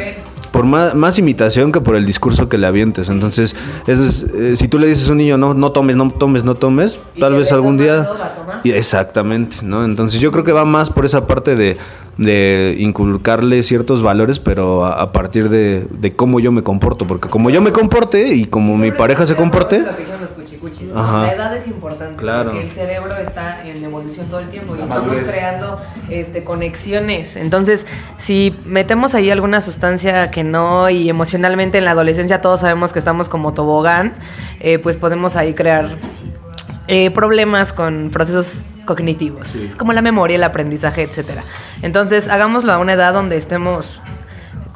Por, 0.53 0.63
más, 0.63 0.95
más, 0.95 1.19
imitación 1.19 1.73
que 1.73 1.81
por 1.81 1.97
el 1.97 2.05
discurso 2.05 2.47
que 2.47 2.57
le 2.57 2.65
avientes. 2.65 3.09
Entonces, 3.09 3.57
eso 3.85 4.03
es, 4.05 4.23
eh, 4.23 4.55
si 4.55 4.69
tú 4.69 4.79
le 4.79 4.87
dices 4.87 5.09
a 5.09 5.11
un 5.11 5.17
niño, 5.17 5.37
no, 5.37 5.53
no 5.53 5.71
tomes, 5.71 5.97
no 5.97 6.09
tomes, 6.09 6.45
no 6.45 6.55
tomes, 6.55 6.97
tal 7.19 7.33
vez 7.33 7.51
algún 7.51 7.77
día... 7.77 8.07
Y 8.63 8.71
exactamente, 8.71 9.57
¿no? 9.61 9.83
Entonces 9.83 10.19
yo 10.19 10.31
creo 10.31 10.43
que 10.43 10.53
va 10.53 10.65
más 10.65 10.89
por 10.89 11.05
esa 11.05 11.27
parte 11.27 11.55
de, 11.55 11.77
de 12.17 12.75
inculcarle 12.79 13.63
ciertos 13.63 14.01
valores, 14.01 14.39
pero 14.39 14.85
a, 14.85 15.01
a 15.01 15.11
partir 15.11 15.49
de, 15.49 15.87
de, 15.91 16.15
cómo 16.15 16.39
yo 16.39 16.51
me 16.51 16.63
comporto. 16.63 17.05
Porque 17.05 17.29
como 17.29 17.49
yo 17.49 17.61
me 17.61 17.71
comporte 17.71 18.33
y 18.33 18.45
como 18.45 18.77
mi 18.77 18.91
pareja 18.91 19.25
se 19.25 19.35
comporte... 19.35 19.83
Ajá. 20.95 21.21
La 21.23 21.33
edad 21.33 21.55
es 21.55 21.67
importante 21.67 22.15
claro. 22.17 22.51
porque 22.51 22.65
el 22.65 22.71
cerebro 22.71 23.15
está 23.15 23.65
en 23.65 23.83
evolución 23.83 24.27
todo 24.27 24.39
el 24.39 24.49
tiempo 24.49 24.75
y 24.75 24.81
estamos 24.81 25.17
creando 25.21 25.79
este, 26.09 26.43
conexiones. 26.43 27.35
Entonces, 27.35 27.85
si 28.17 28.55
metemos 28.65 29.15
ahí 29.15 29.29
alguna 29.29 29.61
sustancia 29.61 30.31
que 30.31 30.43
no 30.43 30.89
y 30.89 31.09
emocionalmente 31.09 31.77
en 31.77 31.85
la 31.85 31.91
adolescencia 31.91 32.41
todos 32.41 32.61
sabemos 32.61 32.93
que 32.93 32.99
estamos 32.99 33.29
como 33.29 33.53
tobogán, 33.53 34.13
eh, 34.59 34.79
pues 34.79 34.97
podemos 34.97 35.35
ahí 35.35 35.53
crear 35.53 35.95
eh, 36.87 37.11
problemas 37.11 37.73
con 37.73 38.09
procesos 38.11 38.63
cognitivos, 38.85 39.49
sí. 39.49 39.73
como 39.77 39.93
la 39.93 40.01
memoria, 40.01 40.35
el 40.35 40.43
aprendizaje, 40.43 41.03
etcétera. 41.03 41.43
Entonces, 41.81 42.27
hagámoslo 42.29 42.71
a 42.71 42.77
una 42.79 42.93
edad 42.93 43.13
donde 43.13 43.37
estemos 43.37 43.99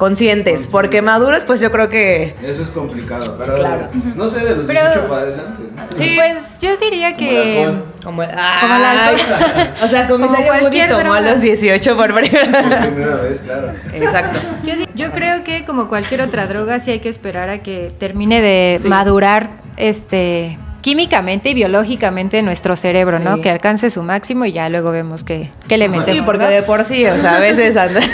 conscientes, 0.02 0.66
porque 0.66 1.00
maduros, 1.00 1.44
pues 1.44 1.60
yo 1.60 1.70
creo 1.70 1.88
que... 1.88 2.34
Eso 2.42 2.62
es 2.62 2.70
complicado, 2.70 3.36
pero 3.38 3.54
claro. 3.54 3.88
no 4.16 4.26
sé, 4.26 4.44
de 4.44 4.56
los 4.56 4.66
pero, 4.66 4.80
18 4.80 5.06
para 5.06 5.22
adelante. 5.22 5.62
Sí. 5.96 6.16
Pues 6.16 6.60
yo 6.60 6.76
diría 6.76 7.16
que... 7.16 7.72
Como 8.02 8.24
el 8.24 8.30
Como 8.30 8.74
el 8.74 8.84
alcohol. 8.84 9.68
o 9.84 9.86
sea, 9.86 10.08
como, 10.08 10.26
como 10.26 10.44
cualquier 10.44 10.90
tomó 10.90 11.14
a 11.14 11.20
los 11.20 11.40
18 11.40 11.96
por 11.96 12.14
primera, 12.16 12.62
por 12.62 12.92
primera 12.92 13.14
vez. 13.14 13.40
claro. 13.42 13.74
Exacto. 13.94 14.40
Yo, 14.64 14.74
yo, 14.94 15.12
creo 15.12 15.44
que 15.44 15.64
como 15.64 15.88
cualquier 15.88 16.22
otra 16.22 16.48
droga, 16.48 16.80
sí 16.80 16.90
hay 16.90 16.98
que 16.98 17.08
esperar 17.08 17.48
a 17.48 17.62
que 17.62 17.92
termine 18.00 18.40
de 18.42 18.78
sí. 18.82 18.88
madurar 18.88 19.50
este 19.76 20.58
químicamente 20.82 21.50
y 21.50 21.54
biológicamente 21.54 22.42
nuestro 22.42 22.76
cerebro, 22.76 23.16
sí. 23.18 23.24
¿no? 23.24 23.40
Que 23.40 23.50
alcance 23.50 23.88
su 23.88 24.02
máximo 24.02 24.44
y 24.44 24.52
ya 24.52 24.68
luego 24.68 24.90
vemos 24.90 25.24
qué, 25.24 25.50
qué 25.68 25.78
le 25.78 25.88
metemos. 25.88 26.16
Sí, 26.16 26.22
porque 26.26 26.44
¿no? 26.44 26.50
de 26.50 26.62
por 26.62 26.84
sí, 26.84 27.06
o 27.06 27.18
sea, 27.18 27.36
a 27.36 27.40
veces 27.40 27.76
anda. 27.76 28.00
sí, 28.02 28.10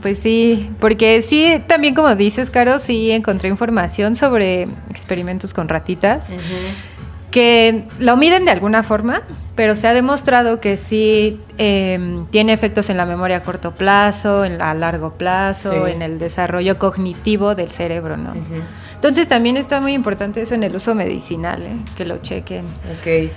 pues 0.00 0.18
sí, 0.20 0.70
porque 0.78 1.22
sí, 1.22 1.60
también 1.66 1.94
como 1.94 2.14
dices, 2.14 2.50
Caro, 2.50 2.78
sí 2.78 3.10
encontré 3.10 3.48
información 3.48 4.14
sobre 4.14 4.68
experimentos 4.90 5.52
con 5.52 5.68
ratitas. 5.68 6.30
Uh 6.30 6.34
-huh 6.34 6.94
que 7.34 7.88
lo 7.98 8.16
miden 8.16 8.44
de 8.44 8.52
alguna 8.52 8.84
forma, 8.84 9.22
pero 9.56 9.74
se 9.74 9.88
ha 9.88 9.92
demostrado 9.92 10.60
que 10.60 10.76
sí 10.76 11.40
eh, 11.58 11.98
tiene 12.30 12.52
efectos 12.52 12.90
en 12.90 12.96
la 12.96 13.06
memoria 13.06 13.38
a 13.38 13.40
corto 13.42 13.72
plazo, 13.72 14.44
en, 14.44 14.62
a 14.62 14.72
largo 14.72 15.14
plazo, 15.14 15.84
sí. 15.84 15.90
en 15.90 16.02
el 16.02 16.20
desarrollo 16.20 16.78
cognitivo 16.78 17.56
del 17.56 17.72
cerebro, 17.72 18.16
¿no? 18.16 18.30
Uh 18.30 18.34
-huh. 18.34 18.62
Entonces 19.04 19.28
también 19.28 19.58
está 19.58 19.82
muy 19.82 19.92
importante 19.92 20.40
eso 20.40 20.54
en 20.54 20.62
el 20.62 20.74
uso 20.74 20.94
medicinal, 20.94 21.62
¿eh? 21.62 21.76
que 21.94 22.06
lo 22.06 22.22
chequen. 22.22 22.64
Ok. 22.64 23.30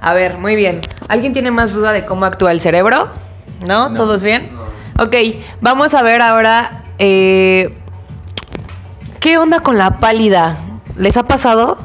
A 0.00 0.14
ver, 0.14 0.36
muy 0.36 0.56
bien. 0.56 0.80
¿Alguien 1.06 1.32
tiene 1.32 1.52
más 1.52 1.72
duda 1.72 1.92
de 1.92 2.04
cómo 2.04 2.24
actúa 2.24 2.50
el 2.50 2.60
cerebro? 2.60 3.06
¿No? 3.64 3.88
no 3.88 3.94
¿Todos 3.94 4.24
bien? 4.24 4.50
No. 4.52 5.04
Ok, 5.04 5.14
vamos 5.60 5.94
a 5.94 6.02
ver 6.02 6.22
ahora 6.22 6.86
eh, 6.98 7.72
qué 9.20 9.38
onda 9.38 9.60
con 9.60 9.78
la 9.78 10.00
pálida. 10.00 10.56
¿Les 10.96 11.16
ha 11.16 11.22
pasado? 11.22 11.78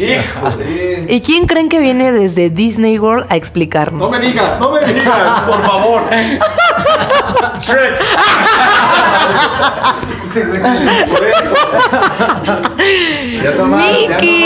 Hijo, 0.00 0.50
sí. 0.52 1.04
¿Y 1.10 1.20
quién 1.20 1.46
creen 1.46 1.68
que 1.68 1.80
viene 1.80 2.10
desde 2.10 2.48
Disney 2.48 2.98
World 2.98 3.26
a 3.28 3.36
explicarnos? 3.36 4.10
No 4.10 4.18
me 4.18 4.24
digas, 4.24 4.58
no 4.58 4.70
me 4.70 4.80
digas, 4.80 5.40
por 5.42 5.62
favor. 5.62 6.04
Shrek. 7.60 8.00
Por 10.40 11.22
eso. 11.24 11.54
Mickey. 13.66 14.44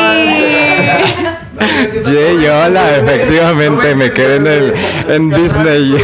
Jay, 2.04 2.46
hola, 2.46 2.96
efectivamente, 2.98 3.94
me 3.94 4.10
quedé 4.10 4.36
en, 4.36 4.46
el, 4.46 4.74
en 5.08 5.30
Disney. 5.30 5.96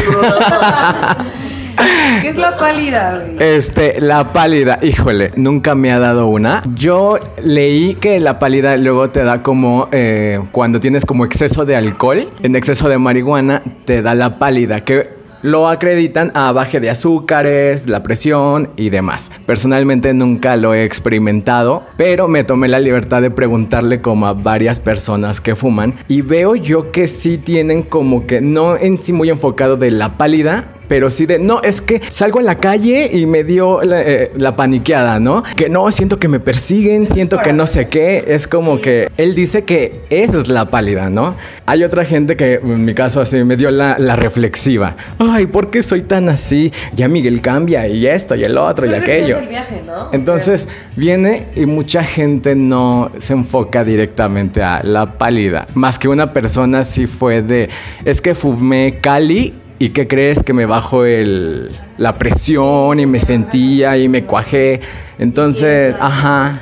¿Qué 2.22 2.29
es 2.29 2.37
la 2.37 2.57
pálida, 2.57 3.18
güey? 3.18 3.37
Este, 3.38 4.01
la 4.01 4.33
pálida, 4.33 4.79
híjole, 4.83 5.33
nunca 5.37 5.75
me 5.75 5.92
ha 5.92 5.99
dado 5.99 6.27
una. 6.27 6.62
Yo 6.75 7.18
leí 7.42 7.94
que 7.94 8.20
la 8.20 8.38
pálida 8.38 8.77
luego 8.77 9.11
te 9.11 9.25
da 9.25 9.42
como 9.42 9.88
eh, 9.92 10.40
cuando 10.53 10.81
tienes 10.81 11.05
como 11.05 11.25
exceso 11.25 11.64
de 11.64 11.77
alcohol, 11.77 12.29
en 12.42 12.57
exceso 12.57 12.88
de 12.88 12.99
marihuana, 12.99 13.62
te 13.85 14.03
da 14.03 14.14
la 14.14 14.38
pálida, 14.38 14.83
que 14.83 15.15
lo 15.47 15.69
acreditan 15.69 16.33
a 16.35 16.51
baje 16.51 16.81
de 16.81 16.91
azúcares, 16.91 17.89
la 17.89 18.03
presión 18.03 18.71
y 18.77 18.91
demás. 18.91 19.31
Personalmente 19.47 20.13
nunca 20.13 20.57
lo 20.57 20.75
he 20.75 20.83
experimentado, 20.83 21.85
pero 21.97 22.27
me 22.27 22.43
tomé 22.43 22.67
la 22.67 22.81
libertad 22.81 23.23
de 23.23 23.31
preguntarle 23.31 24.01
como 24.01 24.27
a 24.27 24.33
varias 24.33 24.81
personas 24.81 25.41
que 25.41 25.55
fuman 25.55 25.95
y 26.09 26.23
veo 26.23 26.57
yo 26.57 26.91
que 26.91 27.07
sí 27.07 27.39
tienen 27.39 27.85
como 27.85 28.27
que 28.27 28.41
no 28.41 28.77
en 28.77 28.99
sí 28.99 29.13
muy 29.13 29.31
enfocado 29.31 29.77
de 29.77 29.93
la 29.93 30.19
pálida, 30.19 30.65
pero 30.88 31.11
sí 31.11 31.27
de, 31.27 31.38
no, 31.38 31.62
es 31.62 31.81
que 31.81 32.01
salgo 32.09 32.38
a 32.38 32.42
la 32.42 32.57
calle 32.57 33.11
y 33.12 33.27
me 33.27 33.44
dio 33.44 33.83
la, 33.83 34.03
eh, 34.03 34.33
la, 34.37 34.57
paniqueada, 34.57 35.18
¿no? 35.20 35.42
Que 35.57 35.68
no, 35.68 35.90
siento 35.90 36.18
que 36.18 36.29
me 36.29 36.40
persiguen, 36.40 37.09
siento 37.09 37.38
que 37.38 37.53
no 37.53 37.66
sé 37.66 37.88
qué. 37.88 38.25
Es 38.29 38.46
como 38.46 38.81
que 38.81 39.11
él 39.16 39.35
dice 39.35 39.64
que 39.64 40.01
esa 40.11 40.38
es 40.38 40.49
la 40.49 40.66
pálida, 40.66 41.11
¿no? 41.11 41.37
Hay 41.66 41.85
otra 41.85 42.05
gente 42.05 42.37
que, 42.37 42.55
en 42.55 42.85
mi 42.85 42.94
caso, 42.94 43.20
así 43.20 43.42
me 43.44 43.57
dio 43.57 43.70
la, 43.70 43.96
la 43.99 44.16
reflexiva. 44.16 44.96
Ay, 45.18 45.46
¿por 45.46 45.70
qué 45.70 45.83
soy 45.83 46.03
tan 46.03 46.29
así? 46.29 46.72
Ya 46.94 47.09
Miguel 47.09 47.40
cambia 47.40 47.87
y 47.87 48.07
esto 48.07 48.35
y 48.35 48.44
el 48.44 48.57
otro 48.57 48.87
pero 48.87 48.96
y 48.96 49.01
aquello. 49.01 49.38
Es 49.38 49.49
viaje, 49.49 49.83
¿no? 49.87 50.11
Entonces, 50.12 50.66
viene 50.96 51.44
y 51.57 51.66
mucha 51.66 52.03
gente 52.05 52.55
no 52.55 53.11
se 53.18 53.33
enfoca 53.33 53.85
directamente 53.85 54.62
a 54.62 54.83
la 54.83 55.18
pálida. 55.18 55.66
Más 55.75 55.99
que 55.99 56.09
una 56.09 56.33
persona 56.33 56.85
sí 56.85 57.07
fue 57.07 57.42
de, 57.42 57.68
es 58.05 58.20
que 58.20 58.35
fumé 58.35 58.99
Cali 59.01 59.55
¿Y 59.79 59.91
qué 59.91 60.09
crees? 60.09 60.43
Que 60.43 60.53
me 60.53 60.67
bajó 60.67 61.05
el, 61.05 61.71
la 61.99 62.17
presión 62.17 62.99
y 62.99 63.07
me 63.07 63.21
sentía 63.21 63.97
y 63.99 64.09
me 64.09 64.25
cuajé. 64.25 64.81
Entonces, 65.19 65.95
ajá. 66.01 66.61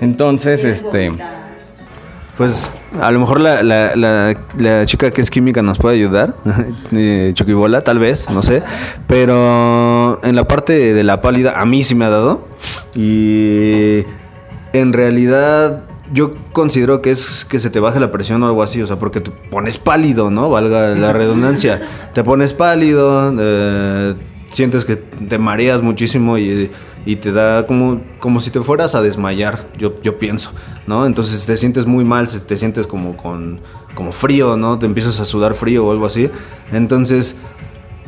Entonces, 0.00 0.64
este... 0.64 1.12
Pues 2.38 2.70
a 3.00 3.10
lo 3.10 3.18
mejor 3.18 3.40
la, 3.40 3.64
la, 3.64 3.96
la, 3.96 4.36
la 4.56 4.86
chica 4.86 5.10
que 5.10 5.20
es 5.20 5.28
química 5.28 5.60
nos 5.60 5.76
puede 5.78 5.96
ayudar. 5.96 6.36
Choquibola, 7.34 7.80
tal 7.80 7.98
vez, 7.98 8.30
no 8.30 8.44
sé. 8.44 8.62
Pero 9.08 10.20
en 10.22 10.36
la 10.36 10.46
parte 10.46 10.94
de 10.94 11.02
la 11.02 11.20
pálida, 11.20 11.60
a 11.60 11.66
mí 11.66 11.82
sí 11.82 11.96
me 11.96 12.04
ha 12.04 12.10
dado. 12.10 12.46
Y 12.94 14.04
en 14.72 14.92
realidad 14.92 15.87
yo 16.12 16.34
considero 16.52 17.02
que 17.02 17.10
es 17.10 17.44
que 17.44 17.58
se 17.58 17.70
te 17.70 17.80
baje 17.80 18.00
la 18.00 18.10
presión 18.10 18.42
o 18.42 18.46
algo 18.46 18.62
así, 18.62 18.80
o 18.82 18.86
sea, 18.86 18.98
porque 18.98 19.20
te 19.20 19.30
pones 19.30 19.78
pálido, 19.78 20.30
¿no? 20.30 20.50
Valga 20.50 20.94
la 20.94 21.12
redundancia. 21.12 21.80
Te 22.14 22.24
pones 22.24 22.52
pálido, 22.52 23.32
eh, 23.38 24.14
sientes 24.50 24.84
que 24.84 24.96
te 24.96 25.38
mareas 25.38 25.82
muchísimo 25.82 26.36
y, 26.38 26.70
y, 27.06 27.16
te 27.16 27.32
da 27.32 27.66
como, 27.66 28.00
como 28.18 28.40
si 28.40 28.50
te 28.50 28.60
fueras 28.60 28.94
a 28.94 29.02
desmayar, 29.02 29.64
yo, 29.76 30.00
yo 30.02 30.18
pienso, 30.18 30.50
¿no? 30.86 31.06
Entonces 31.06 31.46
te 31.46 31.56
sientes 31.56 31.86
muy 31.86 32.04
mal, 32.04 32.28
te 32.28 32.56
sientes 32.56 32.86
como 32.86 33.16
con 33.16 33.60
como 33.98 34.12
frío, 34.12 34.56
¿no? 34.56 34.78
Te 34.78 34.86
empiezas 34.86 35.18
a 35.18 35.24
sudar 35.24 35.54
frío 35.54 35.86
o 35.86 35.90
algo 35.90 36.06
así. 36.06 36.30
Entonces, 36.72 37.34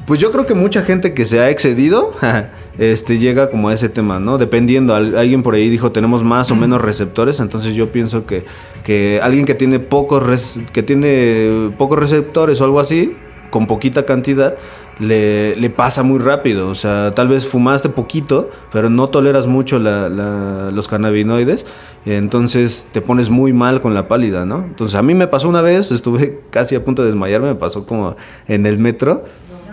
pues 0.06 0.20
yo 0.20 0.30
creo 0.30 0.46
que 0.46 0.54
mucha 0.54 0.82
gente 0.82 1.14
que 1.14 1.26
se 1.26 1.40
ha 1.40 1.50
excedido 1.50 2.14
este, 2.80 3.18
llega 3.18 3.48
como 3.50 3.68
a 3.68 3.74
ese 3.74 3.88
tema, 3.88 4.18
¿no? 4.18 4.38
Dependiendo, 4.38 4.94
al- 4.96 5.16
alguien 5.16 5.42
por 5.44 5.54
ahí 5.54 5.68
dijo 5.68 5.92
tenemos 5.92 6.24
más 6.24 6.50
o 6.50 6.56
menos 6.56 6.80
receptores, 6.80 7.38
entonces 7.38 7.74
yo 7.76 7.92
pienso 7.92 8.26
que, 8.26 8.42
que 8.82 9.20
alguien 9.22 9.44
que 9.44 9.54
tiene 9.54 9.78
pocos 9.78 10.22
res- 10.22 10.58
que 10.72 10.82
tiene 10.82 11.70
pocos 11.78 11.98
receptores 11.98 12.60
o 12.60 12.64
algo 12.64 12.80
así, 12.80 13.14
con 13.50 13.66
poquita 13.66 14.04
cantidad, 14.06 14.54
le, 14.98 15.56
le 15.56 15.70
pasa 15.70 16.02
muy 16.02 16.18
rápido. 16.18 16.68
O 16.68 16.74
sea, 16.74 17.12
tal 17.14 17.28
vez 17.28 17.46
fumaste 17.46 17.88
poquito, 17.88 18.50
pero 18.72 18.90
no 18.90 19.08
toleras 19.08 19.46
mucho 19.46 19.78
la- 19.78 20.08
la- 20.08 20.70
los 20.72 20.88
cannabinoides. 20.88 21.64
Entonces 22.06 22.86
te 22.92 23.00
pones 23.02 23.28
muy 23.30 23.52
mal 23.52 23.80
con 23.80 23.94
la 23.94 24.08
pálida, 24.08 24.44
¿no? 24.46 24.64
Entonces 24.64 24.94
a 24.96 25.02
mí 25.02 25.14
me 25.14 25.26
pasó 25.26 25.48
una 25.48 25.62
vez, 25.62 25.90
estuve 25.90 26.40
casi 26.50 26.74
a 26.74 26.84
punto 26.84 27.02
de 27.02 27.08
desmayarme, 27.08 27.48
me 27.48 27.54
pasó 27.56 27.86
como 27.86 28.16
en 28.48 28.66
el 28.66 28.78
metro. 28.78 29.24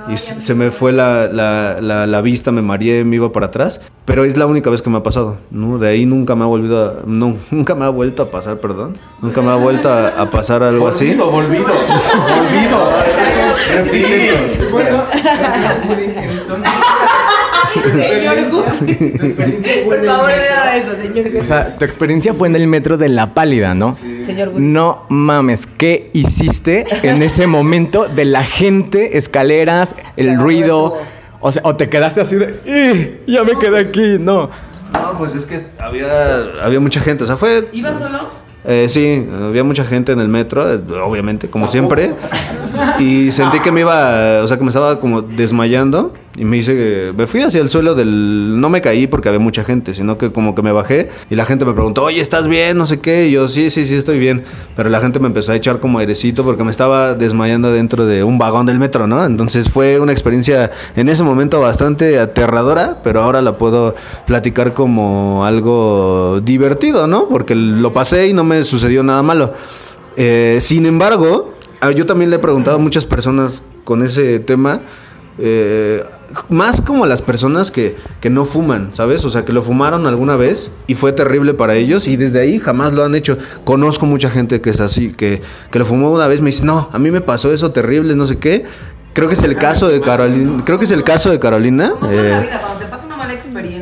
Y 0.09 0.17
se 0.17 0.55
me 0.55 0.71
fue 0.71 0.91
la, 0.93 1.27
la- 1.27 1.81
la- 1.81 2.07
la 2.07 2.21
vista, 2.21 2.51
me 2.51 2.61
mareé, 2.61 3.03
me 3.03 3.17
iba 3.17 3.31
para 3.31 3.47
atrás. 3.47 3.81
Pero 4.05 4.23
es 4.23 4.37
la 4.37 4.45
única 4.45 4.69
vez 4.69 4.81
que 4.81 4.89
me 4.89 4.97
ha 4.97 5.03
pasado, 5.03 5.37
¿no? 5.51 5.77
De 5.77 5.89
ahí 5.89 6.05
nunca 6.05 6.35
me 6.35 6.43
ha 6.43 6.47
volvido 6.47 6.85
a- 6.85 6.93
no, 7.05 7.35
nunca 7.51 7.75
me 7.75 7.83
ha 7.85 7.89
vuelto 7.89 8.23
a 8.23 8.31
pasar, 8.31 8.57
perdón. 8.59 8.97
Nunca 9.21 9.41
me 9.41 9.51
ha 9.51 9.55
vuelto 9.55 9.89
a, 9.89 10.07
a 10.09 10.31
pasar 10.31 10.63
algo 10.63 10.87
así. 10.87 11.07
Volvido, 11.15 11.29
volvido. 11.31 11.65
Volvido. 11.65 12.89
Repite 13.73 14.29
eso. 14.29 14.35
Señor 17.91 18.35
Gu- 18.51 19.85
Por 19.85 20.05
favor, 20.05 20.05
no 20.05 20.13
haga 20.13 20.77
eso, 20.77 20.91
señor 21.01 21.25
Gu- 21.31 21.41
O 21.41 21.43
sea, 21.43 21.77
tu 21.77 21.85
experiencia 21.85 22.33
fue 22.33 22.47
en 22.47 22.55
el 22.55 22.67
metro 22.67 22.97
de 22.97 23.09
La 23.09 23.33
Pálida, 23.33 23.73
¿no? 23.73 23.95
Señor 23.95 24.49
Gu- 24.53 24.59
No 24.59 25.05
mames, 25.09 25.67
¿qué 25.77 26.09
hiciste 26.13 26.85
en 27.03 27.21
ese 27.23 27.47
momento 27.47 28.07
de 28.07 28.25
la 28.25 28.43
gente, 28.43 29.17
escaleras, 29.17 29.95
el 30.15 30.27
Claro, 30.27 30.41
ruido? 30.43 30.97
O 31.39 31.51
sea, 31.51 31.61
o 31.65 31.75
te 31.75 31.87
quedaste 31.89 32.21
así 32.21 32.35
de, 32.35 32.59
"Ih, 32.65 33.31
ya 33.31 33.43
me 33.43 33.53
quedé 33.57 33.79
aquí, 33.79 34.17
no. 34.19 34.49
No, 34.93 35.17
pues 35.17 35.35
es 35.35 35.45
que 35.45 35.59
había, 35.79 36.07
había 36.63 36.79
mucha 36.79 36.99
gente. 37.01 37.23
O 37.23 37.27
sea, 37.27 37.37
fue 37.37 37.67
¿Iba 37.73 37.93
solo? 37.93 38.47
Eh, 38.69 38.87
sí, 38.89 39.25
había 39.45 39.63
mucha 39.63 39.85
gente 39.85 40.11
en 40.11 40.19
el 40.19 40.27
metro, 40.27 40.73
eh, 40.73 40.79
obviamente, 41.03 41.47
como 41.49 41.67
siempre. 41.67 42.11
Y 42.99 43.31
sentí 43.31 43.59
que 43.59 43.71
me 43.71 43.81
iba, 43.81 44.41
o 44.43 44.47
sea, 44.47 44.57
que 44.57 44.63
me 44.63 44.69
estaba 44.69 44.99
como 44.99 45.21
desmayando. 45.21 46.13
Y 46.37 46.45
me 46.45 46.57
hice, 46.57 47.13
me 47.17 47.25
fui 47.25 47.41
hacia 47.41 47.61
el 47.61 47.69
suelo 47.71 47.95
del... 47.95 48.61
No 48.61 48.69
me 48.69 48.79
caí 48.79 49.07
porque 49.07 49.27
había 49.27 49.39
mucha 49.39 49.63
gente, 49.63 49.95
sino 49.95 50.19
que 50.19 50.31
como 50.31 50.53
que 50.53 50.61
me 50.61 50.71
bajé 50.71 51.09
y 51.31 51.35
la 51.35 51.45
gente 51.45 51.65
me 51.65 51.73
preguntó, 51.73 52.03
oye, 52.03 52.21
¿estás 52.21 52.47
bien? 52.47 52.77
No 52.77 52.85
sé 52.85 52.99
qué. 52.99 53.27
Y 53.27 53.31
yo, 53.31 53.47
sí, 53.47 53.71
sí, 53.71 53.87
sí, 53.87 53.95
estoy 53.95 54.19
bien. 54.19 54.43
Pero 54.75 54.89
la 54.89 55.01
gente 55.01 55.19
me 55.19 55.25
empezó 55.25 55.51
a 55.51 55.55
echar 55.55 55.79
como 55.79 55.97
airecito 55.97 56.43
porque 56.43 56.63
me 56.63 56.69
estaba 56.69 57.15
desmayando 57.15 57.71
dentro 57.73 58.05
de 58.05 58.23
un 58.23 58.37
vagón 58.37 58.67
del 58.67 58.77
metro, 58.77 59.07
¿no? 59.07 59.25
Entonces 59.25 59.67
fue 59.67 59.99
una 59.99 60.11
experiencia 60.11 60.69
en 60.95 61.09
ese 61.09 61.23
momento 61.23 61.59
bastante 61.59 62.19
aterradora, 62.19 62.99
pero 63.03 63.23
ahora 63.23 63.41
la 63.41 63.53
puedo 63.53 63.95
platicar 64.27 64.73
como 64.73 65.43
algo 65.43 66.39
divertido, 66.43 67.07
¿no? 67.07 67.27
Porque 67.29 67.55
lo 67.55 67.93
pasé 67.93 68.27
y 68.27 68.33
no 68.33 68.43
me 68.43 68.63
sucedió 68.63 69.01
nada 69.01 69.23
malo. 69.23 69.53
Eh, 70.17 70.59
sin 70.61 70.85
embargo, 70.85 71.53
ah, 71.81 71.89
yo 71.91 72.05
también 72.05 72.29
le 72.29 72.35
he 72.35 72.39
preguntado 72.39 72.77
a 72.77 72.79
muchas 72.79 73.05
personas 73.05 73.63
con 73.83 74.03
ese 74.03 74.39
tema, 74.39 74.81
eh, 75.39 76.03
más 76.49 76.81
como 76.81 77.05
las 77.05 77.21
personas 77.21 77.71
que, 77.71 77.95
que 78.21 78.29
no 78.29 78.45
fuman, 78.45 78.89
¿sabes? 78.93 79.23
O 79.25 79.29
sea, 79.29 79.45
que 79.45 79.53
lo 79.53 79.61
fumaron 79.61 80.05
alguna 80.05 80.35
vez 80.35 80.71
y 80.87 80.95
fue 80.95 81.11
terrible 81.11 81.53
para 81.53 81.75
ellos 81.75 82.07
y 82.07 82.17
desde 82.17 82.39
ahí 82.39 82.59
jamás 82.59 82.93
lo 82.93 83.03
han 83.03 83.15
hecho. 83.15 83.37
Conozco 83.63 84.05
mucha 84.05 84.29
gente 84.29 84.61
que 84.61 84.69
es 84.69 84.79
así, 84.79 85.11
que, 85.11 85.41
que 85.71 85.79
lo 85.79 85.85
fumó 85.85 86.11
una 86.11 86.27
vez, 86.27 86.41
me 86.41 86.49
dice, 86.49 86.65
no, 86.65 86.89
a 86.91 86.99
mí 86.99 87.11
me 87.11 87.21
pasó 87.21 87.51
eso 87.51 87.71
terrible, 87.71 88.15
no 88.15 88.25
sé 88.25 88.37
qué. 88.37 88.65
Creo 89.13 89.27
que 89.27 89.33
es 89.33 89.41
el 89.41 89.55
caso 89.55 89.87
de 89.87 89.99
Carolina. 89.99 90.63
Creo 90.63 90.77
que 90.77 90.85
es 90.85 90.91
el 90.91 91.03
caso 91.03 91.31
de 91.31 91.39
Carolina. 91.39 91.91
¿Cómo 91.99 92.11
eh. 92.11 92.49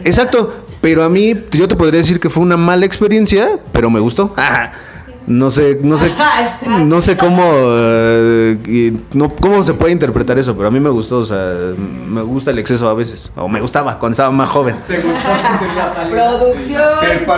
Exacto, 0.06 0.64
pero 0.80 1.04
a 1.04 1.10
mí 1.10 1.36
yo 1.52 1.68
te 1.68 1.76
podría 1.76 2.00
decir 2.00 2.22
que 2.22 2.30
fue 2.30 2.42
una 2.42 2.56
mala 2.56 2.86
experiencia, 2.86 3.60
pero 3.74 3.90
me 3.90 4.00
gustó. 4.00 4.34
Ah, 4.38 4.72
no 5.28 5.50
sé, 5.50 5.80
no 5.82 5.98
sé, 5.98 6.12
no 6.68 7.02
sé 7.02 7.18
cómo, 7.18 7.44
eh, 7.48 8.58
y 8.68 9.18
no, 9.18 9.30
cómo 9.30 9.64
se 9.64 9.74
puede 9.74 9.92
interpretar 9.92 10.38
eso, 10.38 10.56
pero 10.56 10.68
a 10.68 10.72
mí 10.72 10.80
me 10.80 10.90
gustó, 10.90 11.20
o 11.20 11.26
sea, 11.26 11.54
me 11.78 12.22
gusta 12.22 12.52
el 12.52 12.60
exceso 12.60 12.88
a 12.90 12.94
veces, 12.94 13.32
o 13.36 13.48
me 13.48 13.62
gustaba 13.62 13.98
cuando 14.00 14.14
estaba 14.14 14.32
más 14.32 14.50
joven. 14.50 14.76
Producción. 14.86 16.90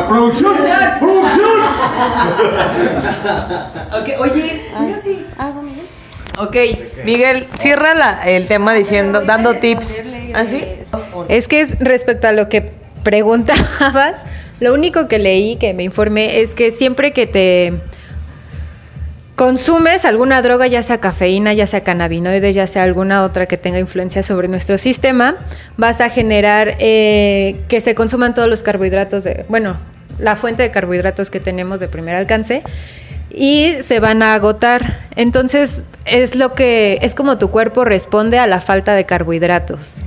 ¡Producción! 0.08 0.54
¡Producción! 1.00 1.48
Ok, 4.00 4.10
oye. 4.20 4.62
Ay, 4.76 4.96
sí. 5.02 5.26
Hago, 5.38 5.62
Miguel. 5.62 5.86
Ok, 6.38 6.56
Miguel, 7.06 7.48
cierra 7.58 7.94
la- 7.96 8.22
el 8.24 8.48
tema 8.48 8.74
diciendo, 8.74 9.22
dando 9.26 9.56
tips. 9.56 9.96
¿Así? 10.36 10.64
Es 11.30 11.48
que 11.48 11.62
es 11.62 11.80
respecto 11.80 12.28
a 12.28 12.32
lo 12.32 12.48
que 12.50 12.72
preguntabas, 13.04 14.24
lo 14.60 14.74
único 14.74 15.08
que 15.08 15.20
leí, 15.20 15.58
que 15.58 15.74
me 15.74 15.84
informé, 15.84 16.42
es 16.42 16.54
que 16.54 16.72
siempre 16.72 17.12
que 17.12 17.28
te 17.28 17.74
consumes 19.36 20.04
alguna 20.04 20.42
droga, 20.42 20.66
ya 20.66 20.82
sea 20.82 21.00
cafeína, 21.00 21.54
ya 21.54 21.68
sea 21.68 21.84
cannabinoides, 21.84 22.56
ya 22.56 22.66
sea 22.66 22.84
alguna 22.84 23.24
otra 23.24 23.46
que 23.46 23.56
tenga 23.56 23.78
influencia 23.78 24.24
sobre 24.24 24.48
nuestro 24.48 24.80
sistema, 24.80 25.36
vas 25.78 26.02
a 26.02 26.10
generar 26.10 26.76
eh, 26.80 27.58
que 27.68 27.80
se 27.80 27.94
consuman 27.94 28.34
todos 28.34 28.50
los 28.50 28.64
carbohidratos, 28.64 29.24
de, 29.24 29.46
bueno, 29.48 29.78
la 30.18 30.36
fuente 30.36 30.64
de 30.64 30.72
carbohidratos 30.72 31.30
que 31.30 31.40
tenemos 31.40 31.80
de 31.80 31.88
primer 31.88 32.16
alcance 32.16 32.64
y 33.30 33.74
se 33.82 34.00
van 34.00 34.24
a 34.24 34.34
agotar. 34.34 35.06
Entonces 35.16 35.84
es 36.06 36.36
lo 36.36 36.54
que 36.56 36.98
es 37.04 37.14
como 37.14 37.38
tu 37.38 37.52
cuerpo 37.52 37.86
responde 37.86 38.40
a 38.40 38.48
la 38.48 38.60
falta 38.60 38.96
de 38.96 39.06
carbohidratos. 39.06 40.04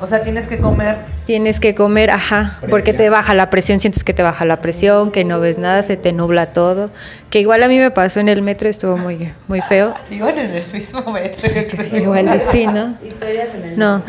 O 0.00 0.06
sea, 0.06 0.22
tienes 0.22 0.46
que 0.46 0.58
comer. 0.58 0.98
Tienes 1.26 1.58
que 1.58 1.74
comer, 1.74 2.10
ajá, 2.10 2.58
porque 2.68 2.92
te 2.92 3.08
baja 3.10 3.34
la 3.34 3.50
presión, 3.50 3.80
sientes 3.80 4.04
que 4.04 4.12
te 4.12 4.22
baja 4.22 4.44
la 4.44 4.60
presión, 4.60 5.10
que 5.10 5.24
no 5.24 5.40
ves 5.40 5.58
nada, 5.58 5.82
se 5.82 5.96
te 5.96 6.12
nubla 6.12 6.52
todo. 6.52 6.90
Que 7.30 7.40
igual 7.40 7.62
a 7.62 7.68
mí 7.68 7.78
me 7.78 7.90
pasó 7.90 8.20
en 8.20 8.28
el 8.28 8.42
metro, 8.42 8.68
estuvo 8.68 8.96
muy, 8.96 9.32
muy 9.48 9.60
feo. 9.60 9.94
Iban 10.10 10.38
en 10.38 10.50
el 10.50 10.62
mismo 10.72 11.12
metro. 11.12 11.50
Igual 11.96 12.26
de 12.26 12.40
sí, 12.40 12.66
¿no? 12.66 12.96
Historias 13.04 13.48
en 13.54 13.64
el 13.64 13.78
No. 13.78 14.02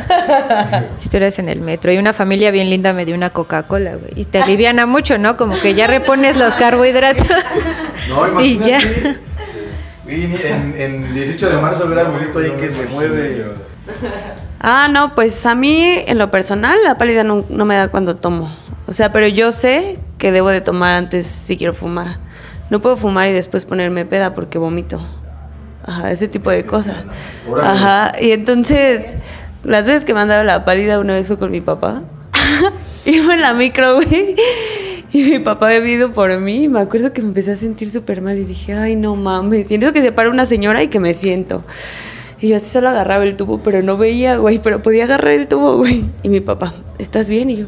Historias 1.00 1.39
en 1.39 1.50
el 1.50 1.62
metro. 1.62 1.91
Y 1.91 1.97
una 1.97 2.13
familia 2.13 2.52
bien 2.52 2.69
linda 2.69 2.93
me 2.93 3.06
dio 3.06 3.15
una 3.15 3.32
Coca-Cola, 3.32 3.95
güey. 3.95 4.12
Y 4.15 4.26
te 4.26 4.39
aliviana 4.39 4.86
mucho, 4.86 5.17
¿no? 5.17 5.38
Como 5.38 5.60
que 5.60 5.73
ya 5.73 5.88
repones 5.88 6.38
los 6.38 6.56
carbohidratos. 6.56 7.28
No, 8.10 8.39
y 8.41 8.60
ya. 8.60 8.80
Y 10.08 10.23
En, 10.26 10.73
en 10.78 11.13
18 11.13 11.50
de 11.50 11.58
marzo 11.58 11.88
ver 11.88 12.00
al 12.00 12.15
ahí 12.15 12.52
que 12.60 12.71
se 12.71 12.86
mueve. 12.86 13.43
Ah, 14.60 14.88
no, 14.91 15.15
pues 15.15 15.46
a 15.46 15.56
mí 15.56 15.84
en 16.08 16.17
lo 16.17 16.32
personal 16.32 16.78
la 16.84 16.98
pálida 16.98 17.24
no, 17.24 17.46
no 17.50 17.65
me 17.65 17.76
da 17.76 17.89
cuando 17.89 18.15
tomo. 18.15 18.54
O 18.88 18.93
sea, 18.93 19.12
pero 19.12 19.28
yo 19.28 19.52
sé 19.52 20.00
que 20.17 20.32
debo 20.32 20.50
de 20.50 20.62
tomar 20.62 20.93
antes 20.96 21.28
si 21.28 21.58
quiero 21.58 21.74
fumar. 21.74 22.20
No 22.70 22.82
puedo 22.82 22.98
fumar 22.98 23.30
y 23.30 23.34
después 23.34 23.65
ponerme 23.65 24.06
peda 24.06 24.34
porque 24.34 24.58
vomito. 24.58 25.02
Ajá, 25.86 26.12
ese 26.12 26.28
tipo 26.28 26.50
de 26.50 26.65
cosas. 26.65 26.98
Ajá, 27.62 28.12
y 28.20 28.32
entonces 28.32 29.17
las 29.63 29.86
veces 29.86 30.06
que 30.06 30.13
me 30.13 30.22
han 30.22 30.28
dado 30.28 30.43
la 30.43 30.65
pálida 30.65 31.00
una 31.00 31.13
vez 31.13 31.28
fue 31.28 31.38
con 31.38 31.52
mi 31.52 31.62
papá. 31.62 32.04
Iba 33.06 33.34
en 33.34 33.41
la 33.41 33.54
micro, 33.54 33.96
güey. 33.96 34.36
Y 35.13 35.24
mi 35.24 35.39
papá 35.39 35.67
había 35.67 35.80
bebido 35.80 36.12
por 36.12 36.38
mí. 36.39 36.63
y 36.63 36.67
Me 36.67 36.82
acuerdo 36.82 37.13
que 37.13 37.22
me 37.22 37.30
empecé 37.30 37.52
a 37.54 37.56
sentir 37.56 37.89
súper 37.89 38.22
mal 38.22 38.38
y 38.38 38.43
dije, 38.43 38.74
ay, 38.74 38.96
no 38.96 39.15
mames. 39.15 39.72
Y 39.72 39.76
en 39.76 39.84
eso 39.84 39.93
que 39.93 40.02
se 40.02 40.12
para 40.12 40.30
una 40.30 40.46
señora 40.46 40.84
y 40.84 40.89
que 40.89 41.00
me 41.00 41.13
siento. 41.13 41.63
Y 42.39 42.50
yo 42.50 42.58
así 42.58 42.69
solo 42.69 42.89
agarraba 42.89 43.23
el 43.23 43.36
tubo, 43.36 43.60
pero 43.60 43.82
no 43.82 43.97
veía, 43.97 44.38
güey, 44.38 44.60
pero 44.60 44.82
podía 44.82 45.06
agarrar 45.06 45.34
el 45.34 45.47
tubo, 45.47 45.78
güey. 45.78 46.06
Y 46.23 46.30
mi 46.30 46.39
papá, 46.39 46.73
¿estás 47.00 47.30
bien? 47.30 47.50
Y 47.50 47.58
yo, 47.58 47.65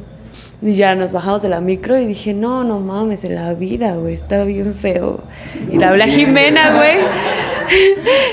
y 0.61 0.75
ya 0.75 0.93
nos 0.95 1.13
bajamos 1.13 1.41
de 1.41 1.47
la 1.47 1.61
micro 1.61 1.97
y 1.97 2.05
dije, 2.05 2.33
no, 2.33 2.65
no 2.65 2.79
mames, 2.79 3.23
en 3.23 3.35
la 3.35 3.53
vida, 3.53 3.95
güey, 3.95 4.13
está 4.13 4.43
bien 4.43 4.75
feo. 4.75 5.23
Y 5.71 5.77
le 5.77 5.85
hablé 5.85 6.03
a 6.03 6.07
Jimena, 6.07 6.75
güey. 6.75 6.97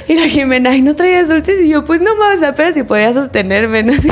Y 0.09 0.15
la 0.15 0.29
Jimena, 0.29 0.71
ay, 0.71 0.81
¿no 0.81 0.95
traías 0.95 1.29
dulces? 1.29 1.61
Y 1.61 1.69
yo, 1.69 1.85
pues 1.85 2.01
no 2.01 2.17
mames, 2.17 2.43
apenas 2.43 2.73
si 2.73 2.85
podía 2.85 3.13
sostenerme, 3.13 3.83
¿no? 3.83 3.93
Así. 3.99 4.09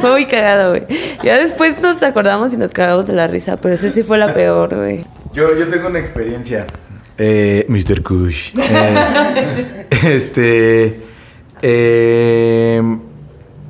Fue 0.00 0.10
muy 0.10 0.26
cagado, 0.26 0.70
güey. 0.70 0.84
Ya 1.22 1.38
después 1.38 1.80
nos 1.80 2.02
acordamos 2.02 2.52
y 2.52 2.56
nos 2.56 2.72
cagamos 2.72 3.06
de 3.06 3.12
la 3.12 3.28
risa, 3.28 3.56
pero 3.56 3.74
eso 3.74 3.88
sí 3.88 4.02
fue 4.02 4.18
la 4.18 4.34
peor, 4.34 4.74
güey. 4.74 5.02
Yo, 5.32 5.56
yo 5.56 5.68
tengo 5.68 5.86
una 5.86 6.00
experiencia. 6.00 6.66
Eh, 7.18 7.66
Mr. 7.68 8.02
Kush. 8.02 8.52
Eh, 8.58 9.86
este. 10.04 11.00
eh, 11.62 12.82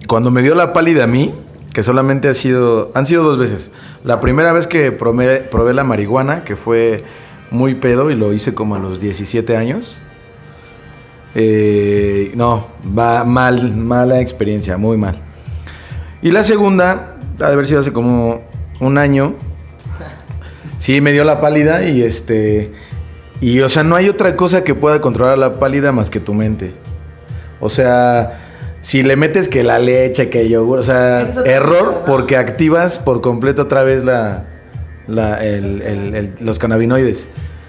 cuando 0.07 0.30
me 0.30 0.42
dio 0.42 0.54
la 0.54 0.72
pálida 0.72 1.04
a 1.04 1.07
mí, 1.07 1.35
que 1.72 1.83
solamente 1.83 2.28
ha 2.28 2.35
sido. 2.35 2.92
Han 2.94 3.07
sido 3.07 3.22
dos 3.22 3.38
veces. 3.38 3.70
La 4.05 4.20
primera 4.20 4.53
vez 4.53 4.66
que 4.66 4.92
probé, 4.92 5.74
la 5.74 5.84
marihuana, 5.84 6.45
que 6.45 6.57
fue 6.57 7.05
muy 7.51 7.74
pedo 7.74 8.11
y 8.11 8.16
lo 8.16 8.32
hice 8.32 8.55
como 8.55 8.74
a 8.74 8.78
los 8.78 9.01
17 9.01 9.57
años. 9.57 9.97
Eh, 11.34 12.30
no, 12.36 12.68
va 12.97 13.24
mal, 13.24 13.74
mala 13.76 14.20
experiencia, 14.20 14.76
muy 14.76 14.97
mal. 14.97 15.18
Y 16.22 16.30
la 16.30 16.45
segunda, 16.45 17.16
ha 17.40 17.47
de 17.47 17.53
haber 17.53 17.66
sido 17.66 17.80
hace 17.80 17.92
como 17.92 18.42
un 18.80 18.99
año. 18.99 19.34
Sí, 20.78 21.01
me 21.01 21.12
dio 21.12 21.24
la 21.24 21.40
pálida 21.40 21.88
y 21.88 22.03
este. 22.03 22.72
Y 23.45 23.61
o 23.61 23.68
sea, 23.68 23.84
no 23.84 23.95
hay 23.95 24.09
otra 24.09 24.36
cosa 24.36 24.64
que 24.64 24.74
pueda 24.74 25.01
controlar 25.03 25.36
la 25.36 25.55
pálida 25.59 25.92
más 25.92 26.09
que 26.09 26.18
tu 26.18 26.32
mente. 26.32 26.72
O 27.61 27.68
sea, 27.68 28.40
si 28.80 29.03
le 29.03 29.16
metes 29.16 29.49
que 29.49 29.62
la 29.62 29.78
leche, 29.78 30.30
que 30.30 30.40
el 30.42 30.49
yogur, 30.49 30.78
o 30.78 30.82
sea, 30.82 31.28
error 31.45 32.05
porque 32.07 32.38
activas 32.38 32.99
por 32.99 33.20
completo 33.20 33.62
otra 33.62 33.82
vez 33.82 34.03
la, 34.03 34.45
la- 35.07 35.45
el- 35.45 35.82
el- 35.82 36.14
el- 36.14 36.32
los 36.40 36.59
cannabinoides 36.59 37.28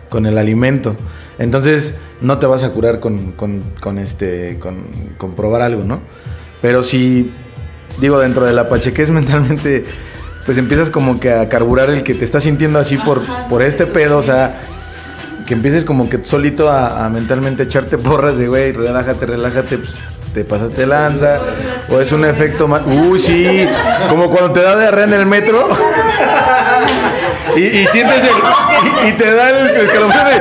con 0.09 0.26
el 0.26 0.38
alimento. 0.38 0.95
Entonces, 1.39 1.95
no 2.21 2.39
te 2.39 2.45
vas 2.45 2.63
a 2.63 2.69
curar 2.69 3.01
con, 3.01 3.34
con- 3.34 3.61
con 3.82 3.97
este, 3.99 4.57
con, 4.61 4.78
con 5.17 5.34
probar 5.36 5.61
algo, 5.61 5.84
¿no? 5.84 5.99
Pero 6.61 6.84
si, 6.84 7.34
digo, 7.99 8.17
dentro 8.19 8.45
de 8.45 8.53
la 8.53 8.69
pachequez 8.69 9.09
mentalmente, 9.19 9.84
pues 10.45 10.57
empiezas 10.57 10.89
como 10.89 11.19
que 11.19 11.34
a 11.34 11.49
carburar 11.49 11.89
el 11.89 12.03
que 12.03 12.13
te 12.13 12.23
estás 12.23 12.43
sintiendo 12.43 12.80
así 12.80 12.95
por, 12.95 13.19
por 13.49 13.61
este 13.61 13.86
pedo, 13.88 14.17
o 14.17 14.23
sea, 14.23 14.61
que 15.45 15.53
empieces 15.53 15.85
como 15.85 16.09
que 16.09 16.23
solito 16.23 16.69
a, 16.69 17.05
a 17.05 17.09
mentalmente 17.09 17.63
echarte 17.63 17.97
porras 17.97 18.37
de, 18.37 18.47
güey, 18.47 18.71
relájate, 18.71 19.25
relájate, 19.25 19.77
pues 19.77 19.91
te 20.33 20.43
pasaste 20.43 20.85
lanza, 20.85 21.39
o 21.89 22.01
es 22.01 22.11
un 22.11 22.25
efecto 22.25 22.67
más... 22.67 22.81
Uy, 22.85 23.19
sí, 23.19 23.67
como 24.09 24.29
cuando 24.29 24.51
te 24.51 24.61
da 24.61 24.77
diarrea 24.77 25.05
en 25.05 25.13
el 25.13 25.25
metro. 25.25 25.69
Y, 27.55 27.61
y 27.61 27.87
sientes 27.87 28.23
el... 28.23 28.29
Y, 29.05 29.09
y 29.09 29.11
te 29.13 29.33
da 29.33 29.49
el 29.49 29.67
escalofrío 29.67 30.23
de... 30.25 30.39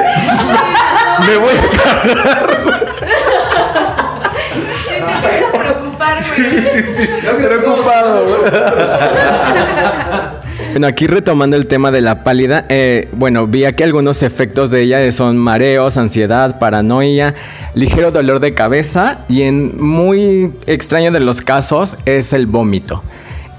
Me 1.26 1.36
voy 1.36 1.54
a 7.28 7.36
preocupado, 7.36 8.26
güey. 8.26 8.52
Bueno, 10.74 10.88
aquí 10.88 11.06
retomando 11.06 11.54
el 11.54 11.68
tema 11.68 11.92
de 11.92 12.00
la 12.00 12.24
pálida, 12.24 12.66
eh, 12.68 13.08
bueno, 13.12 13.46
vi 13.46 13.64
aquí 13.64 13.84
algunos 13.84 14.24
efectos 14.24 14.72
de 14.72 14.82
ella, 14.82 15.12
son 15.12 15.38
mareos, 15.38 15.96
ansiedad, 15.96 16.58
paranoia, 16.58 17.32
ligero 17.76 18.10
dolor 18.10 18.40
de 18.40 18.54
cabeza 18.54 19.20
y 19.28 19.42
en 19.42 19.80
muy 19.80 20.52
extraño 20.66 21.12
de 21.12 21.20
los 21.20 21.42
casos 21.42 21.96
es 22.06 22.32
el 22.32 22.48
vómito. 22.48 23.04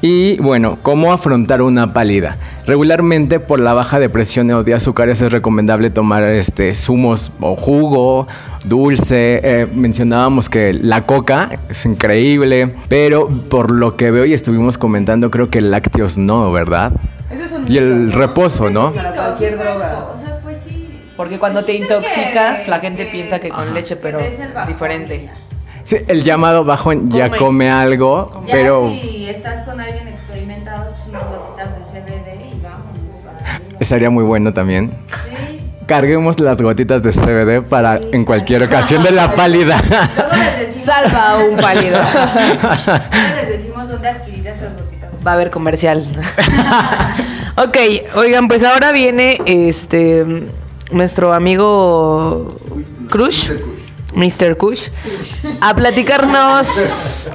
Y 0.02 0.38
bueno, 0.38 0.78
¿cómo 0.84 1.12
afrontar 1.14 1.62
una 1.64 1.92
pálida? 1.94 2.38
Regularmente 2.68 3.40
por 3.40 3.60
la 3.60 3.74
baja 3.74 4.00
de 4.00 4.08
presión 4.10 4.52
o 4.52 4.64
de 4.64 4.76
azúcares 4.76 5.22
es 5.22 5.32
recomendable 5.32 5.90
tomar 5.90 6.24
este, 6.28 6.76
zumos 6.76 7.32
o 7.40 7.56
jugo, 7.56 8.28
dulce. 8.66 9.40
eh, 9.44 9.68
mencionábamos 9.74 10.48
que 10.50 10.74
la 10.74 11.06
coca 11.08 11.60
es 11.70 11.86
increíble, 11.86 12.76
pero 12.88 13.28
por 13.30 13.72
lo 13.72 13.96
que 13.96 14.12
veo 14.12 14.26
y 14.26 14.34
estuvimos 14.34 14.78
comentando, 14.78 15.32
creo 15.32 15.50
que 15.50 15.62
lácteos 15.62 16.18
no, 16.18 16.52
¿verdad? 16.52 16.92
Y 17.68 17.78
el 17.78 18.12
reposo, 18.12 18.70
¿no? 18.70 18.92
Para 18.92 19.12
cualquier 19.12 19.58
droga. 19.58 20.08
O 20.14 20.20
sea, 20.20 20.38
pues 20.44 20.58
sí. 20.68 20.88
Porque 21.18 21.40
cuando 21.40 21.64
te 21.64 21.74
intoxicas, 21.74 22.60
que- 22.60 22.70
la 22.70 22.80
gente 22.80 23.06
que- 23.06 23.12
piensa 23.12 23.40
que 23.40 23.50
con 23.50 23.74
leche, 23.74 23.96
pero 23.96 24.20
es 24.20 24.38
diferente. 24.68 25.30
Ya. 25.86 25.98
Sí, 25.98 25.98
el 26.08 26.24
llamado 26.24 26.64
bajón 26.66 27.10
ya 27.12 27.30
Come. 27.30 27.38
come 27.38 27.70
algo, 27.70 28.44
Ya 28.48 28.54
pero 28.54 28.90
si 28.90 29.28
estás 29.30 29.66
con 29.66 29.80
alguien 29.80 30.08
experimentado, 30.08 30.92
pues 30.96 31.08
unas 31.10 31.24
gotitas 31.30 31.94
de 31.94 32.00
CBD 32.02 32.56
y 32.56 32.62
vámonos 32.62 33.80
estaría 33.80 34.10
muy 34.10 34.24
bueno 34.24 34.54
también. 34.54 34.92
Sí. 35.08 35.60
Carguemos 35.86 36.40
las 36.40 36.60
gotitas 36.60 37.04
de 37.04 37.12
CBD 37.12 37.62
para 37.68 38.00
en 38.12 38.26
cualquier 38.26 38.64
ocasión 38.64 39.04
de 39.04 39.12
la 39.12 39.32
pálida. 39.36 39.80
Luego 39.88 40.36
les 40.36 40.60
decimos, 40.68 40.86
Salva 40.86 41.30
a 41.32 41.38
un 41.38 41.58
pálido. 41.58 42.00
luego 42.00 43.36
les 43.36 43.50
decimos 43.50 43.90
dónde 43.90 44.10
adquirir 44.10 44.48
esas 44.48 44.74
gotitas. 44.74 45.10
Va 45.26 45.32
a 45.32 45.34
haber 45.36 45.52
comercial. 45.52 46.04
ok, 47.58 47.78
oigan, 48.16 48.48
pues 48.48 48.64
ahora 48.64 48.92
viene 48.92 49.40
este 49.46 50.26
nuestro 50.92 51.34
amigo 51.34 52.56
Crush, 53.10 53.52
Mr. 54.16 54.58
Kush, 54.58 54.90
a 55.62 55.76
platicarnos 55.76 57.32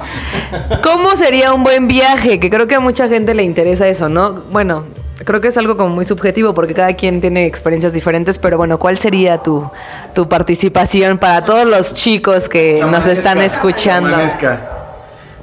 cómo 0.83 1.15
sería 1.15 1.53
un 1.53 1.63
buen 1.63 1.87
viaje, 1.87 2.39
que 2.39 2.49
creo 2.49 2.67
que 2.67 2.75
a 2.75 2.79
mucha 2.79 3.07
gente 3.07 3.33
le 3.33 3.43
interesa 3.43 3.87
eso, 3.87 4.09
¿no? 4.09 4.43
Bueno, 4.51 4.85
creo 5.23 5.41
que 5.41 5.49
es 5.49 5.57
algo 5.57 5.77
como 5.77 5.95
muy 5.95 6.05
subjetivo 6.05 6.53
porque 6.53 6.73
cada 6.73 6.93
quien 6.93 7.21
tiene 7.21 7.45
experiencias 7.45 7.93
diferentes, 7.93 8.39
pero 8.39 8.57
bueno, 8.57 8.79
¿cuál 8.79 8.97
sería 8.97 9.37
tu, 9.37 9.69
tu 10.13 10.27
participación 10.27 11.17
para 11.17 11.45
todos 11.45 11.65
los 11.65 11.93
chicos 11.93 12.49
que 12.49 12.83
nos 12.89 13.07
están 13.07 13.41
escuchando? 13.41 14.09
chamanesca. 14.09 14.67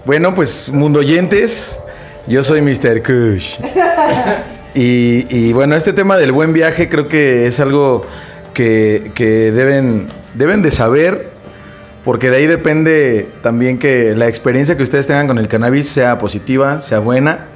Bueno, 0.04 0.34
pues 0.34 0.70
mundo 0.70 1.00
oyentes, 1.00 1.80
yo 2.26 2.42
soy 2.42 2.62
Mr. 2.62 3.02
Kush. 3.02 3.58
Y, 4.74 5.26
y, 5.30 5.52
bueno, 5.52 5.74
este 5.74 5.92
tema 5.92 6.16
del 6.18 6.30
buen 6.30 6.52
viaje 6.52 6.88
creo 6.88 7.08
que 7.08 7.46
es 7.46 7.58
algo 7.58 8.02
que, 8.54 9.10
que 9.14 9.50
deben, 9.50 10.08
deben 10.34 10.62
de 10.62 10.70
saber, 10.70 11.30
porque 12.04 12.30
de 12.30 12.36
ahí 12.36 12.46
depende 12.46 13.28
también 13.42 13.78
que 13.78 14.14
la 14.14 14.28
experiencia 14.28 14.76
que 14.76 14.82
ustedes 14.82 15.06
tengan 15.06 15.26
con 15.26 15.38
el 15.38 15.48
cannabis 15.48 15.88
sea 15.88 16.18
positiva, 16.18 16.80
sea 16.80 17.00
buena, 17.00 17.46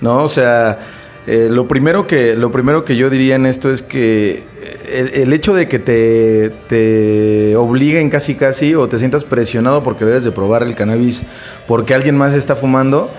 ¿no? 0.00 0.24
O 0.24 0.28
sea, 0.28 0.78
eh, 1.26 1.48
lo, 1.50 1.68
primero 1.68 2.06
que, 2.06 2.34
lo 2.34 2.50
primero 2.50 2.84
que 2.84 2.96
yo 2.96 3.10
diría 3.10 3.36
en 3.36 3.46
esto 3.46 3.70
es 3.70 3.82
que 3.82 4.42
el, 4.90 5.08
el 5.14 5.32
hecho 5.32 5.54
de 5.54 5.68
que 5.68 5.78
te, 5.78 6.50
te 6.68 7.56
obliguen 7.56 8.10
casi 8.10 8.34
casi 8.34 8.74
o 8.74 8.88
te 8.88 8.98
sientas 8.98 9.24
presionado 9.24 9.82
porque 9.82 10.04
debes 10.04 10.24
de 10.24 10.32
probar 10.32 10.62
el 10.62 10.74
cannabis 10.74 11.22
porque 11.66 11.94
alguien 11.94 12.16
más 12.16 12.34
está 12.34 12.56
fumando, 12.56 13.10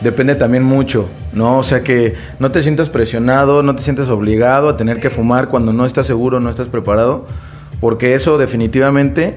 depende 0.00 0.34
también 0.34 0.62
mucho, 0.62 1.08
¿no? 1.32 1.58
O 1.58 1.62
sea 1.62 1.82
que 1.82 2.14
no 2.38 2.50
te 2.50 2.62
sientas 2.62 2.88
presionado, 2.88 3.62
no 3.62 3.76
te 3.76 3.82
sientas 3.82 4.08
obligado 4.08 4.68
a 4.68 4.76
tener 4.76 4.98
que 4.98 5.10
fumar 5.10 5.48
cuando 5.48 5.72
no 5.72 5.84
estás 5.84 6.06
seguro, 6.06 6.40
no 6.40 6.50
estás 6.50 6.68
preparado, 6.68 7.26
porque 7.80 8.14
eso 8.14 8.38
definitivamente, 8.38 9.36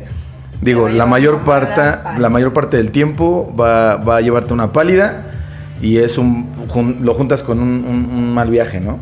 digo, 0.62 0.90
la 0.90 1.06
mayor 1.06 1.40
parte, 1.40 1.82
la 2.20 2.30
mayor 2.30 2.54
parte 2.54 2.78
del 2.78 2.92
tiempo 2.92 3.54
va, 3.60 3.96
va 3.98 4.18
a 4.18 4.22
llevarte 4.22 4.54
una 4.54 4.72
pálida 4.72 5.26
y 5.82 5.98
es 5.98 6.18
un 6.18 6.48
jun- 6.70 7.00
lo 7.02 7.14
juntas 7.14 7.44
con 7.44 7.60
un, 7.60 7.70
un- 7.88 8.10
un 8.18 8.34
mal 8.34 8.50
viaje, 8.50 8.80
¿no? 8.80 9.00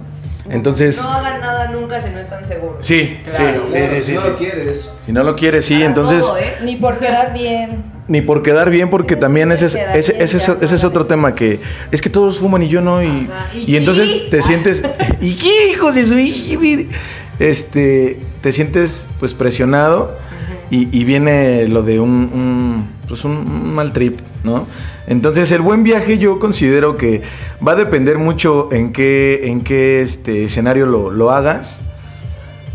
Entonces, 0.49 1.01
No 1.01 1.09
hagan 1.09 1.39
nada 1.39 1.71
nunca 1.71 2.01
si 2.01 2.11
no 2.11 2.19
están 2.19 2.43
seguros. 2.45 2.77
sí, 2.85 3.17
Claro. 3.23 3.63
sí, 3.71 3.77
sí, 3.77 3.95
sí, 3.95 4.01
sí, 4.01 4.13
no 4.13 4.21
sí. 4.21 4.27
lo 4.29 4.37
quieres. 4.37 4.89
Si 5.05 5.11
no 5.13 5.23
lo 5.23 5.35
quieres, 5.35 5.65
sí, 5.65 5.73
Para 5.75 5.85
entonces 5.85 6.19
todo, 6.25 6.37
¿eh? 6.37 6.55
Ni 6.63 6.75
por 6.75 6.97
quedar 6.99 7.33
bien. 7.33 7.83
ni 8.07 8.21
por 8.21 8.43
quedar 8.43 8.69
bien, 8.69 8.89
porque 8.89 9.15
también 9.15 9.51
ese 9.51 9.67
ese, 9.67 9.77
bien, 9.77 9.89
ese 9.95 10.37
es, 10.37 10.47
ya, 10.47 10.57
ese 10.59 10.75
es 10.75 10.83
otro 10.83 11.05
tema 11.05 11.33
que 11.35 11.59
es 11.91 12.01
que 12.01 12.09
todos 12.09 12.37
fuman 12.39 12.63
y 12.63 12.67
yo 12.67 12.81
no 12.81 13.01
y, 13.01 13.29
y 13.53 13.73
¿Y 13.73 13.77
entonces 13.77 14.29
te 14.29 14.41
sientes 14.41 14.83
y 15.21 15.35
qué 15.35 15.71
hijos 15.71 15.95
de 15.95 16.03
su 16.05 16.15
este 17.39 18.19
te 18.41 18.51
sientes 18.51 19.09
pues 19.19 19.33
presionado 19.33 20.17
y, 20.69 20.87
y 20.97 21.03
viene 21.03 21.67
lo 21.67 21.83
de 21.83 21.99
un, 21.99 22.09
un, 22.33 22.89
pues 23.07 23.23
un, 23.25 23.73
mal 23.73 23.93
trip, 23.93 24.19
¿no? 24.43 24.67
Entonces 25.07 25.51
el 25.51 25.61
buen 25.61 25.83
viaje 25.83 26.17
yo 26.17 26.39
considero 26.39 26.95
que 26.95 27.21
va 27.65 27.73
a 27.73 27.75
depender 27.75 28.17
mucho 28.17 28.69
en 28.71 28.91
qué 28.91 29.47
en 29.47 29.61
qué 29.61 30.01
este 30.01 30.45
escenario 30.45 30.85
lo, 30.85 31.11
lo 31.11 31.31
hagas, 31.31 31.81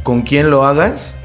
con 0.03 0.23
quién 0.23 0.51
lo 0.51 0.65
hagas 0.65 1.17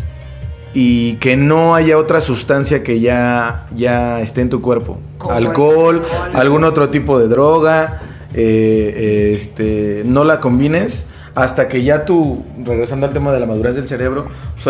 y 0.73 1.15
que 1.15 1.35
no 1.35 1.75
haya 1.75 1.97
otra 1.97 2.21
sustancia 2.21 2.83
que 2.83 2.99
ya, 2.99 3.67
ya 3.75 4.21
esté 4.21 4.41
en 4.41 4.49
tu 4.49 4.61
cuerpo. 4.61 4.99
Alcohol, 5.29 6.03
alcohol. 6.05 6.29
algún 6.33 6.63
otro 6.63 6.89
tipo 6.89 7.19
de 7.19 7.27
droga, 7.27 8.01
eh, 8.33 9.33
este, 9.35 10.03
no 10.05 10.23
la 10.23 10.39
combines 10.39 11.05
hasta 11.33 11.67
que 11.69 11.83
ya 11.83 12.05
tú, 12.05 12.43
regresando 12.65 13.05
al 13.07 13.13
tema 13.13 13.31
de 13.31 13.39
la 13.39 13.45
madurez 13.45 13.75
del 13.75 13.87
cerebro, 13.87 14.27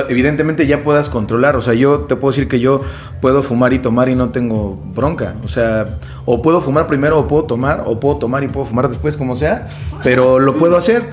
evidentemente 0.09 0.67
ya 0.67 0.83
puedas 0.83 1.09
controlar. 1.09 1.55
O 1.55 1.61
sea, 1.61 1.73
yo 1.73 2.01
te 2.01 2.15
puedo 2.15 2.31
decir 2.31 2.47
que 2.47 2.59
yo 2.59 2.81
puedo 3.19 3.41
fumar 3.41 3.73
y 3.73 3.79
tomar 3.79 4.09
y 4.09 4.15
no 4.15 4.29
tengo 4.29 4.79
bronca. 4.93 5.35
O 5.43 5.47
sea, 5.47 5.85
o 6.25 6.41
puedo 6.41 6.61
fumar 6.61 6.85
primero 6.87 7.17
o 7.19 7.27
puedo 7.27 7.43
tomar, 7.45 7.83
o 7.87 7.99
puedo 7.99 8.17
tomar 8.17 8.43
y 8.43 8.47
puedo 8.47 8.65
fumar 8.65 8.89
después, 8.89 9.17
como 9.17 9.35
sea, 9.35 9.67
pero 10.03 10.39
lo 10.39 10.57
puedo 10.57 10.77
hacer. 10.77 11.03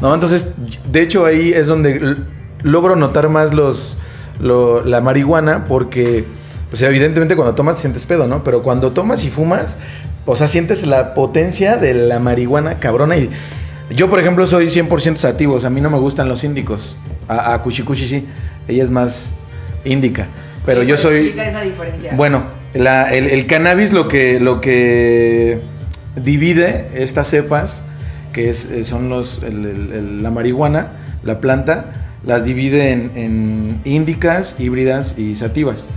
¿no? 0.00 0.14
Entonces, 0.14 0.48
de 0.90 1.00
hecho 1.02 1.26
ahí 1.26 1.52
es 1.52 1.66
donde 1.66 2.16
logro 2.62 2.94
notar 2.96 3.28
más 3.28 3.52
los, 3.54 3.96
lo- 4.40 4.84
la 4.84 5.00
marihuana 5.00 5.64
porque, 5.66 6.24
pues 6.70 6.80
evidentemente 6.82 7.34
cuando 7.34 7.54
tomas 7.54 7.74
te 7.76 7.82
sientes 7.82 8.04
pedo, 8.06 8.26
¿no? 8.28 8.44
Pero 8.44 8.62
cuando 8.62 8.92
tomas 8.92 9.24
y 9.24 9.30
fumas, 9.30 9.78
o 10.26 10.36
sea, 10.36 10.46
sientes 10.46 10.86
la 10.86 11.14
potencia 11.14 11.76
de 11.76 11.94
la 11.94 12.20
marihuana 12.20 12.78
cabrona 12.78 13.16
y... 13.16 13.30
Yo, 13.94 14.08
por 14.10 14.18
ejemplo, 14.18 14.46
soy 14.46 14.66
100% 14.66 15.16
sativo, 15.16 15.54
o 15.54 15.60
sea, 15.60 15.66
a 15.68 15.70
mí 15.70 15.80
no 15.80 15.90
me 15.90 15.98
gustan 15.98 16.28
los 16.28 16.44
índicos. 16.44 16.96
A, 17.28 17.54
a 17.54 17.62
Kushi 17.62 17.82
Kushi 17.82 18.06
sí, 18.08 18.26
ella 18.68 18.82
es 18.84 18.90
más 18.90 19.34
índica. 19.84 20.28
Pero 20.64 20.82
yo 20.82 20.96
soy... 20.96 21.34
Esa 21.38 21.60
diferencia. 21.62 22.14
Bueno, 22.14 22.44
la- 22.74 23.12
el, 23.12 23.26
el 23.30 23.46
cannabis 23.46 23.92
lo 23.92 24.06
que, 24.08 24.38
lo 24.40 24.60
que 24.60 25.60
divide 26.16 26.88
estas 26.94 27.28
cepas, 27.28 27.82
que 28.32 28.48
es, 28.48 28.66
eh, 28.66 28.84
son 28.84 29.08
los, 29.08 29.40
el- 29.42 29.66
el- 29.66 29.92
el- 29.92 30.22
la 30.22 30.30
marihuana, 30.30 30.92
la 31.24 31.40
planta, 31.40 31.86
las 32.24 32.44
divide 32.44 32.92
en, 32.92 33.10
en 33.16 33.80
índicas, 33.84 34.56
híbridas 34.60 35.18
y 35.18 35.34
sativas. 35.34 35.88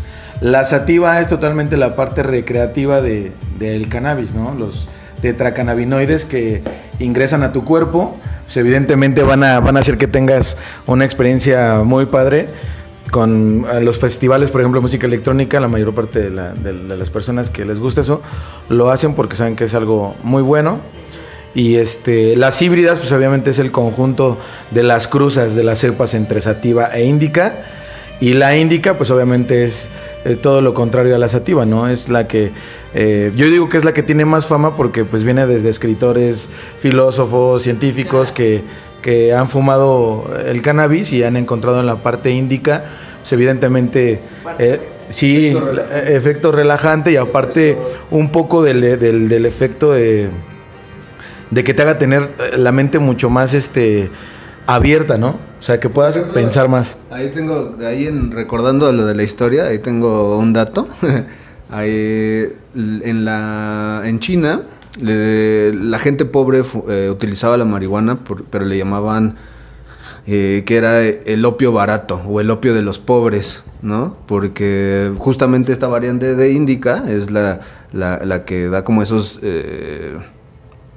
La 0.41 0.65
sativa 0.65 1.21
es 1.21 1.27
totalmente 1.27 1.77
la 1.77 1.95
parte 1.95 2.23
recreativa 2.23 3.01
de- 3.01 3.31
del 3.59 3.87
cannabis, 3.87 4.33
¿no? 4.33 4.53
Los 4.55 4.89
tetracannabinoides 5.21 6.25
que 6.25 6.61
ingresan 6.99 7.43
a 7.43 7.51
tu 7.51 7.63
cuerpo, 7.63 8.15
pues 8.45 8.57
evidentemente 8.57 9.23
van 9.23 9.43
a, 9.43 9.59
van 9.59 9.77
a 9.77 9.79
hacer 9.81 9.97
que 9.97 10.07
tengas 10.07 10.57
una 10.87 11.05
experiencia 11.05 11.81
muy 11.83 12.05
padre. 12.07 12.47
con 13.11 13.65
los 13.81 13.97
festivales, 13.99 14.49
por 14.49 14.61
ejemplo, 14.61 14.81
música 14.81 15.05
electrónica, 15.07 15.59
la 15.59 15.67
mayor 15.67 15.93
parte 15.93 16.19
de, 16.21 16.29
la- 16.31 16.53
de- 16.53 16.73
de 16.73 16.97
las 16.97 17.09
personas 17.11 17.49
que 17.49 17.63
les 17.63 17.79
gusta 17.79 18.01
eso 18.01 18.21
lo 18.67 18.89
hacen 18.89 19.13
porque 19.13 19.35
saben 19.35 19.55
que 19.55 19.65
es 19.65 19.73
algo 19.75 20.15
muy 20.23 20.41
bueno. 20.41 20.79
Y 21.53 21.75
este, 21.75 22.35
las 22.35 22.61
híbridas, 22.61 22.97
pues 22.97 23.11
obviamente 23.13 23.51
es 23.51 23.59
el 23.59 23.71
conjunto 23.71 24.37
de 24.71 24.83
las 24.83 25.07
cruzas 25.07 25.55
de 25.55 25.63
las 25.63 25.79
cepas 25.79 26.13
entre 26.15 26.41
sativa 26.41 26.87
e 26.93 27.05
índica. 27.05 27.53
Y 28.19 28.33
la 28.33 28.57
índica, 28.57 28.97
pues 28.97 29.09
obviamente 29.11 29.63
es 29.63 29.87
eh, 30.25 30.35
todo 30.35 30.61
lo 30.61 30.73
contrario 30.73 31.15
a 31.15 31.19
la 31.19 31.29
sativa, 31.29 31.65
¿no? 31.65 31.87
Es 31.87 32.09
la 32.09 32.27
que, 32.27 32.51
eh, 32.95 33.31
yo 33.35 33.45
digo 33.47 33.67
que 33.69 33.77
es 33.77 33.83
la 33.85 33.93
que 33.93 34.01
tiene 34.03 34.25
más 34.25 34.47
fama 34.47 34.75
porque 34.77 35.03
pues 35.05 35.23
viene 35.23 35.45
desde 35.45 35.69
escritores, 35.69 36.49
filósofos, 36.79 37.61
científicos 37.61 38.31
que, 38.31 38.61
que 39.01 39.33
han 39.33 39.49
fumado 39.49 40.29
el 40.45 40.61
cannabis 40.61 41.11
y 41.13 41.23
han 41.23 41.35
encontrado 41.37 41.79
en 41.81 41.85
la 41.85 41.97
parte 41.97 42.31
índica, 42.31 42.85
pues 43.21 43.33
evidentemente, 43.33 44.21
eh, 44.59 44.79
sí, 45.09 45.47
eh, 45.47 46.13
efecto 46.15 46.51
relajante 46.51 47.11
y 47.11 47.17
aparte 47.17 47.77
un 48.11 48.29
poco 48.31 48.63
del, 48.63 48.81
del- 48.81 49.27
del 49.29 49.45
efecto 49.45 49.91
de 49.91 50.29
de 51.51 51.63
que 51.63 51.73
te 51.75 51.83
haga 51.83 51.97
tener 51.99 52.29
la 52.57 52.71
mente 52.71 52.97
mucho 52.99 53.29
más 53.29 53.53
este 53.53 54.09
abierta, 54.65 55.17
¿no? 55.19 55.37
O 55.59 55.63
sea, 55.63 55.79
que 55.79 55.89
puedas 55.89 56.17
pensar 56.33 56.69
más. 56.69 56.97
Ahí 57.11 57.29
tengo, 57.33 57.75
ahí 57.85 58.07
en, 58.07 58.31
recordando 58.31 58.91
lo 58.91 59.05
de 59.05 59.13
la 59.15 59.23
historia, 59.23 59.65
ahí 59.65 59.77
tengo 59.79 60.37
un 60.37 60.53
dato. 60.53 60.87
l- 62.75 63.01
en, 63.03 63.25
la, 63.25 64.01
en 64.05 64.19
China, 64.19 64.61
le- 65.01 65.73
la 65.73 65.99
gente 65.99 66.25
pobre 66.25 66.63
eh, 66.89 67.09
utilizaba 67.11 67.57
la 67.57 67.65
marihuana, 67.65 68.23
por- 68.23 68.43
pero 68.45 68.65
le 68.65 68.77
llamaban 68.77 69.35
eh, 70.27 70.63
que 70.65 70.77
era 70.77 71.01
el 71.03 71.45
opio 71.45 71.71
barato 71.71 72.21
o 72.27 72.39
el 72.41 72.49
opio 72.51 72.73
de 72.73 72.81
los 72.81 72.99
pobres, 72.99 73.63
¿no? 73.81 74.17
Porque 74.27 75.11
justamente 75.17 75.71
esta 75.71 75.87
variante 75.87 76.35
de 76.35 76.51
índica 76.51 77.03
es 77.07 77.29
la, 77.31 77.59
la, 77.93 78.19
la 78.25 78.45
que 78.45 78.67
da 78.69 78.83
como 78.83 79.01
esos... 79.03 79.39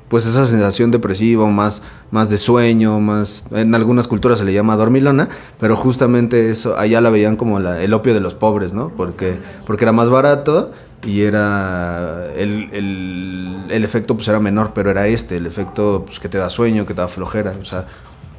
pues 0.09 0.27
esa 0.27 0.47
sensación 0.47 0.91
depresiva, 0.91 1.45
o 1.45 1.49
más, 1.49 1.83
más 2.11 2.31
de 2.31 2.39
sueño, 2.39 2.99
más 3.01 3.45
en 3.51 3.75
algunas 3.75 4.09
culturas 4.09 4.39
se 4.39 4.45
le 4.45 4.53
llama 4.53 4.77
dormilona, 4.77 5.29
pero 5.61 5.77
justamente 5.77 6.51
eso 6.51 6.79
allá 6.79 7.01
la 7.01 7.11
veían 7.11 7.37
como 7.37 7.61
la- 7.61 7.83
el 7.83 7.93
opio 7.95 8.15
de 8.15 8.21
los 8.21 8.35
pobres, 8.35 8.73
¿no? 8.73 8.89
Porque, 8.97 9.39
porque 9.67 9.85
era 9.85 9.93
más 9.93 10.09
barato 10.11 10.73
y 11.05 11.23
era 11.23 12.27
el, 12.37 12.71
el, 12.73 13.65
el 13.69 13.85
efecto 13.85 14.17
pues 14.17 14.27
era 14.29 14.41
menor, 14.41 14.73
pero 14.75 14.91
era 14.91 15.07
este, 15.07 15.37
el 15.37 15.47
efecto 15.47 16.05
pues, 16.07 16.19
que 16.19 16.29
te 16.29 16.39
da 16.39 16.51
sueño, 16.51 16.87
que 16.87 16.95
te 16.95 17.01
da 17.01 17.09
flojera, 17.09 17.53
o 17.61 17.65
sea, 17.65 17.87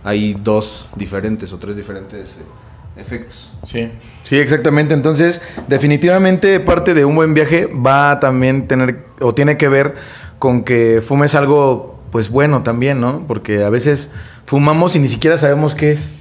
hay 0.04 0.34
dos 0.34 0.90
diferentes 0.96 1.52
o 1.54 1.58
tres 1.58 1.76
diferentes 1.76 2.30
eh, 2.32 3.00
efectos. 3.02 3.52
Sí. 3.66 3.90
Sí, 4.24 4.38
exactamente. 4.38 4.94
Entonces, 4.94 5.42
definitivamente 5.68 6.60
parte 6.60 6.94
de 6.94 7.06
un 7.06 7.16
buen 7.16 7.34
viaje 7.34 7.66
va 7.68 8.12
a 8.12 8.20
también 8.20 8.68
tener 8.68 9.06
o 9.22 9.34
tiene 9.34 9.58
que 9.58 9.68
ver 9.68 9.96
con 10.40 10.64
que 10.64 11.04
fumes 11.06 11.36
algo 11.36 12.00
pues 12.12 12.30
bueno 12.30 12.64
también, 12.64 13.00
¿no? 13.00 13.26
Porque 13.28 13.64
a 13.64 13.70
veces 13.70 14.12
fumamos 14.46 14.96
y 14.96 15.00
ni 15.00 15.08
siquiera 15.08 15.38
sabemos 15.38 15.76
qué 15.76 15.92
es. 15.92 16.14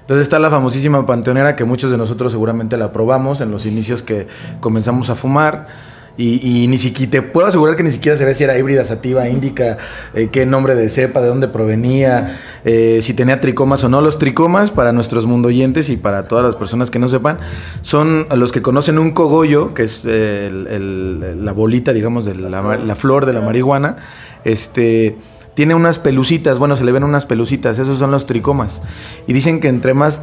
Entonces 0.00 0.26
está 0.26 0.38
la 0.38 0.50
famosísima 0.50 1.04
panteonera 1.04 1.54
que 1.54 1.64
muchos 1.64 1.90
de 1.90 1.98
nosotros 1.98 2.32
seguramente 2.32 2.76
la 2.78 2.92
probamos 2.92 3.40
en 3.42 3.50
los 3.50 3.66
inicios 3.66 4.02
que 4.02 4.26
comenzamos 4.60 5.10
a 5.10 5.14
fumar. 5.14 5.68
Y, 6.20 6.66
ni 6.66 6.78
siquiera 6.78 7.12
te 7.12 7.22
puedo 7.22 7.46
asegurar 7.46 7.76
que 7.76 7.84
ni 7.84 7.92
siquiera 7.92 8.18
sabía 8.18 8.34
si 8.34 8.42
era 8.42 8.58
híbrida, 8.58 8.84
sativa, 8.84 9.28
índica, 9.28 9.78
eh, 10.14 10.28
qué 10.32 10.46
nombre 10.46 10.74
de 10.74 10.90
cepa, 10.90 11.20
de 11.20 11.28
dónde 11.28 11.46
provenía, 11.46 12.40
eh, 12.64 12.98
si 13.02 13.14
tenía 13.14 13.40
tricomas 13.40 13.84
o 13.84 13.88
no. 13.88 14.00
Los 14.00 14.18
tricomas, 14.18 14.72
para 14.72 14.92
nuestros 14.92 15.26
mundoyentes 15.26 15.88
y 15.88 15.96
para 15.96 16.26
todas 16.26 16.44
las 16.44 16.56
personas 16.56 16.90
que 16.90 16.98
no 16.98 17.08
sepan, 17.08 17.38
son 17.82 18.26
los 18.34 18.50
que 18.50 18.62
conocen 18.62 18.98
un 18.98 19.12
cogollo, 19.12 19.74
que 19.74 19.84
es 19.84 20.04
la 20.04 21.52
bolita, 21.52 21.92
digamos, 21.92 22.24
de 22.24 22.34
la, 22.34 22.76
la 22.76 22.96
flor 22.96 23.24
de 23.24 23.32
la 23.32 23.40
marihuana. 23.40 23.96
Este 24.42 25.16
tiene 25.58 25.74
unas 25.74 25.98
pelucitas, 25.98 26.58
bueno, 26.58 26.76
se 26.76 26.84
le 26.84 26.92
ven 26.92 27.02
unas 27.02 27.26
pelucitas, 27.26 27.80
esos 27.80 27.98
son 27.98 28.12
los 28.12 28.26
tricomas. 28.26 28.80
Y 29.26 29.32
dicen 29.32 29.58
que 29.58 29.66
entre 29.66 29.92
más 29.92 30.22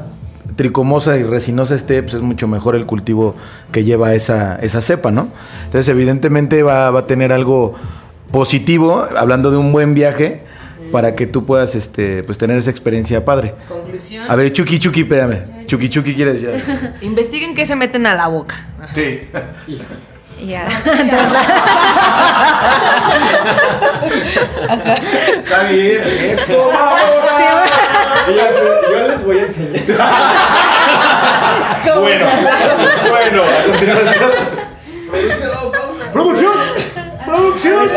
tricomosa 0.56 1.18
y 1.18 1.24
resinosa 1.24 1.76
esté, 1.76 2.02
pues 2.04 2.16
es 2.16 2.22
mucho 2.22 2.48
mejor 2.48 2.76
el 2.76 2.86
cultivo 2.86 3.36
que 3.72 3.84
lleva 3.84 4.14
esa, 4.14 4.56
esa 4.56 4.82
cepa, 4.82 5.12
¿no? 5.12 5.30
Entonces, 5.66 5.90
evidentemente 5.90 6.64
va, 6.64 6.92
va 6.92 7.02
a 7.02 7.08
tener 7.08 7.32
algo 7.32 7.76
positivo, 8.32 9.06
hablando 9.16 9.52
de 9.52 9.58
un 9.58 9.72
buen 9.72 9.94
viaje, 9.94 10.42
para 10.92 11.16
que 11.16 11.26
tú 11.26 11.46
puedas 11.46 11.76
este, 11.76 12.24
pues, 12.24 12.38
tener 12.38 12.58
esa 12.58 12.70
experiencia 12.70 13.26
padre. 13.26 13.54
Conclusión. 13.68 14.26
A 14.30 14.36
ver, 14.36 14.52
Chucky 14.54 14.80
Chucky, 14.80 15.02
espérame. 15.02 15.66
Chucky 15.68 15.90
Chucky 15.90 16.14
quiere 16.14 16.34
decir. 16.34 16.50
algo? 16.50 16.96
Investiguen 17.02 17.56
qué 17.56 17.66
se 17.66 17.76
meten 17.76 18.06
a 18.06 18.16
la 18.16 18.28
boca. 18.28 18.56
Sí. 18.94 19.22
Ya. 20.44 20.68
Está 25.44 25.64
bien, 25.70 26.02
eso, 26.32 26.72
Yo 28.90 29.08
les 29.08 29.24
voy 29.24 29.40
a 29.40 29.44
enseñar. 29.44 29.82
Bueno, 32.00 32.26
bueno, 33.10 33.44
a 33.44 33.64
continuación. 33.72 34.32
Producción, 36.12 36.54
producción. 37.26 37.90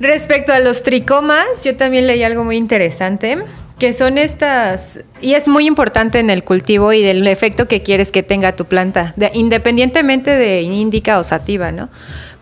Respecto 0.00 0.52
a 0.52 0.58
los 0.60 0.82
tricomas, 0.82 1.64
yo 1.64 1.76
también 1.76 2.06
leí 2.06 2.22
algo 2.22 2.44
muy 2.44 2.56
interesante, 2.56 3.38
que 3.82 3.92
son 3.92 4.16
estas, 4.16 5.00
y 5.20 5.34
es 5.34 5.48
muy 5.48 5.66
importante 5.66 6.20
en 6.20 6.30
el 6.30 6.44
cultivo 6.44 6.92
y 6.92 7.02
del 7.02 7.26
efecto 7.26 7.66
que 7.66 7.82
quieres 7.82 8.12
que 8.12 8.22
tenga 8.22 8.54
tu 8.54 8.66
planta, 8.66 9.12
de- 9.16 9.32
independientemente 9.34 10.30
de 10.36 10.62
índica 10.62 11.18
o 11.18 11.24
sativa, 11.24 11.72
¿no? 11.72 11.88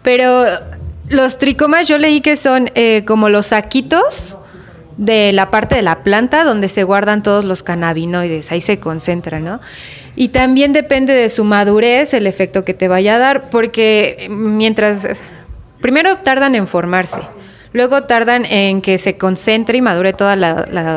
Pero 0.03 0.45
los 1.09 1.38
tricomas 1.38 1.88
yo 1.88 1.97
leí 1.97 2.20
que 2.20 2.36
son 2.36 2.68
eh, 2.74 3.05
como 3.07 3.30
los 3.30 3.47
saquitos 3.47 4.36
de 4.99 5.32
la 5.32 5.51
parte 5.51 5.76
de 5.76 5.80
la 5.80 6.03
planta 6.03 6.45
donde 6.45 6.68
se 6.68 6.84
guardan 6.84 7.22
todos 7.22 7.47
los 7.47 7.62
cannabinoides, 7.62 8.53
ahí 8.53 8.61
se 8.61 8.78
concentra, 8.78 9.41
¿no? 9.41 9.61
Y 10.16 10.28
también 10.28 10.74
depende 10.74 11.14
de 11.14 11.30
su 11.30 11.45
madurez 11.45 12.12
el 12.12 12.26
efecto 12.26 12.66
que 12.66 12.74
te 12.74 12.86
vaya 12.86 13.14
a 13.14 13.18
dar, 13.18 13.49
porque 13.49 14.26
mientras 14.28 15.07
Primero 15.80 16.18
tardan 16.18 16.55
en 16.55 16.66
formarse, 16.68 17.20
luego 17.73 18.03
tardan 18.03 18.45
en 18.45 18.83
que 18.83 18.99
se 18.99 19.16
concentre 19.18 19.79
y 19.79 19.83
madure 19.83 20.12
todos 20.12 20.37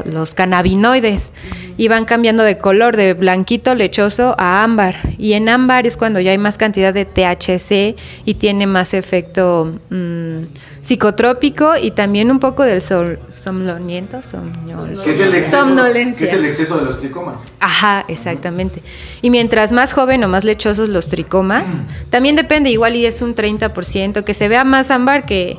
los 0.05 0.33
cannabinoides 0.33 1.31
y 1.77 1.87
van 1.87 2.05
cambiando 2.05 2.43
de 2.43 2.57
color 2.57 2.95
de 2.97 3.13
blanquito 3.13 3.73
lechoso 3.75 4.35
a 4.37 4.63
ámbar. 4.63 4.97
Y 5.17 5.33
en 5.33 5.49
ámbar 5.49 5.87
es 5.87 5.97
cuando 5.97 6.19
ya 6.19 6.31
hay 6.31 6.37
más 6.37 6.57
cantidad 6.57 6.93
de 6.93 7.05
THC 7.05 7.95
y 8.25 8.35
tiene 8.35 8.67
más 8.67 8.93
efecto 8.93 9.79
mm, 9.89 10.41
psicotrópico 10.81 11.73
y 11.81 11.91
también 11.91 12.29
un 12.29 12.39
poco 12.39 12.63
del 12.63 12.81
sol, 12.81 13.19
somnoliento, 13.31 14.17
somnol- 14.17 15.01
¿Qué 15.03 15.11
es 15.11 15.19
el 15.19 15.33
exceso? 15.33 15.61
somnolencia. 15.65 16.19
¿Qué 16.19 16.25
es 16.25 16.33
el 16.33 16.45
exceso 16.45 16.77
de 16.77 16.85
los 16.85 16.99
tricomas? 16.99 17.35
Ajá, 17.59 18.05
exactamente. 18.07 18.83
Y 19.21 19.29
mientras 19.29 19.71
más 19.71 19.93
joven 19.93 20.23
o 20.23 20.27
más 20.27 20.43
lechosos 20.43 20.89
los 20.89 21.07
tricomas, 21.07 21.63
también 22.09 22.35
depende, 22.35 22.69
igual 22.69 22.95
y 22.95 23.05
es 23.05 23.21
un 23.21 23.33
30%, 23.33 24.23
que 24.23 24.33
se 24.33 24.47
vea 24.49 24.63
más 24.63 24.91
ámbar 24.91 25.25
que, 25.25 25.57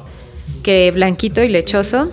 que 0.65 0.91
blanquito 0.91 1.45
y 1.45 1.49
lechoso, 1.49 2.11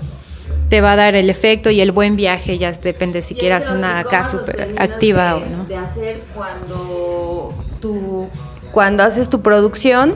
te 0.69 0.79
va 0.81 0.91
a 0.91 0.95
dar 0.95 1.15
el 1.15 1.29
efecto 1.31 1.71
y 1.71 1.81
el 1.81 1.91
buen 1.91 2.15
viaje, 2.15 2.59
ya 2.59 2.71
depende 2.71 3.23
si 3.23 3.33
quieras 3.33 3.71
una 3.71 3.97
acá 3.97 4.25
súper 4.25 4.75
activa 4.77 5.37
o 5.37 5.39
no. 5.39 5.65
De 5.65 5.75
hacer 5.75 6.21
cuando 6.35 7.53
tú, 7.79 8.29
cuando 8.71 9.03
haces 9.03 9.27
tu 9.27 9.41
producción 9.41 10.13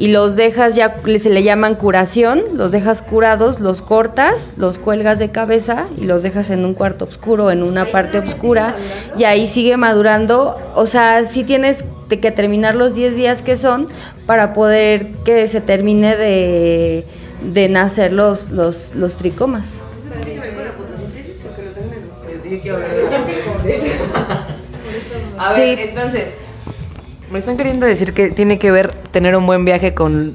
y 0.00 0.08
los 0.08 0.34
dejas 0.34 0.76
ya, 0.76 0.96
se 1.18 1.28
le 1.28 1.42
llaman 1.42 1.74
curación, 1.74 2.42
los 2.54 2.72
dejas 2.72 3.02
curados, 3.02 3.60
los 3.60 3.82
cortas, 3.82 4.54
los 4.56 4.78
cuelgas 4.78 5.18
de 5.18 5.30
cabeza 5.30 5.88
y 5.98 6.06
los 6.06 6.22
dejas 6.22 6.48
en 6.48 6.64
un 6.64 6.72
cuarto 6.72 7.04
oscuro, 7.04 7.50
en 7.50 7.62
una 7.62 7.84
parte 7.84 8.18
oscura 8.18 8.76
y 9.18 9.24
ahí 9.24 9.46
sigue 9.46 9.76
madurando. 9.76 10.56
O 10.74 10.86
sea, 10.86 11.26
sí 11.26 11.44
tienes 11.44 11.84
que 12.08 12.30
terminar 12.30 12.76
los 12.76 12.94
10 12.94 13.14
días 13.14 13.42
que 13.42 13.58
son 13.58 13.88
para 14.24 14.54
poder 14.54 15.08
que 15.26 15.46
se 15.48 15.60
termine 15.60 16.16
de, 16.16 17.04
de 17.52 17.68
nacer 17.68 18.14
los, 18.14 18.50
los, 18.50 18.94
los 18.94 19.16
tricomas. 19.16 19.82
A 25.36 25.52
ver, 25.52 25.78
entonces, 25.78 26.28
me 27.30 27.38
están 27.38 27.56
queriendo 27.56 27.86
decir 27.86 28.12
que 28.12 28.30
tiene 28.30 28.58
que 28.58 28.70
ver 28.70 28.88
tener 29.12 29.36
un 29.36 29.46
buen 29.46 29.64
viaje 29.64 29.94
con 29.94 30.34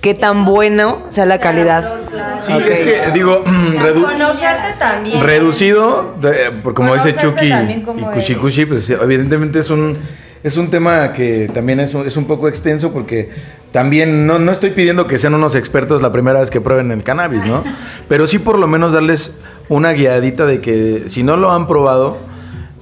qué 0.00 0.14
tan 0.14 0.44
bueno 0.44 0.98
sea 1.10 1.26
la 1.26 1.38
calidad. 1.40 2.00
Sí, 2.38 2.52
es 2.52 2.78
que 2.80 3.10
digo, 3.14 3.42
redu- 3.44 4.04
Conocerte 4.04 4.74
también. 4.78 5.22
reducido, 5.22 6.14
de- 6.20 6.50
por 6.62 6.74
como 6.74 6.94
dice 6.94 7.14
Conocerte 7.14 7.40
Chucky 7.42 7.50
también 7.50 7.80
y 7.80 7.82
como 7.82 8.10
Kushi 8.12 8.32
eres. 8.32 8.38
Kushi, 8.38 8.66
pues 8.66 8.90
evidentemente 8.90 9.58
es 9.60 9.70
un, 9.70 9.96
es 10.42 10.56
un 10.56 10.70
tema 10.70 11.12
que 11.12 11.48
también 11.52 11.80
es 11.80 11.94
un, 11.94 12.06
es 12.06 12.16
un 12.16 12.26
poco 12.26 12.48
extenso 12.48 12.92
porque 12.92 13.30
también 13.72 14.26
no, 14.26 14.38
no 14.38 14.52
estoy 14.52 14.70
pidiendo 14.70 15.06
que 15.06 15.18
sean 15.18 15.34
unos 15.34 15.54
expertos 15.54 16.02
la 16.02 16.12
primera 16.12 16.40
vez 16.40 16.50
que 16.50 16.60
prueben 16.60 16.90
el 16.92 17.02
cannabis, 17.02 17.44
¿no? 17.44 17.64
Pero 18.08 18.26
sí 18.26 18.38
por 18.38 18.58
lo 18.58 18.66
menos 18.66 18.92
darles 18.92 19.32
una 19.68 19.92
guiadita 19.92 20.46
de 20.46 20.60
que 20.60 21.04
si 21.08 21.22
no 21.22 21.36
lo 21.36 21.50
han 21.52 21.66
probado 21.66 22.18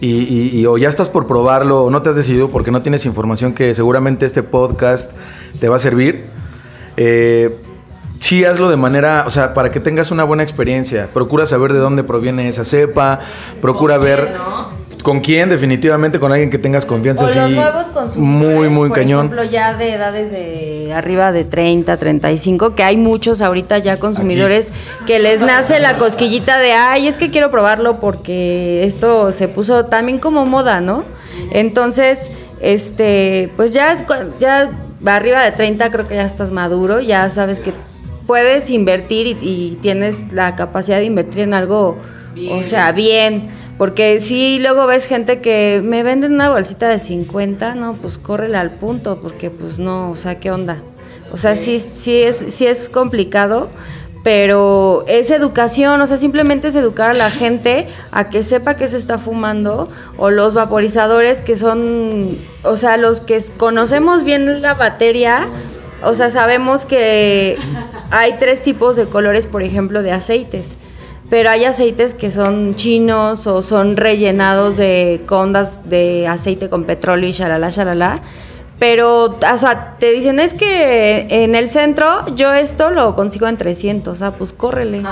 y, 0.04 0.22
y- 0.56 0.60
y 0.60 0.66
o 0.66 0.76
ya 0.78 0.88
estás 0.88 1.08
por 1.08 1.26
probarlo 1.26 1.84
o 1.84 1.90
no 1.90 2.02
te 2.02 2.10
has 2.10 2.16
decidido 2.16 2.48
porque 2.50 2.70
no 2.70 2.82
tienes 2.82 3.06
información 3.06 3.52
que 3.54 3.74
seguramente 3.74 4.26
este 4.26 4.42
podcast 4.42 5.12
te 5.60 5.68
va 5.68 5.76
a 5.76 5.78
servir, 5.78 6.26
eh, 6.96 7.56
sí 8.20 8.44
hazlo 8.44 8.68
de 8.70 8.76
manera, 8.76 9.24
o 9.26 9.30
sea, 9.30 9.54
para 9.54 9.70
que 9.70 9.80
tengas 9.80 10.10
una 10.10 10.24
buena 10.24 10.42
experiencia. 10.42 11.08
Procura 11.12 11.46
saber 11.46 11.72
de 11.72 11.78
dónde 11.78 12.04
proviene 12.04 12.48
esa 12.48 12.64
cepa, 12.64 13.20
procura 13.60 13.98
ver 13.98 14.32
con 15.04 15.20
quién, 15.20 15.50
definitivamente 15.50 16.18
con 16.18 16.32
alguien 16.32 16.48
que 16.48 16.56
tengas 16.56 16.86
confianza 16.86 17.24
O 17.24 17.28
los 17.28 17.36
así. 17.36 17.52
nuevos 17.52 17.88
consumidores, 17.90 18.56
Muy, 18.56 18.68
muy 18.70 18.88
por 18.88 18.98
cañón. 18.98 19.26
ejemplo, 19.26 19.44
ya 19.44 19.74
de 19.74 19.92
edades 19.92 20.30
de 20.30 20.92
arriba 20.94 21.30
de 21.30 21.44
30, 21.44 21.94
35, 21.98 22.74
que 22.74 22.82
hay 22.84 22.96
muchos 22.96 23.42
ahorita 23.42 23.76
ya 23.78 23.98
consumidores 23.98 24.72
que 25.06 25.18
les 25.18 25.40
nace 25.42 25.78
la 25.78 25.98
cosquillita 25.98 26.58
de, 26.58 26.72
ay, 26.72 27.06
es 27.06 27.18
que 27.18 27.30
quiero 27.30 27.50
probarlo 27.50 28.00
porque 28.00 28.84
esto 28.84 29.30
se 29.32 29.46
puso 29.46 29.84
también 29.84 30.18
como 30.18 30.46
moda, 30.46 30.80
¿no? 30.80 31.04
Entonces, 31.52 32.30
este, 32.62 33.50
pues 33.56 33.74
ya, 33.74 34.06
ya 34.40 34.70
arriba 35.04 35.44
de 35.44 35.52
30 35.52 35.90
creo 35.90 36.08
que 36.08 36.14
ya 36.14 36.24
estás 36.24 36.50
maduro, 36.50 37.00
ya 37.00 37.28
sabes 37.28 37.60
que 37.60 37.74
puedes 38.26 38.70
invertir 38.70 39.26
y, 39.26 39.36
y 39.42 39.78
tienes 39.82 40.32
la 40.32 40.56
capacidad 40.56 40.96
de 40.96 41.04
invertir 41.04 41.40
en 41.40 41.52
algo, 41.52 41.98
o 42.50 42.62
sea, 42.62 42.90
bien. 42.92 43.50
Porque 43.78 44.20
si 44.20 44.60
luego 44.60 44.86
ves 44.86 45.06
gente 45.06 45.40
que 45.40 45.82
me 45.84 46.02
venden 46.02 46.34
una 46.34 46.50
bolsita 46.50 46.88
de 46.88 46.98
50, 46.98 47.74
no, 47.74 47.94
pues 47.94 48.18
córrele 48.18 48.56
al 48.56 48.70
punto, 48.70 49.20
porque 49.20 49.50
pues 49.50 49.78
no, 49.78 50.10
o 50.10 50.16
sea, 50.16 50.38
¿qué 50.38 50.52
onda? 50.52 50.78
O 51.32 51.36
sea, 51.36 51.56
sí, 51.56 51.80
sí, 51.94 52.22
es, 52.22 52.36
sí 52.36 52.66
es 52.66 52.88
complicado, 52.88 53.68
pero 54.22 55.04
es 55.08 55.30
educación, 55.32 56.00
o 56.00 56.06
sea, 56.06 56.16
simplemente 56.16 56.68
es 56.68 56.76
educar 56.76 57.10
a 57.10 57.14
la 57.14 57.30
gente 57.30 57.88
a 58.12 58.30
que 58.30 58.44
sepa 58.44 58.76
que 58.76 58.88
se 58.88 58.96
está 58.96 59.18
fumando, 59.18 59.90
o 60.16 60.30
los 60.30 60.54
vaporizadores 60.54 61.42
que 61.42 61.56
son, 61.56 62.38
o 62.62 62.76
sea, 62.76 62.96
los 62.96 63.20
que 63.20 63.42
conocemos 63.56 64.22
bien 64.22 64.62
la 64.62 64.74
batería, 64.74 65.48
o 66.04 66.14
sea, 66.14 66.30
sabemos 66.30 66.84
que 66.84 67.58
hay 68.12 68.36
tres 68.38 68.62
tipos 68.62 68.94
de 68.94 69.06
colores, 69.06 69.46
por 69.46 69.62
ejemplo, 69.62 70.02
de 70.02 70.12
aceites. 70.12 70.78
Pero 71.34 71.50
hay 71.50 71.64
aceites 71.64 72.14
que 72.14 72.30
son 72.30 72.76
chinos 72.76 73.48
o 73.48 73.60
son 73.60 73.96
rellenados 73.96 74.76
de 74.76 75.20
condas 75.26 75.80
de 75.82 76.28
aceite 76.28 76.68
con 76.68 76.84
petróleo 76.84 77.28
y 77.28 77.32
shalala, 77.32 77.70
shalala. 77.70 78.20
Pero, 78.78 79.24
o 79.24 79.58
sea, 79.58 79.96
te 79.98 80.12
dicen, 80.12 80.38
es 80.38 80.54
que 80.54 81.26
en 81.28 81.56
el 81.56 81.68
centro 81.70 82.24
yo 82.36 82.54
esto 82.54 82.90
lo 82.90 83.16
consigo 83.16 83.48
en 83.48 83.56
300. 83.56 84.12
O 84.12 84.14
sea, 84.14 84.30
pues 84.30 84.52
córrele. 84.52 85.02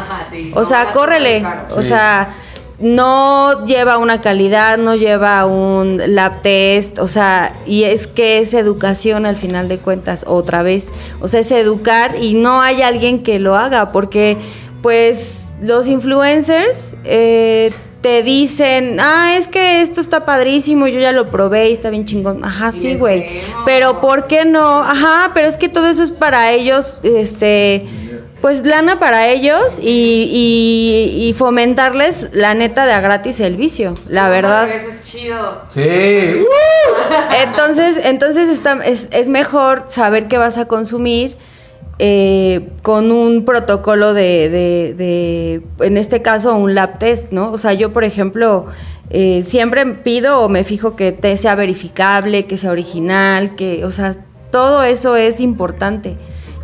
o 0.55 0.65
sea, 0.65 0.93
córrele. 0.93 1.45
O 1.75 1.83
sea, 1.83 2.37
no 2.79 3.67
lleva 3.67 3.99
una 3.99 4.21
calidad, 4.21 4.79
no 4.79 4.95
lleva 4.95 5.45
un 5.45 6.01
lab 6.07 6.41
test, 6.41 7.01
o 7.01 7.09
sea, 7.09 7.61
y 7.67 7.83
es 7.83 8.07
que 8.07 8.39
es 8.39 8.55
educación 8.55 9.27
al 9.27 9.37
final 9.37 9.67
de 9.67 9.79
cuentas, 9.79 10.25
otra 10.29 10.63
vez. 10.63 10.93
O 11.21 11.27
sea, 11.27 11.41
es 11.41 11.51
educar 11.51 12.15
y 12.23 12.35
no 12.35 12.61
hay 12.61 12.83
alguien 12.83 13.25
que 13.25 13.41
lo 13.41 13.57
haga, 13.57 13.91
porque 13.91 14.39
pues 14.83 15.42
los 15.63 15.87
influencers 15.87 16.95
eh, 17.05 17.73
te 18.01 18.23
dicen, 18.25 18.99
ah, 19.01 19.37
es 19.37 19.47
que 19.49 19.81
esto 19.81 20.01
está 20.01 20.25
padrísimo, 20.25 20.89
yo 20.89 21.01
ya 21.01 21.13
lo 21.13 21.31
probé 21.31 21.71
y 21.71 21.73
está 21.73 21.89
bien 21.91 22.05
chingón. 22.05 22.45
Ajá, 22.45 22.73
sí, 22.73 22.97
güey. 22.97 23.41
Pero 23.65 24.01
¿por 24.01 24.27
qué 24.27 24.45
no? 24.45 24.83
Ajá, 24.83 25.31
pero 25.35 25.47
es 25.47 25.57
que 25.57 25.69
todo 25.69 25.87
eso 25.89 26.03
es 26.03 26.11
para 26.11 26.51
ellos, 26.51 26.99
este 27.03 27.87
pues 28.41 28.67
lana 28.67 28.99
para 28.99 29.29
ellos 29.29 29.79
y, 29.81 30.29
y- 30.33 31.29
y 31.29 31.33
fomentarles 31.33 32.31
la 32.33 32.55
neta 32.55 32.87
de 32.87 32.93
a 32.93 33.01
gratis 33.01 33.39
el 33.39 33.55
vicio, 33.55 33.97
la 34.09 34.29
verdad. 34.29 34.69
Eso 34.69 34.89
es 34.89 35.05
chido. 35.05 35.63
Sí. 35.73 36.45
Entonces, 37.45 38.01
entonces 38.03 38.49
está, 38.49 38.81
es, 38.85 39.07
es 39.13 39.29
mejor 39.29 39.85
saber 39.87 40.27
qué 40.27 40.39
vas 40.39 40.59
a 40.59 40.67
consumir 40.67 41.37
eh, 41.99 42.71
con 42.83 43.13
un 43.13 43.45
protocolo 43.45 44.15
de, 44.15 44.49
de- 44.49 44.95
de, 44.97 45.87
en 45.87 45.97
este 45.97 46.23
caso, 46.23 46.55
un 46.57 46.75
lab 46.75 46.99
test, 46.99 47.33
¿no? 47.33 47.53
O 47.53 47.59
sea, 47.59 47.73
yo, 47.75 47.93
por 47.93 48.05
ejemplo, 48.05 48.67
eh, 49.11 49.43
siempre 49.47 49.85
pido 49.87 50.41
o 50.41 50.49
me 50.49 50.65
fijo 50.65 50.97
que 50.97 51.13
te 51.13 51.37
sea 51.37 51.55
verificable, 51.55 52.47
que 52.47 52.57
sea 52.59 52.71
original, 52.71 53.55
que, 53.57 53.85
o 53.85 53.91
sea, 53.91 54.17
todo 54.51 54.83
eso 54.85 55.17
es 55.17 55.41
importante. 55.41 56.17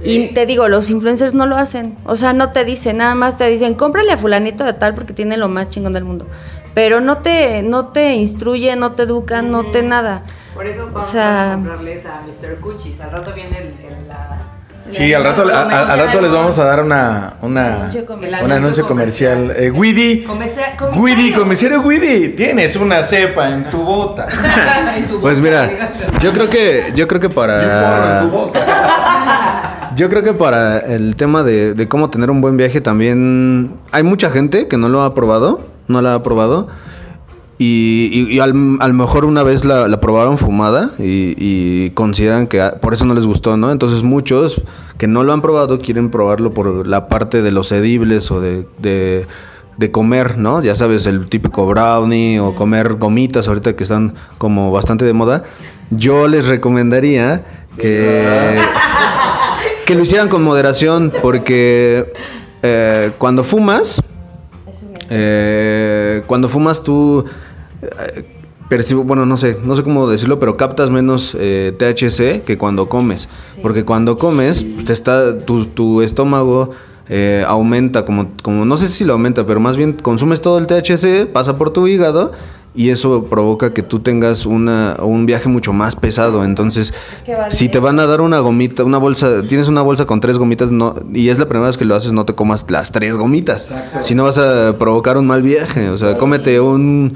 Y 0.05 0.29
te 0.29 0.47
digo, 0.47 0.69
los 0.69 0.91
influencers 0.91 1.35
no 1.35 1.45
lo 1.47 1.57
hacen. 1.57 1.97
O 2.05 2.15
sea, 2.15 2.33
no 2.33 2.53
te 2.53 2.65
dicen, 2.65 2.99
nada 2.99 3.17
más 3.17 3.37
te 3.37 3.49
dicen, 3.51 3.75
cómprale 3.75 4.13
a 4.13 4.17
fulanito 4.17 4.63
de 4.63 4.73
tal 4.73 4.95
porque 4.95 5.13
tiene 5.13 5.37
lo 5.37 5.49
más 5.49 5.71
chingón 5.71 5.93
del 5.93 6.05
mundo. 6.05 6.25
Pero 6.73 7.01
no 7.01 7.19
te, 7.19 7.63
no 7.63 7.87
te 7.89 8.15
instruyen, 8.15 8.79
no 8.79 8.93
te 8.93 9.03
educan, 9.03 9.51
no 9.51 9.73
te 9.73 9.83
nada. 9.83 10.23
Por 10.55 10.67
eso 10.69 10.85
O 10.85 10.87
vamos 10.87 11.07
sea- 11.07 11.51
a 11.51 11.55
comprarles 11.57 12.07
a 12.07 12.23
Mr. 12.25 12.61
Cuchis. 12.61 13.01
Al 13.01 13.11
rato 13.11 13.33
viene 13.35 13.59
el, 13.59 13.67
el- 13.67 14.07
la... 14.09 14.48
Sí, 14.91 15.13
al 15.15 15.25
rato, 15.25 15.43
a- 15.49 15.63
a- 15.63 15.93
al 15.93 15.99
rato 15.99 16.21
les 16.21 16.31
vamos 16.31 16.59
a 16.59 16.65
dar 16.65 16.83
una, 16.83 17.35
una, 17.43 17.75
Anuncio 17.77 18.07
comercial. 18.07 18.45
un 18.45 18.53
anuncio 18.53 18.87
comercial. 18.87 19.55
Eh, 19.57 19.71
Widi, 19.71 20.25
Comercia- 20.25 20.77
Widi, 20.97 21.33
comisario. 21.33 21.81
Widi, 21.83 22.31
tienes 22.31 22.77
una 22.77 23.03
cepa 23.03 23.49
en 23.51 23.65
tu 23.71 23.83
bota. 23.83 24.27
En 24.97 25.07
su 25.07 25.21
Pues 25.21 25.39
mira, 25.41 25.69
yo 26.21 26.33
creo 26.33 26.49
que 26.49 26.93
yo 26.97 27.07
creo 27.07 27.21
que 27.21 27.29
para 27.31 28.25
yo 29.95 30.09
creo 30.09 30.23
que 30.23 30.33
para 30.35 30.79
el 30.79 31.17
tema 31.17 31.43
de, 31.43 31.75
de 31.75 31.89
cómo 31.89 32.11
tener 32.11 32.31
un 32.31 32.41
buen 32.41 32.57
viaje 32.57 32.81
también 32.81 33.75
hay 33.93 34.03
mucha 34.03 34.31
gente 34.31 34.69
que 34.69 34.77
no 34.77 34.89
lo 34.89 35.03
ha 35.03 35.15
probado, 35.15 35.61
no 35.89 36.01
la 36.03 36.15
ha 36.15 36.23
probado 36.23 36.69
y, 37.59 38.09
y- 38.13 38.37
y 38.37 38.39
al, 38.41 38.51
a 38.81 38.89
lo 38.89 38.95
mejor 38.95 39.25
una 39.25 39.43
vez 39.43 39.65
la, 39.65 39.89
la 39.89 40.01
probaron 40.01 40.39
fumada 40.39 40.93
y, 40.99 41.35
y 41.39 41.91
consideran 41.91 42.47
que 42.47 42.61
ah, 42.61 42.77
por 42.81 42.95
eso 42.95 43.05
no 43.05 43.15
les 43.15 43.27
gustó, 43.27 43.57
¿no? 43.57 43.73
Entonces 43.73 44.03
muchos 44.05 44.63
que 44.97 45.07
no 45.09 45.25
lo 45.25 45.33
han 45.33 45.43
probado 45.43 45.79
quieren 45.81 46.11
probarlo 46.11 46.53
por 46.53 46.87
la 46.87 47.09
parte 47.09 47.43
de 47.43 47.51
los 47.51 47.73
edibles 47.73 48.31
o 48.31 48.41
de, 48.41 48.67
de, 48.79 49.27
de 49.77 49.91
comer, 49.91 50.39
¿no? 50.39 50.63
Ya 50.63 50.75
sabes, 50.75 51.07
el 51.07 51.29
típico 51.29 51.67
brownie 51.67 52.39
o 52.41 52.55
comer 52.55 52.95
gomitas 52.95 53.49
ahorita 53.49 53.75
que 53.77 53.83
están 53.83 54.15
como 54.39 54.71
bastante 54.71 55.05
de 55.05 55.13
moda. 55.13 55.43
Yo 55.91 56.29
les 56.29 56.47
recomendaría 56.47 57.45
que, 57.79 58.59
que 59.87 59.95
lo 59.95 60.03
hicieran 60.03 60.29
con 60.29 60.43
moderación 60.45 61.13
porque 61.23 62.13
eh, 62.63 63.13
cuando 63.19 63.43
fumas, 63.45 64.01
eh, 65.11 66.23
cuando 66.27 66.49
fumas 66.49 66.83
tú 66.83 67.25
percibo, 68.69 69.05
bueno, 69.05 69.27
no 69.27 69.37
sé, 69.37 69.57
no 69.65 69.77
sé 69.77 69.83
cómo 69.83 70.09
decirlo, 70.09 70.39
pero 70.39 70.57
captas 70.57 70.91
menos 70.91 71.37
eh, 71.39 71.75
THC 71.79 72.45
que 72.45 72.59
cuando 72.59 72.89
comes, 72.89 73.29
porque 73.63 73.85
cuando 73.85 74.19
comes 74.19 74.65
te 74.85 74.93
está 74.93 75.39
tu, 75.39 75.67
tu 75.67 76.03
estómago 76.03 76.71
eh, 77.09 77.45
aumenta 77.47 78.05
como 78.05 78.29
como 78.43 78.67
no 78.67 78.77
sé 78.77 78.89
si 78.89 79.05
lo 79.05 79.15
aumenta, 79.15 79.47
pero 79.47 79.61
más 79.61 79.77
bien 79.77 79.95
consumes 79.95 80.43
todo 80.43 80.59
el 80.59 80.67
THC, 80.67 81.27
pasa 81.33 81.57
por 81.57 81.73
tu 81.73 81.87
hígado 81.87 82.33
y 82.75 82.91
eso 82.91 83.25
provoca 83.25 83.73
que 83.73 83.83
tú 83.83 83.99
tengas 83.99 84.47
una, 84.47 84.97
un 85.03 85.27
viaje 85.27 85.49
mucho 85.49 85.73
más 85.73 85.97
pesado. 85.97 86.45
Entonces, 86.45 86.95
que 87.25 87.35
vale. 87.35 87.51
si 87.51 87.69
te 87.69 87.81
van 87.81 87.99
a 87.99 88.07
dar 88.07 88.21
una 88.21 88.39
gomita, 88.39 88.85
una 88.85 88.99
bolsa, 88.99 89.43
tienes 89.43 89.67
una 89.67 89.83
bolsa 89.83 90.07
con 90.07 90.21
tres 90.21 90.39
gomitas 90.39 90.71
no, 90.71 90.95
y 91.13 91.31
es 91.31 91.41
la 91.41 91.49
primera 91.49 91.67
vez 91.67 91.77
que 91.77 91.85
lo 91.85 91.97
haces, 91.97 92.13
no 92.13 92.25
te 92.25 92.37
comas 92.37 92.67
las 92.69 92.93
tres 92.93 93.17
gomitas. 93.17 93.69
Si 94.01 94.15
no 94.15 94.23
vas 94.25 94.39
a 94.39 94.79
provocar 94.79 95.19
un 95.19 95.27
mal 95.27 95.43
viaje. 95.43 95.89
O 95.89 95.99
sea, 95.99 96.17
cómete 96.19 96.61
un 96.61 97.15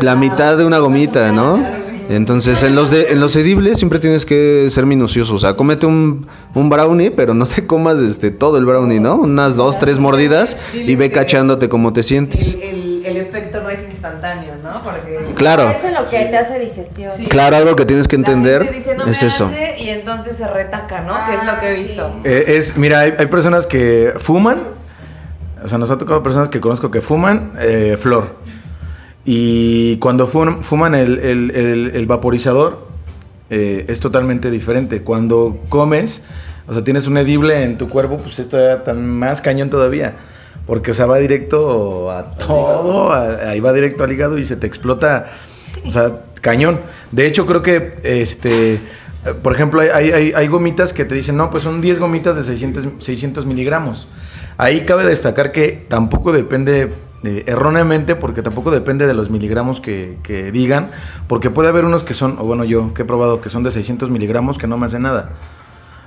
la 0.00 0.14
mitad 0.16 0.56
de 0.56 0.64
una 0.64 0.78
gomita, 0.78 1.32
¿no? 1.32 1.84
Entonces, 2.10 2.62
en 2.62 2.74
los 2.74 2.90
de, 2.90 3.12
en 3.12 3.20
los 3.20 3.34
edibles 3.34 3.78
siempre 3.78 3.98
tienes 3.98 4.26
que 4.26 4.66
ser 4.68 4.84
minucioso. 4.84 5.34
O 5.34 5.38
sea, 5.38 5.54
cómete 5.54 5.86
un, 5.86 6.26
un 6.54 6.68
brownie, 6.68 7.10
pero 7.10 7.32
no 7.32 7.46
te 7.46 7.66
comas 7.66 7.98
este 7.98 8.30
todo 8.30 8.58
el 8.58 8.66
brownie, 8.66 9.00
¿no? 9.00 9.16
Unas 9.16 9.56
dos, 9.56 9.78
tres 9.78 9.98
mordidas 9.98 10.56
y 10.74 10.94
ve 10.96 11.10
cachándote 11.10 11.70
cómo 11.70 11.94
te 11.94 12.02
sientes. 12.02 12.54
El, 12.54 12.60
el- 12.62 12.94
el 13.04 13.16
efecto 13.18 13.62
no 13.62 13.68
es 13.68 13.84
instantáneo, 13.90 14.54
¿no? 14.62 14.82
Porque... 14.82 15.32
Claro. 15.34 15.68
Eso 15.70 15.88
es 15.88 15.92
lo 15.92 16.08
que 16.08 16.24
te 16.24 16.36
hace 16.38 16.58
digestión. 16.58 17.12
Sí. 17.14 17.26
Claro, 17.26 17.56
algo 17.56 17.76
que 17.76 17.84
tienes 17.84 18.08
que 18.08 18.16
La 18.16 18.24
gente 18.26 18.50
entender 18.54 18.74
dice, 18.74 18.94
"No 18.96 19.04
es 19.06 19.20
me 19.22 19.28
eso. 19.28 19.44
hace", 19.46 19.74
y 19.82 19.88
entonces 19.90 20.36
se 20.36 20.46
retaca, 20.48 21.00
¿no? 21.02 21.12
que 21.26 21.34
es 21.36 21.44
lo 21.44 21.60
que 21.60 21.68
he 21.70 21.82
visto. 21.82 22.10
Eh, 22.24 22.44
es, 22.56 22.78
mira, 22.78 23.00
hay, 23.00 23.12
hay 23.18 23.26
personas 23.26 23.66
que 23.66 24.14
fuman, 24.18 24.58
o 25.62 25.68
sea, 25.68 25.76
nos 25.76 25.90
ha 25.90 25.98
tocado 25.98 26.22
personas 26.22 26.48
que 26.48 26.60
conozco 26.60 26.90
que 26.90 27.02
fuman 27.02 27.52
eh, 27.60 27.96
flor. 28.00 28.36
Y 29.24 29.96
cuando 29.98 30.26
fum- 30.28 30.60
fuman 30.62 30.94
el, 30.94 31.18
el- 31.18 31.50
el- 31.54 31.90
el 31.94 32.06
vaporizador, 32.06 32.86
eh, 33.50 33.84
es 33.88 34.00
totalmente 34.00 34.50
diferente. 34.50 35.00
Cuando 35.02 35.60
comes, 35.68 36.22
o 36.66 36.72
sea, 36.74 36.84
tienes 36.84 37.06
un 37.06 37.16
edible 37.16 37.62
en 37.62 37.78
tu 37.78 37.88
cuerpo, 37.88 38.18
pues 38.18 38.38
está 38.38 38.84
tan 38.84 39.06
más 39.08 39.40
cañón 39.40 39.70
todavía. 39.70 40.14
Porque, 40.66 40.92
o 40.92 40.94
sea, 40.94 41.06
va 41.06 41.18
directo 41.18 42.10
a 42.10 42.30
todo, 42.30 43.12
a- 43.12 43.50
ahí 43.50 43.60
va 43.60 43.72
directo 43.72 44.04
al 44.04 44.12
hígado 44.12 44.38
y 44.38 44.44
se 44.44 44.56
te 44.56 44.66
explota, 44.66 45.30
o 45.86 45.90
sea, 45.90 46.20
cañón. 46.40 46.80
De 47.12 47.26
hecho, 47.26 47.44
creo 47.46 47.62
que, 47.62 47.98
este, 48.02 48.78
por 49.42 49.52
ejemplo, 49.54 49.80
hay, 49.80 49.88
hay- 49.90 50.10
hay- 50.12 50.32
hay 50.34 50.46
gomitas 50.48 50.92
que 50.94 51.04
te 51.04 51.14
dicen, 51.14 51.36
no, 51.36 51.50
pues 51.50 51.62
son 51.62 51.80
10 51.80 51.98
gomitas 51.98 52.36
de 52.36 52.42
600, 52.44 52.88
600 52.98 53.44
miligramos. 53.46 54.08
Ahí 54.56 54.82
cabe 54.82 55.04
destacar 55.04 55.52
que 55.52 55.84
tampoco 55.88 56.32
depende, 56.32 56.90
eh, 57.24 57.44
erróneamente, 57.46 58.14
porque 58.16 58.42
tampoco 58.42 58.70
depende 58.70 59.06
de 59.06 59.14
los 59.14 59.30
miligramos 59.30 59.80
que, 59.80 60.18
que 60.22 60.52
digan, 60.52 60.90
porque 61.28 61.50
puede 61.50 61.68
haber 61.68 61.84
unos 61.84 62.04
que 62.04 62.14
son, 62.14 62.36
o 62.38 62.44
bueno, 62.44 62.64
yo 62.64 62.92
que 62.94 63.02
he 63.02 63.04
probado 63.04 63.40
que 63.40 63.48
son 63.48 63.62
de 63.62 63.70
600 63.70 64.10
miligramos 64.10 64.58
que 64.58 64.66
no 64.66 64.76
me 64.76 64.86
hacen 64.86 65.02
nada. 65.02 65.30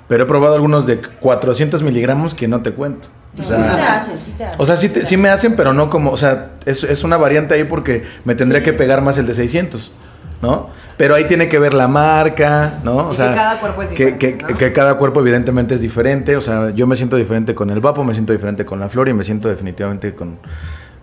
Pero 0.07 0.23
he 0.23 0.25
probado 0.25 0.55
algunos 0.55 0.85
de 0.87 0.99
400 1.01 1.83
miligramos 1.83 2.33
que 2.33 2.47
no 2.47 2.61
te 2.61 2.71
cuento. 2.71 3.09
O 3.33 3.41
sí 3.41 3.45
sea, 3.49 3.75
te 3.75 3.81
hacen, 3.81 4.19
sí 4.23 4.33
te 4.37 4.45
hacen. 4.45 4.55
o 4.61 4.65
sea, 4.65 4.77
sí, 4.77 4.89
te- 4.89 5.05
sí 5.05 5.17
me 5.17 5.29
hacen, 5.29 5.55
pero 5.55 5.73
no 5.73 5.89
como, 5.89 6.11
o 6.11 6.17
sea, 6.17 6.51
es, 6.65 6.83
es 6.83 7.03
una 7.03 7.17
variante 7.17 7.55
ahí 7.55 7.65
porque 7.65 8.05
me 8.23 8.33
tendría 8.33 8.63
que 8.63 8.71
pegar 8.73 9.01
más 9.01 9.17
el 9.17 9.27
de 9.27 9.33
600, 9.35 9.91
¿no? 10.41 10.69
Pero 10.95 11.13
ahí 11.13 11.25
tiene 11.25 11.47
que 11.49 11.59
ver 11.59 11.73
la 11.75 11.87
marca, 11.87 12.79
¿no? 12.83 12.95
O 12.95 13.07
Y 13.07 13.09
que 13.09 13.15
sea, 13.17 13.35
cada 13.35 13.59
cuerpo 13.59 13.81
es 13.83 13.89
que- 13.89 14.05
diferente, 14.13 14.37
que, 14.37 14.53
¿no? 14.53 14.57
que 14.57 14.73
cada 14.73 14.95
cuerpo 14.95 15.19
evidentemente 15.19 15.75
es 15.75 15.81
diferente, 15.81 16.35
o 16.37 16.41
sea, 16.41 16.71
yo 16.71 16.87
me 16.87 16.95
siento 16.95 17.17
diferente 17.17 17.53
con 17.53 17.69
el 17.69 17.81
vapo, 17.81 18.03
me 18.03 18.13
siento 18.13 18.31
diferente 18.33 18.65
con 18.65 18.79
la 18.79 18.87
flor 18.89 19.09
y 19.09 19.13
me 19.13 19.23
siento 19.25 19.49
definitivamente 19.49 20.15
con... 20.15 20.37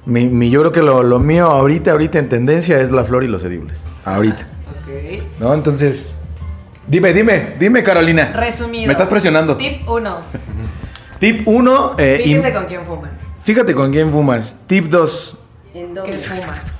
Mi, 0.06 0.26
mi- 0.28 0.50
yo 0.50 0.60
creo 0.60 0.72
que 0.72 0.82
lo, 0.82 1.02
lo 1.02 1.18
mío 1.18 1.46
ahorita, 1.46 1.92
ahorita 1.92 2.18
en 2.18 2.28
tendencia 2.28 2.80
es 2.80 2.90
la 2.90 3.04
flor 3.04 3.24
y 3.24 3.28
los 3.28 3.42
edibles. 3.44 3.80
Ahorita. 4.04 4.46
Ok. 4.70 5.22
¿No? 5.40 5.54
Entonces, 5.54 6.12
dime, 6.86 7.12
dime, 7.12 7.54
dime 7.58 7.82
Carolina. 7.82 8.32
Resumido. 8.34 8.86
Me 8.86 8.92
estás 8.92 9.08
presionando. 9.08 9.56
Tip 9.56 9.88
1. 9.88 10.16
Tip 11.18 11.46
1. 11.48 11.94
Fíjense 11.96 12.52
con 12.52 12.66
quién 12.66 12.84
fuman. 12.84 13.10
Fíjate 13.42 13.74
con 13.74 13.90
quién 13.92 14.10
fumas. 14.12 14.56
Tip 14.66 14.86
2. 14.86 15.38
¿En 15.74 15.94
dónde 15.94 16.12
fumas? 16.12 16.74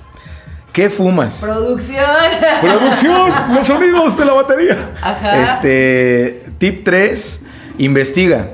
¿Qué 0.72 0.90
fumas? 0.90 1.38
Producción. 1.40 2.04
Producción, 2.60 3.32
los 3.54 3.66
sonidos 3.66 4.16
de 4.18 4.24
la 4.24 4.32
batería. 4.34 4.90
Ajá. 5.00 5.42
Este, 5.42 6.44
tip 6.58 6.84
3, 6.84 7.40
investiga. 7.78 8.48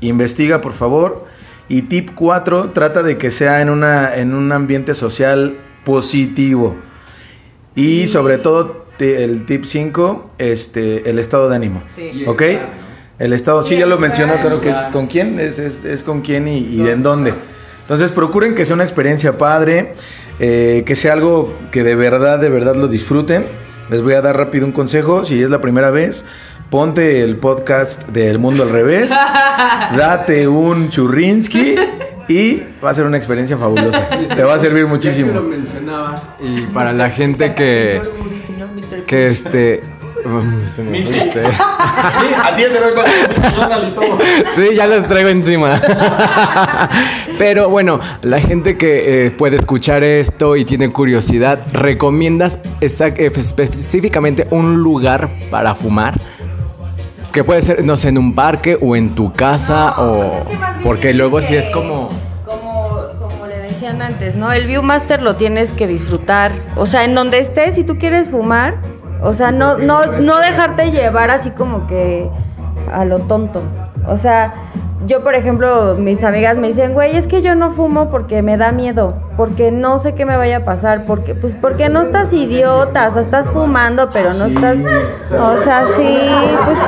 Investiga, 0.00 0.60
por 0.60 0.72
favor. 0.72 1.26
Y 1.72 1.82
tip 1.82 2.10
4, 2.14 2.70
trata 2.74 3.02
de 3.02 3.16
que 3.16 3.30
sea 3.30 3.62
en, 3.62 3.70
una, 3.70 4.14
en 4.14 4.34
un 4.34 4.52
ambiente 4.52 4.94
social 4.94 5.54
positivo. 5.84 6.76
Y 7.74 8.06
sobre 8.08 8.36
todo, 8.36 8.84
el 8.98 9.46
tip 9.46 9.64
5, 9.64 10.32
este, 10.38 11.08
el 11.08 11.18
estado 11.18 11.48
de 11.48 11.56
ánimo. 11.56 11.82
Sí. 11.88 12.24
¿Ok? 12.26 12.42
El 13.18 13.32
estado, 13.32 13.62
sí, 13.62 13.76
ya 13.78 13.86
lo 13.86 13.96
mencionó, 13.98 14.34
creo 14.40 14.60
que 14.60 14.70
es 14.70 14.76
con 14.92 15.06
quién, 15.06 15.38
es, 15.38 15.58
es- 15.58 15.84
es 15.84 16.02
con 16.02 16.20
quién 16.20 16.46
y, 16.46 16.58
y 16.58 16.86
en 16.88 17.02
dónde. 17.02 17.32
Entonces, 17.82 18.12
procuren 18.12 18.54
que 18.54 18.64
sea 18.66 18.74
una 18.74 18.84
experiencia 18.84 19.38
padre, 19.38 19.92
eh, 20.40 20.82
que 20.84 20.94
sea 20.96 21.14
algo 21.14 21.56
que 21.70 21.82
de 21.84 21.94
verdad, 21.94 22.38
de 22.38 22.48
verdad 22.50 22.76
lo 22.76 22.86
disfruten. 22.88 23.46
Les 23.90 24.02
voy 24.02 24.14
a 24.14 24.20
dar 24.22 24.36
rápido 24.36 24.66
un 24.66 24.72
consejo, 24.72 25.24
si 25.24 25.42
es 25.42 25.50
la 25.50 25.60
primera 25.60 25.90
vez, 25.90 26.24
ponte 26.72 27.22
el 27.22 27.36
podcast 27.36 28.08
del 28.08 28.38
mundo 28.38 28.62
al 28.62 28.70
revés, 28.70 29.10
date 29.94 30.48
un 30.48 30.88
churrinsky 30.88 31.74
y 32.28 32.62
va 32.82 32.88
a 32.88 32.94
ser 32.94 33.04
una 33.04 33.18
experiencia 33.18 33.58
fabulosa. 33.58 34.08
Te 34.34 34.42
va 34.42 34.54
a 34.54 34.58
servir 34.58 34.78
Ya 34.78 34.88
que 34.88 34.88
lo 34.88 34.88
muchísimo. 34.88 35.40
mencionabas 35.42 36.22
y 36.40 36.62
para 36.62 36.94
la 36.94 37.10
gente 37.10 37.52
que 37.52 38.00
que 39.06 39.28
este 39.28 39.82
este- 40.22 41.42
Atiende, 42.42 42.78
Sí, 44.54 44.74
ya 44.74 44.86
los 44.86 45.06
traigo 45.08 45.28
encima. 45.28 45.78
Pero 47.38 47.68
bueno, 47.68 48.00
la 48.22 48.40
gente 48.40 48.78
que 48.78 49.26
eh, 49.26 49.30
puede 49.30 49.56
escuchar 49.56 50.04
esto 50.04 50.56
y 50.56 50.64
tiene 50.64 50.90
curiosidad, 50.90 51.66
¿recomiendas 51.72 52.58
eh, 52.80 53.32
específicamente 53.36 54.46
un 54.50 54.76
lugar 54.82 55.28
para 55.50 55.74
fumar? 55.74 56.18
Que 57.32 57.44
puede 57.44 57.62
ser, 57.62 57.84
no 57.84 57.96
sé, 57.96 58.08
en 58.08 58.18
un 58.18 58.34
parque 58.34 58.78
o 58.80 58.94
en 58.94 59.14
tu 59.14 59.32
casa 59.32 59.94
o... 59.98 60.44
Porque 60.82 61.14
luego 61.14 61.40
sí 61.40 61.56
es 61.56 61.70
como... 61.70 62.10
Como, 62.44 62.98
como 63.18 63.46
le 63.46 63.56
decían 63.58 64.02
antes, 64.02 64.36
¿no? 64.36 64.52
El 64.52 64.66
Viewmaster 64.66 65.22
lo 65.22 65.36
tienes 65.36 65.72
que 65.72 65.86
disfrutar. 65.86 66.52
O 66.76 66.84
sea, 66.84 67.04
en 67.04 67.14
donde 67.14 67.38
estés, 67.38 67.74
si 67.74 67.84
tú 67.84 67.96
quieres 67.96 68.28
fumar, 68.28 68.76
o 69.22 69.32
sea, 69.32 69.50
no, 69.50 69.78
no, 69.78 70.06
no 70.06 70.38
dejarte 70.40 70.90
llevar 70.90 71.30
así 71.30 71.50
como 71.50 71.86
que 71.86 72.28
a 72.92 73.04
lo 73.04 73.20
tonto. 73.20 73.62
O 74.06 74.16
sea, 74.16 74.52
yo, 75.06 75.22
por 75.22 75.34
ejemplo, 75.34 75.96
mis 75.96 76.22
amigas 76.22 76.56
me 76.56 76.68
dicen, 76.68 76.92
güey, 76.92 77.16
es 77.16 77.26
que 77.26 77.42
yo 77.42 77.54
no 77.54 77.72
fumo 77.72 78.10
porque 78.10 78.42
me 78.42 78.56
da 78.56 78.72
miedo, 78.72 79.16
porque 79.36 79.70
no 79.70 79.98
sé 79.98 80.14
qué 80.14 80.24
me 80.24 80.36
vaya 80.36 80.58
a 80.58 80.64
pasar, 80.64 81.04
porque, 81.04 81.34
pues, 81.34 81.56
porque 81.60 81.88
no 81.88 82.02
estás 82.02 82.32
idiota, 82.32 83.08
o 83.08 83.12
sea, 83.12 83.22
estás 83.22 83.48
fumando, 83.48 84.10
pero 84.12 84.32
no 84.34 84.46
estás, 84.46 84.76
o 85.38 85.56
sea, 85.62 85.86
sí, 85.96 86.18
pues, 86.64 86.78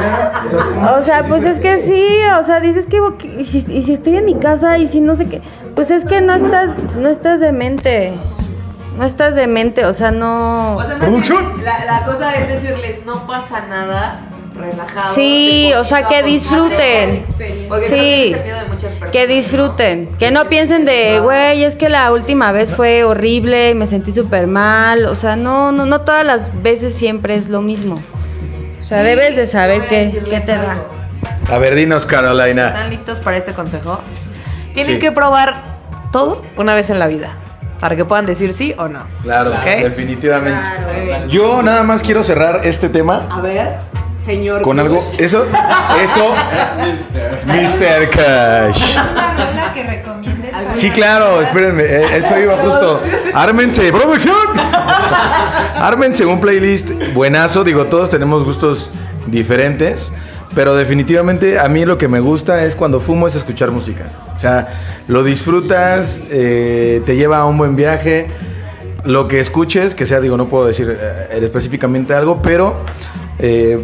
o 0.93 1.05
sea, 1.05 1.27
pues 1.29 1.45
es 1.45 1.59
que 1.59 1.83
sí, 1.83 2.07
o 2.41 2.45
sea, 2.45 2.61
dices 2.61 2.87
que, 2.87 3.01
y 3.39 3.45
si, 3.45 3.59
y 3.69 3.83
si 3.83 3.93
estoy 3.95 4.17
en 4.17 4.25
mi 4.25 4.37
casa 4.37 4.79
y 4.79 4.87
si 4.87 5.01
no 5.01 5.17
sé 5.17 5.27
qué, 5.27 5.43
pues 5.75 5.91
es 5.91 6.05
que 6.05 6.21
no 6.21 6.35
estás, 6.35 6.95
no 6.97 7.09
estás 7.09 7.41
demente, 7.41 8.13
no 8.97 9.05
estás 9.05 9.35
demente, 9.35 9.87
o 9.87 9.93
sea, 9.93 10.13
no. 10.13 10.77
O 10.77 10.85
sea, 10.85 10.97
la, 10.99 11.85
la 11.85 12.05
cosa 12.05 12.35
es 12.37 12.49
decirles, 12.49 13.05
no 13.05 13.27
pasa 13.27 13.67
nada, 13.69 14.21
relajado. 14.55 15.15
Sí, 15.15 15.73
o 15.77 15.85
sea, 15.85 16.07
que 16.07 16.23
disfruten. 16.23 17.25
Porque 17.69 17.87
creo 17.87 17.99
que 18.01 18.05
Sí, 18.07 18.33
es 18.33 18.39
el 18.39 18.45
miedo 18.45 18.59
de 18.61 18.65
muchas 18.67 18.83
personas. 18.93 19.11
que 19.13 19.27
disfruten. 19.27 20.09
Que 20.19 20.31
no 20.31 20.45
piensen 20.49 20.85
de, 20.85 21.21
güey, 21.21 21.65
es 21.65 21.77
que 21.77 21.89
la 21.89 22.13
última 22.13 22.53
vez 22.53 22.75
fue 22.75 23.05
horrible 23.05 23.71
y 23.71 23.75
me 23.75 23.87
sentí 23.87 24.13
súper 24.13 24.47
mal. 24.47 25.07
O 25.07 25.15
sea, 25.15 25.37
no, 25.37 25.73
no, 25.73 25.87
no 25.87 26.01
todas 26.03 26.25
las 26.25 26.63
veces 26.63 26.95
siempre 26.95 27.35
es 27.35 27.49
lo 27.49 27.61
mismo. 27.63 28.01
O 28.81 28.85
sea, 28.85 29.03
debes 29.03 29.37
de 29.37 29.47
saber 29.47 29.83
qué, 29.89 30.23
qué 30.29 30.41
te 30.41 30.53
da. 30.53 30.83
A 31.51 31.59
ver, 31.59 31.75
dinos, 31.75 32.05
Carolina. 32.07 32.69
¿Están 32.69 32.91
listos 32.91 33.21
para 33.21 33.37
este 33.37 33.53
consejo? 33.55 33.99
Tienen 34.75 34.95
Sí. 34.95 35.01
que 35.01 35.13
probar 35.13 35.63
todo 36.13 36.43
una 36.57 36.75
vez 36.75 36.91
en 36.91 36.99
la 36.99 37.07
vida. 37.07 37.31
Para 37.81 37.97
que 37.97 38.05
puedan 38.05 38.25
decir 38.25 38.55
sí 38.55 38.75
o 38.79 38.89
no. 38.89 39.05
Claro, 39.23 39.51
definitivamente. 39.65 40.61
Yo 41.29 41.63
nada 41.63 41.83
más 41.83 42.03
quiero 42.03 42.23
cerrar 42.23 42.61
este 42.65 42.89
tema 42.89 43.27
A 43.31 43.41
ver, 43.41 43.77
señor. 44.25 44.63
con 44.63 44.79
algo. 44.81 45.03
Eso, 45.19 45.45
eso. 46.03 46.31
Mr. 47.47 48.11
Cash. 48.11 48.93
Una 48.95 49.35
rola 49.37 49.73
que 49.75 49.83
recomiendes. 49.83 50.51
para- 50.51 50.75
Sí, 50.75 50.91
claro, 50.91 51.41
espérenme, 51.43 51.83
eh, 51.85 52.17
eso 52.17 52.39
iba 52.39 52.57
justo. 52.57 53.01
Ármense, 53.35 53.93
producción. 53.93 54.37
Ármense 55.77 56.25
un 56.27 56.41
playlist 56.41 56.91
buenazo. 57.13 57.65
Digo, 57.65 57.87
todos 57.87 58.11
tenemos 58.11 58.45
gustos 58.45 58.91
diferentes. 59.27 60.13
Pero 60.55 60.77
definitivamente 60.77 61.59
a 61.59 61.69
mí 61.69 61.85
lo 61.85 61.99
que 61.99 62.07
me 62.07 62.21
gusta 62.21 62.65
es 62.65 62.77
cuando 62.77 63.01
fumo 63.01 63.27
es 63.27 63.35
escuchar 63.35 63.73
música. 63.73 64.05
O 64.37 64.39
sea, 64.39 65.03
lo 65.09 65.25
disfrutas, 65.25 66.23
eh, 66.31 67.03
te 67.05 67.17
lleva 67.17 67.39
a 67.39 67.45
un 67.45 67.59
buen 67.59 67.75
viaje. 67.75 68.29
Lo 69.05 69.27
que 69.27 69.41
escuches, 69.41 69.97
que 69.97 70.07
sea, 70.07 70.21
digo, 70.21 70.37
no 70.37 70.47
puedo 70.49 70.67
decir 70.67 70.97
eh, 70.97 71.41
específicamente 71.43 72.15
algo, 72.15 72.41
pero 72.41 72.77
eh, 73.41 73.83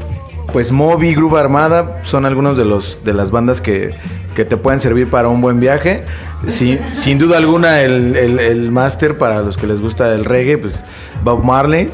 pues 0.53 0.73
Moby, 0.73 1.15
Groove 1.15 1.39
Armada 1.39 2.01
son 2.03 2.25
algunos 2.27 2.57
de 2.57 2.65
los 2.65 3.01
de 3.05 3.15
las 3.15 3.31
bandas 3.31 3.61
que, 3.61 3.91
que 4.35 4.45
te 4.45 4.57
pueden 4.57 4.81
servir 4.81 5.09
para 5.11 5.29
un 5.29 5.41
buen 5.41 5.61
viaje. 5.61 6.03
Sin, 6.49 6.79
sin 6.93 7.19
duda 7.19 7.37
alguna, 7.37 7.83
el, 7.83 8.17
el, 8.17 8.39
el 8.41 8.71
máster 8.73 9.19
para 9.19 9.41
los 9.43 9.57
que 9.59 9.67
les 9.67 9.81
gusta 9.81 10.13
el 10.15 10.25
reggae, 10.25 10.57
pues 10.59 10.85
Bob 11.23 11.45
Marley. 11.45 11.91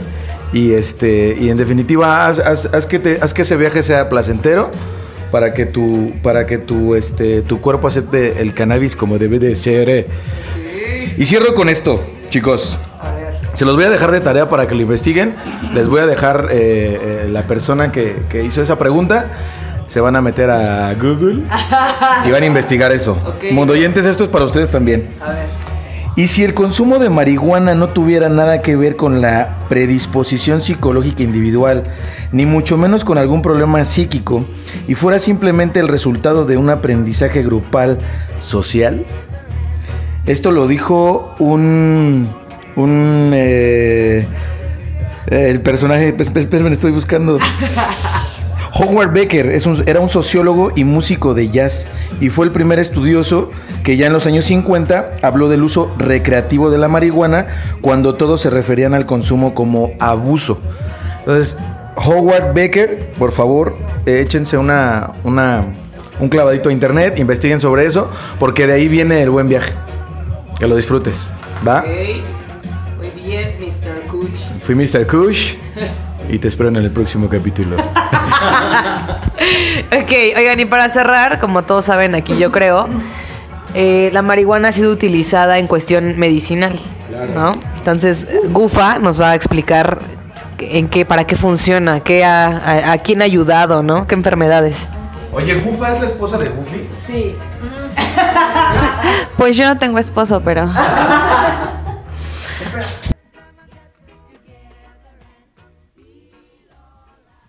Y 0.53 0.73
este, 0.73 1.37
y 1.39 1.51
en 1.51 1.57
definitiva, 1.57 2.27
haz, 2.29 2.39
haz- 2.39 2.73
haz 2.73 2.87
que 2.87 2.99
te- 3.01 3.19
haz 3.21 3.35
que 3.35 3.43
ese 3.43 3.57
viaje 3.57 3.83
sea 3.83 4.09
placentero 4.09 4.71
para 5.33 5.53
que 5.53 5.67
tu, 5.67 6.13
para 6.23 6.47
que 6.47 6.59
tu, 6.59 6.95
este, 6.95 7.43
tu 7.43 7.61
cuerpo 7.61 7.89
acepte 7.89 8.41
el 8.41 8.55
cannabis 8.55 8.95
como 8.95 9.19
debe 9.19 9.41
de 9.41 9.57
ser. 9.57 10.07
Y 11.19 11.25
cierro 11.27 11.55
con 11.55 11.69
esto, 11.69 12.01
chicos. 12.31 12.79
Se 13.57 13.65
los 13.65 13.75
voy 13.75 13.85
a 13.85 13.91
dejar 13.91 14.11
de 14.11 14.21
tarea 14.21 14.51
para 14.51 14.67
que 14.67 14.75
lo 14.75 14.83
investiguen. 14.83 15.35
Les 15.73 15.89
voy 15.89 16.01
a 16.01 16.07
dejar 16.07 16.49
eh, 16.51 17.25
eh, 17.25 17.29
la 17.31 17.41
persona 17.45 17.91
que, 17.91 18.25
que 18.29 18.45
hizo 18.45 18.61
esa 18.61 18.79
pregunta. 18.79 19.31
Se 19.87 19.99
van 19.99 20.15
a 20.15 20.21
meter 20.21 20.51
a 20.51 20.93
Google 20.93 21.45
y 22.27 22.31
van 22.31 22.43
a 22.43 22.47
investigar 22.47 22.93
eso. 22.93 23.17
Ok. 23.27 23.53
Mundoyentes, 23.53 24.05
esto 24.05 24.25
es 24.25 24.29
para 24.31 24.45
ustedes 24.45 24.71
también. 24.71 25.09
A 25.23 25.31
ver. 25.31 25.47
Y 26.17 26.27
si 26.27 26.45
el 26.45 26.53
consumo 26.53 26.99
de 26.99 27.09
marihuana 27.09 27.75
no 27.75 27.89
tuviera 27.89 28.29
nada 28.29 28.61
que 28.61 28.77
ver 28.77 28.97
con 28.97 29.23
la 29.23 29.57
predisposición 29.71 30.61
psicológica 30.61 31.23
individual, 31.23 31.85
ni 32.33 32.45
mucho 32.45 32.77
menos 32.77 33.07
con 33.07 33.17
algún 33.17 33.41
problema 33.41 33.83
psíquico, 33.87 34.45
y 34.87 34.95
fuera 34.97 35.19
simplemente 35.19 35.81
el 35.81 35.89
resultado 35.89 36.45
de 36.45 36.59
un 36.59 36.69
aprendizaje 36.69 37.43
grupal 37.43 37.97
social, 38.41 39.07
esto 40.27 40.51
lo 40.51 40.67
dijo 40.67 41.35
un. 41.39 42.29
Un. 42.77 43.31
eh, 43.35 44.27
el 45.29 45.61
personaje. 45.61 46.17
esp- 46.17 46.37
Espérenme, 46.39 46.71
estoy 46.73 46.93
buscando. 46.93 47.39
Howard 48.79 49.13
Becker 49.13 49.47
es 49.53 49.65
un- 49.65 49.83
era 49.87 50.01
un 50.01 50.09
sociólogo 50.11 50.71
y 50.77 50.85
músico 50.85 51.33
de 51.33 51.49
jazz 51.49 51.89
y 52.21 52.29
fue 52.29 52.45
el 52.45 52.53
primer 52.53 52.79
estudioso 52.79 53.51
que 53.83 53.97
ya 53.97 54.07
en 54.09 54.13
los 54.13 54.27
años 54.27 54.45
50 54.45 55.13
habló 55.23 55.49
del 55.49 55.63
uso 55.63 55.95
recreativo 55.97 56.71
de 56.71 56.77
la 56.77 56.87
marihuana 56.89 57.47
cuando 57.81 58.17
todos 58.17 58.43
se 58.43 58.51
referían 58.51 58.93
al 58.93 59.07
consumo 59.07 59.55
como 59.55 59.93
abuso. 59.99 60.59
Entonces, 61.21 61.57
Howard 61.97 62.53
Becker, 62.53 63.13
por 63.19 63.33
favor, 63.33 63.79
eh, 64.05 64.21
échense 64.21 64.59
una, 64.59 65.13
una- 65.25 65.63
un 66.21 66.29
clavadito 66.29 66.69
a 66.69 66.73
internet, 66.73 67.19
investiguen 67.19 67.61
sobre 67.61 67.87
eso, 67.87 68.11
porque 68.39 68.67
de 68.67 68.75
ahí 68.75 68.89
viene 68.89 69.23
el 69.23 69.31
buen 69.31 69.49
viaje. 69.49 69.73
Que 70.59 70.67
lo 70.67 70.77
disfrutes. 70.77 71.31
¿Va? 71.67 71.83
Kuch. 71.83 71.89
Fui 74.67 74.75
Mr. 74.75 75.07
Kush 75.07 75.55
y 76.29 76.39
te 76.39 76.49
espero 76.49 76.69
en 76.71 76.77
el 76.77 76.91
próximo 76.91 77.29
capítulo. 77.29 77.77
Ok, 79.87 80.11
oigan, 80.37 80.59
y 80.59 80.65
para 80.65 80.89
cerrar, 80.89 81.39
como 81.39 81.63
todos 81.63 81.85
saben 81.85 82.15
aquí, 82.17 82.37
yo 82.37 82.51
creo, 82.51 82.89
eh, 83.75 84.11
la 84.13 84.23
marihuana 84.23 84.69
ha 84.69 84.73
sido 84.73 84.91
utilizada 84.91 85.59
en 85.59 85.69
cuestión 85.69 86.19
medicinal, 86.19 86.79
¿no? 87.35 87.53
Entonces, 87.77 88.27
Gufa 88.51 88.99
nos 88.99 89.21
va 89.21 89.31
a 89.31 89.35
explicar 89.37 90.01
en 90.59 90.89
qué, 90.89 91.05
para 91.07 91.25
qué 91.27 91.37
funciona, 91.37 92.01
qué 92.01 92.25
ha- 92.25 92.49
a, 92.49 92.93
a 92.93 92.99
quién 92.99 93.23
ha 93.23 93.25
ayudado, 93.27 93.83
¿no? 93.85 94.07
¿Qué 94.09 94.17
enfermedades? 94.17 94.89
Oye, 95.33 95.55
¿Gufa 95.61 95.95
es 95.95 96.01
la 96.01 96.07
esposa 96.07 96.39
de 96.39 96.49
Goofy? 96.49 96.89
Sí. 96.91 97.37
Pues 99.37 99.57
yo 99.57 99.67
no 99.67 99.77
tengo 99.77 99.99
esposo, 99.99 100.41
pero. 100.45 100.67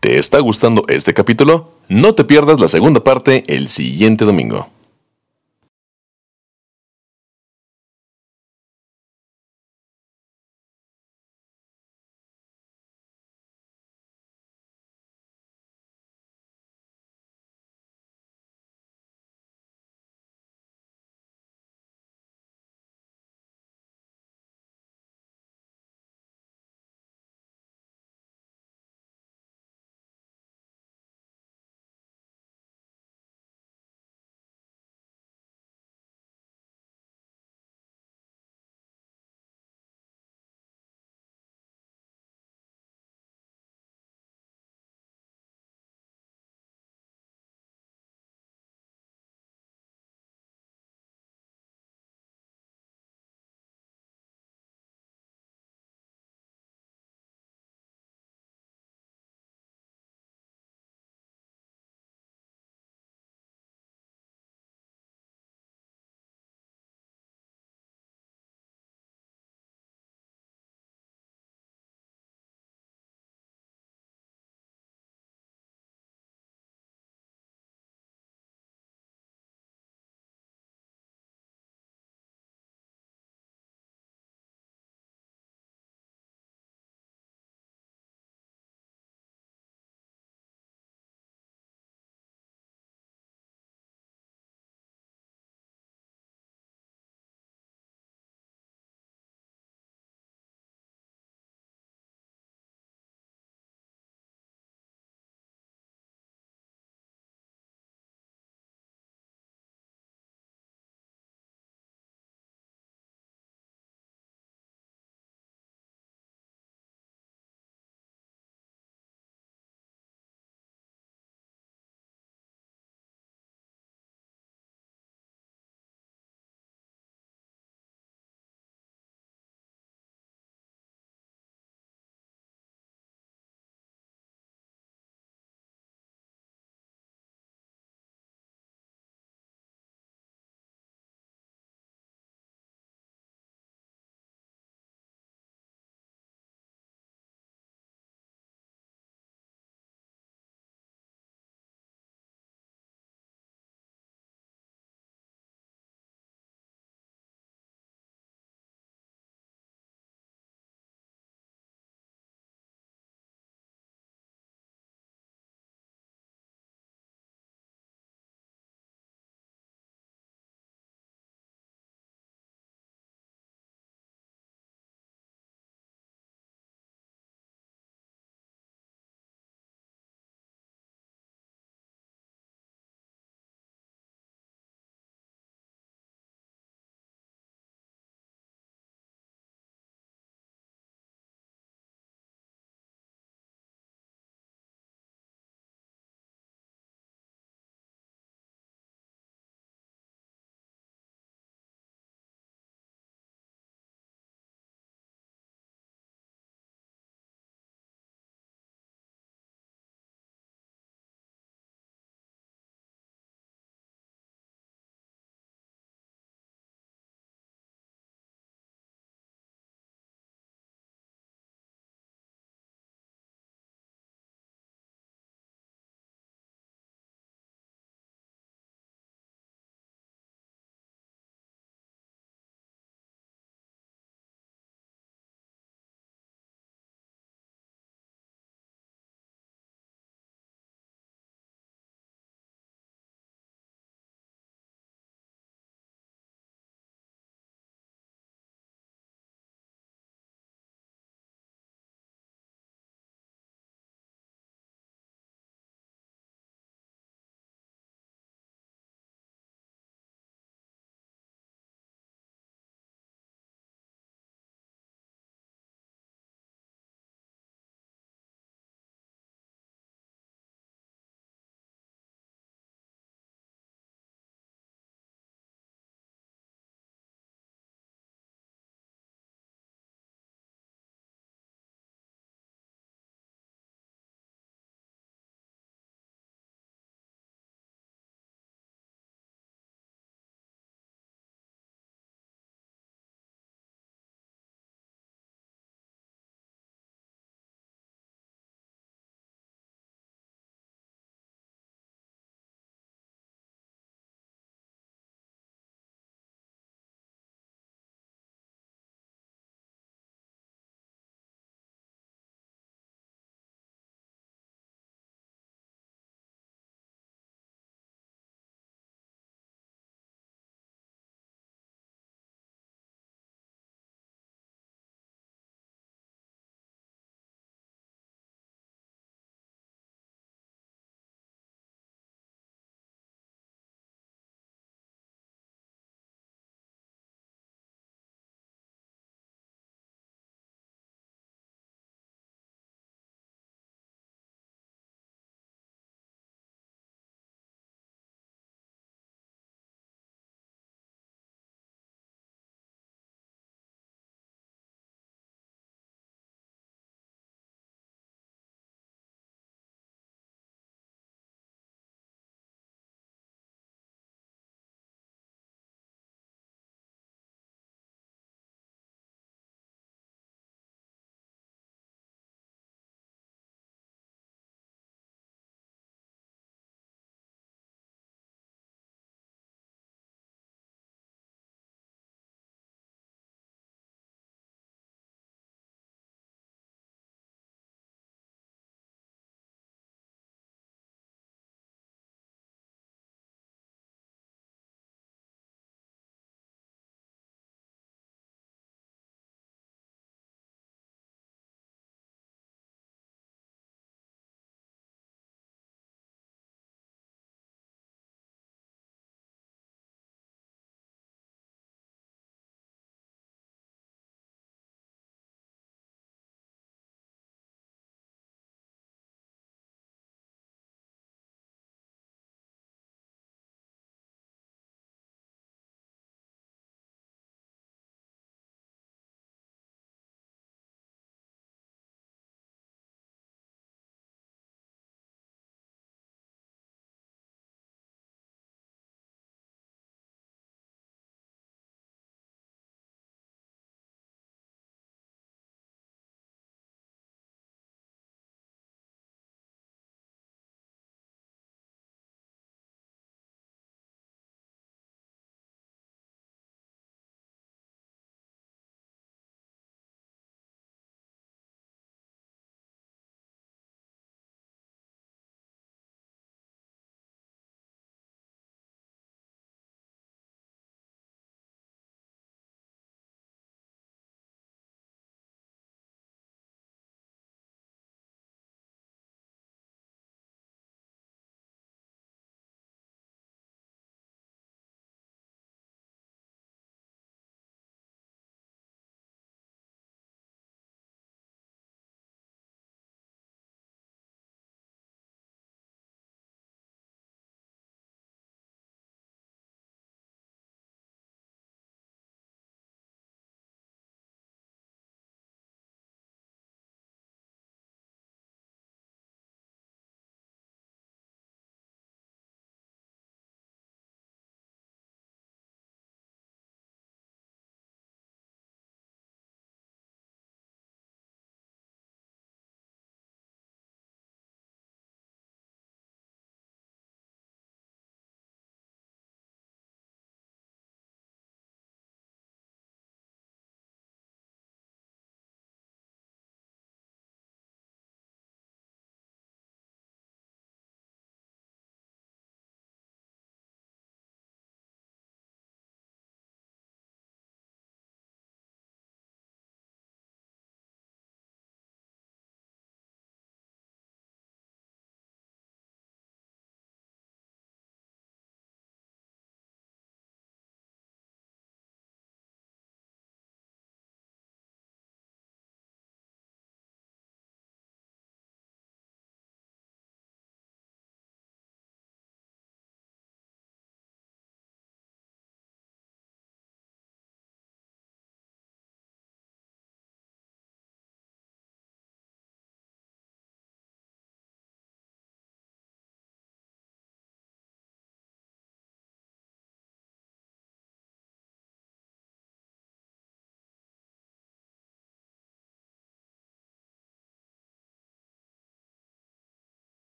¿Te 0.00 0.18
está 0.18 0.38
gustando 0.38 0.86
este 0.88 1.12
capítulo? 1.12 1.72
No 1.90 2.14
te 2.14 2.24
pierdas 2.24 2.58
la 2.58 2.68
segunda 2.68 3.04
parte 3.04 3.44
el 3.54 3.68
siguiente 3.68 4.24
domingo. 4.24 4.66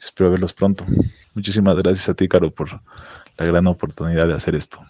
Espero 0.00 0.30
verlos 0.30 0.52
pronto. 0.52 0.84
Muchísimas 1.34 1.74
gracias 1.76 2.08
a 2.08 2.14
ti, 2.14 2.28
Caro, 2.28 2.50
por 2.50 2.80
la 3.38 3.44
gran 3.44 3.66
oportunidad 3.66 4.28
de 4.28 4.34
hacer 4.34 4.54
esto. 4.54 4.86